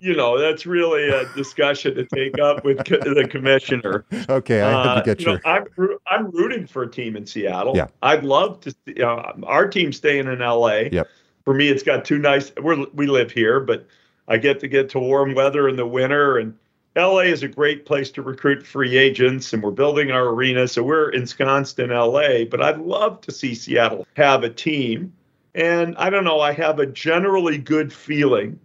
You 0.00 0.14
know, 0.14 0.38
that's 0.38 0.66
really 0.66 1.08
a 1.08 1.26
discussion 1.34 1.94
to 1.94 2.04
take 2.04 2.38
up 2.38 2.64
with 2.64 2.84
co- 2.84 2.98
the 2.98 3.26
commissioner. 3.28 4.04
Okay, 4.28 4.62
I 4.62 4.94
have 4.94 5.04
to 5.04 5.14
get 5.14 5.26
uh, 5.26 5.32
you. 5.32 5.36
Know, 5.36 5.40
I'm 5.44 5.98
I'm 6.06 6.30
rooting 6.30 6.66
for 6.66 6.82
a 6.82 6.90
team 6.90 7.16
in 7.16 7.26
Seattle. 7.26 7.76
Yeah. 7.76 7.88
I'd 8.02 8.24
love 8.24 8.60
to. 8.60 8.74
You 8.86 9.02
know, 9.02 9.32
our 9.44 9.68
team 9.68 9.92
staying 9.92 10.26
in 10.26 10.38
LA. 10.38 10.82
Yep. 10.92 11.08
For 11.44 11.54
me, 11.54 11.68
it's 11.68 11.82
got 11.82 12.04
two 12.04 12.18
nice. 12.18 12.52
We're, 12.60 12.86
we 12.92 13.06
live 13.06 13.30
here, 13.30 13.60
but 13.60 13.86
I 14.28 14.36
get 14.36 14.60
to 14.60 14.68
get 14.68 14.90
to 14.90 15.00
warm 15.00 15.34
weather 15.34 15.68
in 15.68 15.76
the 15.76 15.86
winter, 15.86 16.38
and 16.38 16.54
LA 16.96 17.20
is 17.20 17.42
a 17.42 17.48
great 17.48 17.86
place 17.86 18.10
to 18.12 18.22
recruit 18.22 18.66
free 18.66 18.96
agents, 18.96 19.52
and 19.52 19.62
we're 19.62 19.70
building 19.70 20.10
our 20.10 20.28
arena, 20.28 20.68
so 20.68 20.82
we're 20.82 21.10
ensconced 21.10 21.78
in 21.78 21.90
LA. 21.90 22.44
But 22.44 22.62
I'd 22.62 22.78
love 22.78 23.20
to 23.22 23.32
see 23.32 23.54
Seattle 23.54 24.06
have 24.16 24.44
a 24.44 24.50
team, 24.50 25.12
and 25.54 25.96
I 25.96 26.10
don't 26.10 26.24
know. 26.24 26.40
I 26.40 26.52
have 26.52 26.78
a 26.78 26.86
generally 26.86 27.58
good 27.58 27.92
feeling 27.92 28.58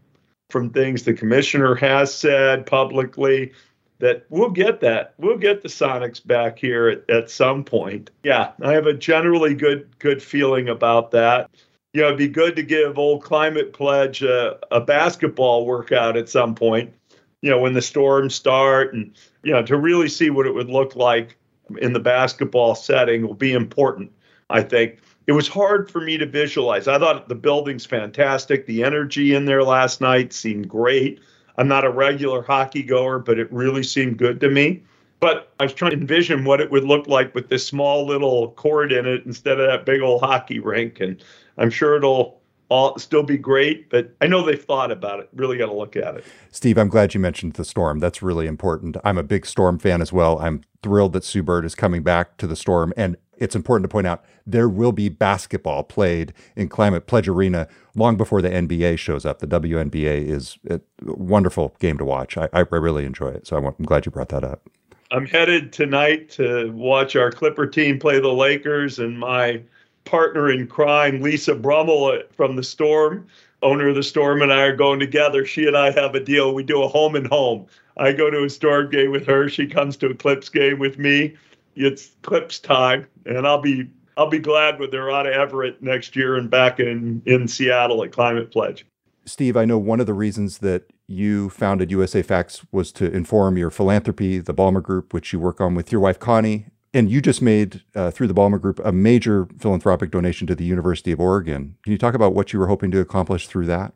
from 0.49 0.69
things 0.69 1.03
the 1.03 1.13
commissioner 1.13 1.75
has 1.75 2.13
said 2.13 2.65
publicly 2.65 3.51
that 3.99 4.25
we'll 4.29 4.49
get 4.49 4.81
that. 4.81 5.13
We'll 5.17 5.37
get 5.37 5.61
the 5.61 5.69
Sonics 5.69 6.25
back 6.25 6.59
here 6.59 6.89
at, 6.89 7.09
at 7.09 7.29
some 7.29 7.63
point. 7.63 8.11
Yeah, 8.23 8.51
I 8.61 8.73
have 8.73 8.87
a 8.87 8.93
generally 8.93 9.55
good 9.55 9.87
good 9.99 10.21
feeling 10.21 10.69
about 10.69 11.11
that. 11.11 11.49
You 11.93 12.01
know, 12.01 12.07
it'd 12.07 12.17
be 12.17 12.27
good 12.27 12.55
to 12.57 12.63
give 12.63 12.97
old 12.97 13.23
Climate 13.23 13.71
Pledge 13.71 14.21
a, 14.21 14.59
a 14.69 14.81
basketball 14.81 15.65
workout 15.65 16.17
at 16.17 16.27
some 16.27 16.53
point. 16.53 16.93
You 17.41 17.49
know, 17.49 17.59
when 17.59 17.73
the 17.73 17.81
storms 17.81 18.35
start, 18.35 18.93
and 18.93 19.15
you 19.43 19.53
know, 19.53 19.63
to 19.63 19.77
really 19.77 20.09
see 20.09 20.29
what 20.29 20.45
it 20.45 20.53
would 20.53 20.69
look 20.69 20.95
like 20.95 21.37
in 21.77 21.93
the 21.93 21.99
basketball 21.99 22.75
setting 22.75 23.25
will 23.25 23.33
be 23.33 23.53
important. 23.53 24.11
I 24.49 24.61
think 24.61 24.99
it 25.27 25.31
was 25.31 25.47
hard 25.47 25.89
for 25.89 26.01
me 26.01 26.17
to 26.17 26.25
visualize. 26.25 26.87
I 26.87 26.99
thought 26.99 27.29
the 27.29 27.35
building's 27.35 27.85
fantastic. 27.85 28.65
The 28.65 28.83
energy 28.83 29.33
in 29.33 29.45
there 29.45 29.63
last 29.63 30.01
night 30.01 30.33
seemed 30.33 30.69
great. 30.69 31.19
I'm 31.57 31.67
not 31.67 31.85
a 31.85 31.89
regular 31.89 32.41
hockey 32.41 32.83
goer, 32.83 33.19
but 33.19 33.39
it 33.39 33.51
really 33.51 33.83
seemed 33.83 34.17
good 34.17 34.39
to 34.41 34.49
me. 34.49 34.83
But 35.19 35.51
I 35.59 35.63
was 35.63 35.73
trying 35.73 35.91
to 35.91 35.97
envision 35.97 36.43
what 36.43 36.59
it 36.59 36.69
would 36.69 36.83
look 36.83 37.07
like 37.07 37.33
with 37.33 37.49
this 37.49 37.65
small 37.65 38.05
little 38.05 38.51
court 38.51 38.91
in 38.91 39.07
it 39.07 39.25
instead 39.25 39.59
of 39.59 39.67
that 39.67 39.85
big 39.85 40.01
old 40.01 40.21
hockey 40.21 40.59
rink. 40.59 40.99
And 40.99 41.23
I'm 41.57 41.69
sure 41.69 41.95
it'll 41.95 42.39
all 42.69 42.97
still 42.97 43.23
be 43.23 43.37
great, 43.37 43.89
but 43.89 44.11
I 44.21 44.27
know 44.27 44.43
they've 44.43 44.61
thought 44.61 44.91
about 44.91 45.19
it. 45.19 45.29
Really 45.33 45.57
got 45.57 45.67
to 45.67 45.73
look 45.73 45.95
at 45.95 46.15
it. 46.15 46.25
Steve, 46.51 46.77
I'm 46.77 46.89
glad 46.89 47.13
you 47.13 47.19
mentioned 47.19 47.53
the 47.53 47.65
storm. 47.65 47.99
That's 47.99 48.21
really 48.21 48.47
important. 48.47 48.97
I'm 49.03 49.17
a 49.17 49.23
big 49.23 49.45
storm 49.45 49.79
fan 49.79 50.01
as 50.01 50.11
well. 50.11 50.39
I'm 50.39 50.61
thrilled 50.81 51.13
that 51.13 51.23
Sue 51.23 51.43
Bird 51.43 51.63
is 51.63 51.75
coming 51.75 52.03
back 52.03 52.37
to 52.37 52.47
the 52.47 52.55
storm. 52.55 52.93
And 52.97 53.17
it's 53.37 53.55
important 53.55 53.89
to 53.89 53.93
point 53.93 54.07
out 54.07 54.23
there 54.45 54.69
will 54.69 54.91
be 54.91 55.09
basketball 55.09 55.83
played 55.83 56.33
in 56.55 56.69
Climate 56.69 57.07
Pledge 57.07 57.27
Arena 57.27 57.67
long 57.95 58.17
before 58.17 58.41
the 58.41 58.49
NBA 58.49 58.97
shows 58.99 59.25
up. 59.25 59.39
The 59.39 59.47
WNBA 59.47 60.27
is 60.27 60.57
a 60.69 60.79
wonderful 61.03 61.75
game 61.79 61.97
to 61.97 62.05
watch. 62.05 62.37
I, 62.37 62.49
I 62.53 62.59
really 62.59 63.05
enjoy 63.05 63.29
it. 63.29 63.47
So 63.47 63.57
I'm 63.57 63.85
glad 63.85 64.05
you 64.05 64.11
brought 64.11 64.29
that 64.29 64.43
up. 64.43 64.69
I'm 65.11 65.25
headed 65.25 65.71
tonight 65.71 66.29
to 66.31 66.71
watch 66.71 67.15
our 67.15 67.31
Clipper 67.31 67.67
team 67.67 67.99
play 67.99 68.19
the 68.19 68.33
Lakers, 68.33 68.97
and 68.97 69.19
my 69.19 69.61
partner 70.03 70.49
in 70.49 70.67
crime, 70.67 71.21
Lisa 71.21 71.53
Brummel 71.53 72.05
uh, 72.05 72.19
from 72.35 72.55
the 72.55 72.63
Storm, 72.63 73.27
owner 73.61 73.89
of 73.89 73.95
the 73.95 74.03
Storm, 74.03 74.41
and 74.41 74.51
I 74.51 74.61
are 74.61 74.75
going 74.75 74.99
together. 74.99 75.45
She 75.45 75.67
and 75.67 75.77
I 75.77 75.91
have 75.91 76.15
a 76.15 76.19
deal. 76.19 76.53
We 76.53 76.63
do 76.63 76.81
a 76.81 76.87
home 76.87 77.15
and 77.15 77.27
home. 77.27 77.67
I 77.97 78.13
go 78.13 78.29
to 78.29 78.43
a 78.43 78.49
Storm 78.49 78.89
game 78.89 79.11
with 79.11 79.25
her. 79.27 79.47
She 79.47 79.67
comes 79.67 79.95
to 79.97 80.07
a 80.07 80.15
Clips 80.15 80.49
game 80.49 80.79
with 80.79 80.97
me. 80.97 81.35
It's 81.75 82.15
Clips 82.21 82.59
time, 82.59 83.07
and 83.25 83.45
I'll 83.45 83.61
be 83.61 83.89
I'll 84.17 84.29
be 84.29 84.39
glad 84.39 84.79
when 84.79 84.91
they're 84.91 85.11
out 85.11 85.27
of 85.27 85.33
Everett 85.33 85.81
next 85.81 86.15
year 86.15 86.35
and 86.35 86.49
back 86.49 86.79
in 86.79 87.21
in 87.25 87.47
Seattle 87.47 88.03
at 88.03 88.11
Climate 88.11 88.51
Pledge. 88.51 88.85
Steve, 89.25 89.57
I 89.57 89.65
know 89.65 89.77
one 89.77 89.99
of 89.99 90.05
the 90.05 90.13
reasons 90.13 90.59
that 90.59 90.83
you 91.07 91.49
founded 91.49 91.91
USA 91.91 92.21
Facts 92.21 92.65
was 92.71 92.91
to 92.93 93.11
inform 93.11 93.57
your 93.57 93.69
philanthropy, 93.69 94.39
the 94.39 94.53
Ballmer 94.53 94.81
Group, 94.81 95.13
which 95.13 95.33
you 95.33 95.39
work 95.39 95.59
on 95.59 95.75
with 95.75 95.91
your 95.91 96.01
wife 96.01 96.19
Connie, 96.19 96.67
and 96.93 97.11
you 97.11 97.21
just 97.21 97.41
made 97.41 97.81
uh, 97.95 98.11
through 98.11 98.27
the 98.27 98.33
Ballmer 98.33 98.61
Group 98.61 98.79
a 98.83 98.91
major 98.91 99.47
philanthropic 99.59 100.11
donation 100.11 100.47
to 100.47 100.55
the 100.55 100.63
University 100.63 101.11
of 101.11 101.19
Oregon. 101.19 101.75
Can 101.83 101.91
you 101.91 101.97
talk 101.97 102.13
about 102.13 102.33
what 102.33 102.53
you 102.53 102.59
were 102.59 102.67
hoping 102.67 102.91
to 102.91 102.99
accomplish 102.99 103.47
through 103.47 103.65
that? 103.65 103.93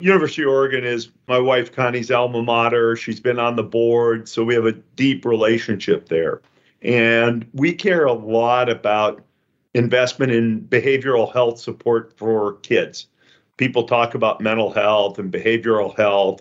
University 0.00 0.42
of 0.42 0.50
Oregon 0.50 0.84
is 0.84 1.10
my 1.26 1.38
wife 1.38 1.72
Connie's 1.72 2.10
alma 2.10 2.42
mater. 2.42 2.94
She's 2.94 3.20
been 3.20 3.38
on 3.38 3.56
the 3.56 3.64
board, 3.64 4.28
so 4.28 4.44
we 4.44 4.54
have 4.54 4.66
a 4.66 4.72
deep 4.72 5.24
relationship 5.24 6.08
there. 6.08 6.40
And 6.82 7.46
we 7.54 7.72
care 7.72 8.04
a 8.04 8.12
lot 8.12 8.68
about 8.68 9.24
investment 9.74 10.32
in 10.32 10.62
behavioral 10.62 11.32
health 11.32 11.58
support 11.58 12.16
for 12.16 12.54
kids. 12.58 13.06
People 13.56 13.84
talk 13.84 14.14
about 14.14 14.40
mental 14.40 14.70
health 14.70 15.18
and 15.18 15.32
behavioral 15.32 15.96
health. 15.96 16.40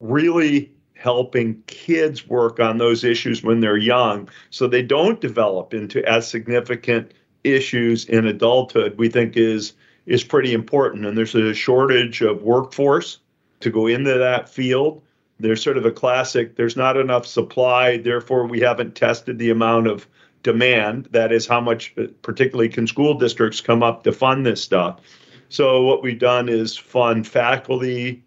Really 0.00 0.74
helping 0.94 1.62
kids 1.66 2.26
work 2.26 2.58
on 2.60 2.78
those 2.78 3.04
issues 3.04 3.42
when 3.42 3.60
they're 3.60 3.76
young 3.76 4.28
so 4.50 4.66
they 4.66 4.82
don't 4.82 5.20
develop 5.20 5.74
into 5.74 6.02
as 6.08 6.26
significant 6.26 7.12
issues 7.42 8.06
in 8.06 8.26
adulthood 8.26 8.96
we 8.96 9.08
think 9.08 9.36
is 9.36 9.74
is 10.06 10.24
pretty 10.24 10.54
important 10.54 11.04
and 11.04 11.18
there's 11.18 11.34
a 11.34 11.52
shortage 11.52 12.22
of 12.22 12.42
workforce 12.42 13.18
to 13.60 13.70
go 13.70 13.86
into 13.86 14.14
that 14.14 14.48
field 14.48 15.02
there's 15.44 15.62
sort 15.62 15.76
of 15.76 15.84
a 15.84 15.92
classic 15.92 16.56
there's 16.56 16.76
not 16.76 16.96
enough 16.96 17.26
supply 17.26 17.96
therefore 17.96 18.46
we 18.46 18.60
haven't 18.60 18.94
tested 18.94 19.38
the 19.38 19.50
amount 19.50 19.86
of 19.86 20.08
demand 20.42 21.08
that 21.10 21.32
is 21.32 21.46
how 21.46 21.60
much 21.60 21.94
particularly 22.22 22.68
can 22.68 22.86
school 22.86 23.14
districts 23.14 23.60
come 23.60 23.82
up 23.82 24.04
to 24.04 24.12
fund 24.12 24.44
this 24.44 24.62
stuff 24.62 25.00
so 25.48 25.82
what 25.82 26.02
we've 26.02 26.18
done 26.18 26.48
is 26.48 26.76
fund 26.76 27.26
faculty 27.26 28.24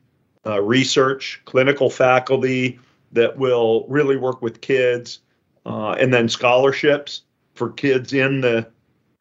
uh, 0.47 0.61
research, 0.61 1.41
clinical 1.45 1.89
faculty 1.89 2.79
that 3.11 3.37
will 3.37 3.85
really 3.89 4.15
work 4.15 4.41
with 4.41 4.61
kids, 4.61 5.19
uh, 5.65 5.91
and 5.91 6.13
then 6.13 6.29
scholarships 6.29 7.23
for 7.53 7.71
kids 7.71 8.13
in 8.13 8.41
the 8.41 8.67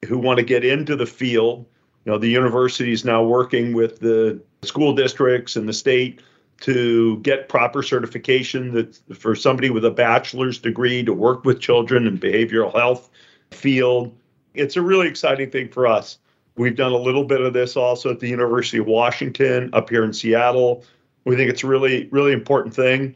who 0.04 0.18
want 0.18 0.38
to 0.38 0.44
get 0.44 0.64
into 0.64 0.94
the 0.94 1.06
field. 1.06 1.66
You 2.04 2.12
know, 2.12 2.18
the 2.18 2.28
university 2.28 2.92
is 2.92 3.04
now 3.04 3.24
working 3.24 3.72
with 3.72 3.98
the 3.98 4.40
school 4.62 4.94
districts 4.94 5.56
and 5.56 5.68
the 5.68 5.72
state 5.72 6.22
to 6.60 7.18
get 7.18 7.48
proper 7.48 7.82
certification 7.82 8.72
that 8.72 8.98
for 9.16 9.34
somebody 9.34 9.70
with 9.70 9.84
a 9.84 9.90
bachelor's 9.90 10.58
degree 10.58 11.02
to 11.02 11.12
work 11.12 11.44
with 11.44 11.60
children 11.60 12.06
in 12.06 12.18
behavioral 12.18 12.74
health 12.74 13.10
field. 13.50 14.16
It's 14.54 14.76
a 14.76 14.82
really 14.82 15.06
exciting 15.06 15.50
thing 15.50 15.68
for 15.68 15.86
us. 15.86 16.18
We've 16.56 16.76
done 16.76 16.92
a 16.92 16.96
little 16.96 17.24
bit 17.24 17.42
of 17.42 17.52
this 17.52 17.76
also 17.76 18.10
at 18.10 18.20
the 18.20 18.28
University 18.28 18.78
of 18.78 18.86
Washington 18.86 19.68
up 19.74 19.90
here 19.90 20.04
in 20.04 20.12
Seattle. 20.12 20.84
We 21.24 21.36
think 21.36 21.50
it's 21.50 21.62
really, 21.62 22.08
really 22.10 22.32
important 22.32 22.74
thing. 22.74 23.14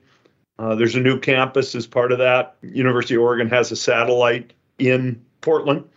Uh, 0.58 0.74
there's 0.74 0.94
a 0.94 1.00
new 1.00 1.18
campus 1.18 1.74
as 1.74 1.86
part 1.86 2.12
of 2.12 2.18
that. 2.18 2.56
University 2.60 3.14
of 3.14 3.22
Oregon 3.22 3.48
has 3.48 3.72
a 3.72 3.76
satellite 3.76 4.52
in 4.78 5.24
Portland, 5.40 5.88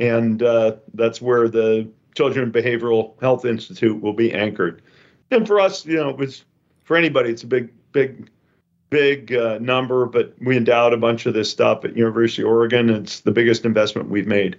and 0.00 0.42
uh, 0.42 0.76
that's 0.94 1.22
where 1.22 1.48
the 1.48 1.88
Children 2.16 2.50
Behavioral 2.50 3.20
Health 3.20 3.44
Institute 3.44 4.02
will 4.02 4.12
be 4.12 4.32
anchored. 4.32 4.82
And 5.30 5.46
for 5.46 5.60
us, 5.60 5.86
you 5.86 5.98
know, 5.98 6.08
it 6.08 6.16
was 6.16 6.44
for 6.88 6.96
anybody, 6.96 7.30
it's 7.30 7.42
a 7.42 7.46
big, 7.46 7.70
big, 7.92 8.30
big 8.88 9.34
uh, 9.34 9.58
number. 9.60 10.06
But 10.06 10.34
we 10.40 10.56
endowed 10.56 10.94
a 10.94 10.96
bunch 10.96 11.26
of 11.26 11.34
this 11.34 11.50
stuff 11.50 11.84
at 11.84 11.94
University 11.94 12.42
of 12.42 12.48
Oregon. 12.48 12.88
It's 12.88 13.20
the 13.20 13.30
biggest 13.30 13.66
investment 13.66 14.08
we've 14.08 14.26
made. 14.26 14.58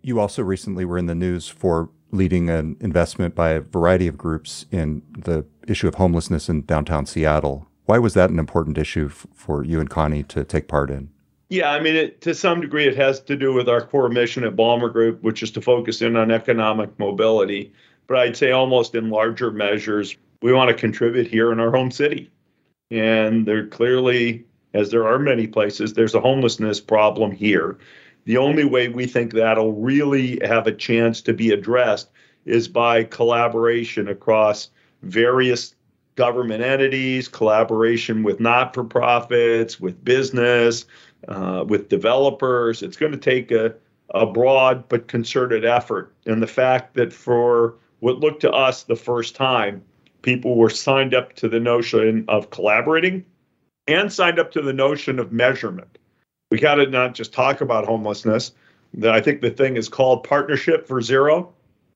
You 0.00 0.18
also 0.20 0.42
recently 0.42 0.86
were 0.86 0.96
in 0.96 1.04
the 1.04 1.14
news 1.14 1.46
for 1.46 1.90
leading 2.10 2.48
an 2.48 2.78
investment 2.80 3.34
by 3.34 3.50
a 3.50 3.60
variety 3.60 4.06
of 4.06 4.16
groups 4.16 4.64
in 4.70 5.02
the 5.10 5.44
issue 5.68 5.86
of 5.86 5.96
homelessness 5.96 6.48
in 6.48 6.64
downtown 6.64 7.04
Seattle. 7.04 7.66
Why 7.84 7.98
was 7.98 8.14
that 8.14 8.30
an 8.30 8.38
important 8.38 8.78
issue 8.78 9.08
f- 9.10 9.26
for 9.34 9.64
you 9.64 9.80
and 9.80 9.90
Connie 9.90 10.22
to 10.24 10.44
take 10.44 10.66
part 10.66 10.90
in? 10.90 11.10
Yeah, 11.50 11.72
I 11.72 11.80
mean, 11.80 11.94
it, 11.94 12.22
to 12.22 12.34
some 12.34 12.62
degree, 12.62 12.86
it 12.86 12.96
has 12.96 13.20
to 13.20 13.36
do 13.36 13.52
with 13.52 13.68
our 13.68 13.82
core 13.82 14.08
mission 14.08 14.44
at 14.44 14.56
Ballmer 14.56 14.90
Group, 14.90 15.22
which 15.22 15.42
is 15.42 15.50
to 15.52 15.60
focus 15.60 16.00
in 16.00 16.16
on 16.16 16.30
economic 16.30 16.98
mobility. 16.98 17.72
But 18.06 18.16
I'd 18.16 18.36
say 18.36 18.50
almost 18.50 18.94
in 18.94 19.10
larger 19.10 19.50
measures, 19.50 20.16
we 20.44 20.52
want 20.52 20.68
to 20.68 20.74
contribute 20.74 21.26
here 21.26 21.52
in 21.52 21.58
our 21.58 21.70
home 21.70 21.90
city. 21.90 22.30
And 22.90 23.46
there 23.46 23.66
clearly, 23.66 24.44
as 24.74 24.90
there 24.90 25.08
are 25.08 25.18
many 25.18 25.46
places, 25.46 25.94
there's 25.94 26.14
a 26.14 26.20
homelessness 26.20 26.80
problem 26.80 27.32
here. 27.32 27.78
The 28.26 28.36
only 28.36 28.66
way 28.66 28.88
we 28.88 29.06
think 29.06 29.32
that'll 29.32 29.72
really 29.72 30.38
have 30.46 30.66
a 30.66 30.72
chance 30.72 31.22
to 31.22 31.32
be 31.32 31.50
addressed 31.50 32.10
is 32.44 32.68
by 32.68 33.04
collaboration 33.04 34.06
across 34.06 34.68
various 35.00 35.74
government 36.14 36.62
entities, 36.62 37.26
collaboration 37.26 38.22
with 38.22 38.38
not 38.38 38.74
for 38.74 38.84
profits, 38.84 39.80
with 39.80 40.04
business, 40.04 40.84
uh, 41.26 41.64
with 41.66 41.88
developers. 41.88 42.82
It's 42.82 42.98
going 42.98 43.12
to 43.12 43.18
take 43.18 43.50
a, 43.50 43.74
a 44.10 44.26
broad 44.26 44.90
but 44.90 45.08
concerted 45.08 45.64
effort. 45.64 46.12
And 46.26 46.42
the 46.42 46.46
fact 46.46 46.92
that 46.96 47.14
for 47.14 47.76
what 48.00 48.18
looked 48.18 48.42
to 48.42 48.52
us 48.52 48.82
the 48.82 48.94
first 48.94 49.34
time, 49.34 49.82
people 50.24 50.56
were 50.56 50.70
signed 50.70 51.14
up 51.14 51.34
to 51.34 51.48
the 51.48 51.60
notion 51.60 52.24
of 52.26 52.50
collaborating 52.50 53.24
and 53.86 54.12
signed 54.12 54.38
up 54.40 54.50
to 54.50 54.62
the 54.62 54.72
notion 54.72 55.18
of 55.18 55.30
measurement. 55.30 55.98
We 56.50 56.58
got 56.58 56.76
to 56.76 56.86
not 56.86 57.14
just 57.14 57.32
talk 57.32 57.60
about 57.60 57.86
homelessness. 57.86 58.52
I 59.04 59.20
think 59.20 59.40
the 59.40 59.50
thing 59.50 59.76
is 59.76 59.88
called 59.88 60.24
Partnership 60.24 60.88
for 60.88 61.00
Zero. 61.00 61.52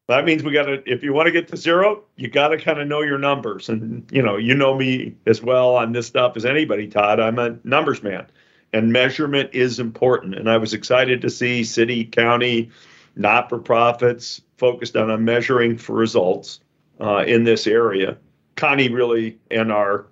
That 0.09 0.25
means 0.25 0.43
we 0.43 0.53
got 0.53 0.65
to, 0.65 0.83
if 0.87 1.03
you 1.03 1.13
want 1.13 1.27
to 1.27 1.33
get 1.33 1.49
to 1.49 1.57
zero, 1.57 2.03
you 2.17 2.29
got 2.29 2.49
to 2.49 2.59
kind 2.59 2.81
of 2.81 2.89
know 2.89 3.03
your 3.03 3.19
numbers. 3.19 3.69
And, 3.69 4.07
you 4.11 4.23
know, 4.23 4.37
you 4.37 4.55
know 4.55 4.75
me 4.75 5.15
as 5.27 5.43
well 5.43 5.77
on 5.77 5.93
this 5.93 6.07
stuff 6.07 6.35
as 6.35 6.47
anybody, 6.47 6.87
Todd. 6.87 7.21
I'm 7.21 7.39
a 7.39 7.59
numbers 7.63 8.03
man, 8.03 8.27
and 8.73 8.91
measurement 8.91 9.51
is 9.53 9.79
important. 9.79 10.35
And 10.35 10.51
I 10.51 10.57
was 10.57 10.73
excited 10.73 11.21
to 11.21 11.31
see 11.31 11.63
city, 11.63 12.07
county, 12.07 12.71
not 13.17 13.51
for 13.51 13.59
profits 13.59 14.41
focused 14.57 14.97
on, 14.97 15.11
on 15.11 15.25
measuring 15.25 15.77
for 15.77 15.95
results 15.95 16.61
uh, 17.01 17.25
in 17.27 17.45
this 17.45 17.67
area. 17.67 18.17
Connie 18.57 18.89
really 18.89 19.39
and 19.51 19.71
our 19.71 20.07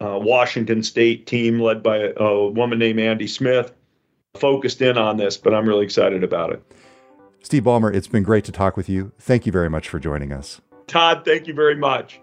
uh, 0.00 0.18
Washington 0.20 0.82
State 0.82 1.26
team, 1.26 1.60
led 1.60 1.82
by 1.82 1.98
a, 1.98 2.14
a 2.16 2.50
woman 2.50 2.78
named 2.78 3.00
Andy 3.00 3.26
Smith, 3.26 3.72
focused 4.34 4.82
in 4.82 4.98
on 4.98 5.16
this, 5.16 5.36
but 5.36 5.54
I'm 5.54 5.66
really 5.66 5.84
excited 5.84 6.22
about 6.22 6.52
it. 6.52 6.62
Steve 7.42 7.62
Ballmer, 7.62 7.94
it's 7.94 8.08
been 8.08 8.22
great 8.22 8.44
to 8.44 8.52
talk 8.52 8.76
with 8.76 8.88
you. 8.88 9.12
Thank 9.18 9.46
you 9.46 9.52
very 9.52 9.70
much 9.70 9.88
for 9.88 9.98
joining 9.98 10.32
us. 10.32 10.60
Todd, 10.86 11.24
thank 11.24 11.46
you 11.46 11.54
very 11.54 11.76
much. 11.76 12.20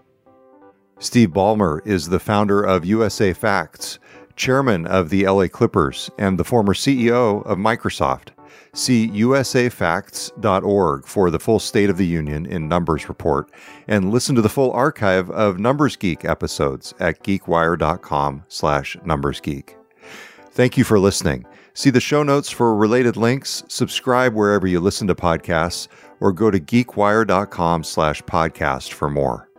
Steve 0.98 1.30
Ballmer 1.30 1.84
is 1.86 2.08
the 2.08 2.20
founder 2.20 2.62
of 2.62 2.84
USA 2.84 3.32
Facts, 3.32 3.98
chairman 4.36 4.86
of 4.86 5.10
the 5.10 5.26
LA 5.26 5.48
Clippers, 5.48 6.10
and 6.18 6.38
the 6.38 6.44
former 6.44 6.74
CEO 6.74 7.44
of 7.46 7.58
Microsoft. 7.58 8.28
See 8.72 9.08
usafacts.org 9.08 11.06
for 11.06 11.30
the 11.30 11.38
full 11.38 11.60
State 11.60 11.90
of 11.90 11.96
the 11.96 12.06
Union 12.06 12.46
in 12.46 12.68
Numbers 12.68 13.08
report 13.08 13.50
and 13.86 14.10
listen 14.10 14.34
to 14.34 14.42
the 14.42 14.48
full 14.48 14.72
archive 14.72 15.30
of 15.30 15.58
Numbers 15.58 15.96
Geek 15.96 16.24
episodes 16.24 16.92
at 16.98 17.22
geekwire.com 17.22 18.44
slash 18.48 18.96
numbersgeek. 19.04 19.74
Thank 20.50 20.76
you 20.76 20.84
for 20.84 20.98
listening. 20.98 21.46
See 21.74 21.90
the 21.90 22.00
show 22.00 22.22
notes 22.22 22.50
for 22.50 22.76
related 22.76 23.16
links, 23.16 23.64
subscribe 23.68 24.34
wherever 24.34 24.66
you 24.66 24.78
listen 24.78 25.08
to 25.08 25.14
podcasts, 25.14 25.88
or 26.20 26.32
go 26.32 26.50
to 26.50 26.60
geekwire.com 26.60 27.82
slash 27.82 28.22
podcast 28.22 28.92
for 28.92 29.10
more. 29.10 29.50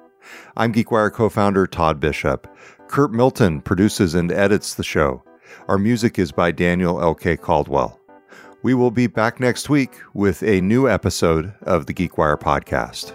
I'm 0.57 0.73
GeekWire 0.73 1.11
co-founder 1.11 1.67
Todd 1.67 1.99
Bishop. 1.99 2.47
Curt 2.87 3.11
Milton 3.11 3.61
produces 3.61 4.15
and 4.15 4.31
edits 4.31 4.75
the 4.75 4.83
show. 4.83 5.23
Our 5.67 5.77
music 5.77 6.17
is 6.17 6.31
by 6.31 6.51
Daniel 6.51 7.01
L.K. 7.01 7.37
Caldwell. 7.37 7.99
We 8.65 8.73
will 8.73 8.89
be 8.89 9.05
back 9.05 9.39
next 9.39 9.69
week 9.69 9.91
with 10.15 10.41
a 10.41 10.59
new 10.59 10.89
episode 10.89 11.53
of 11.61 11.85
the 11.85 11.93
GeekWire 11.93 12.39
podcast. 12.39 13.13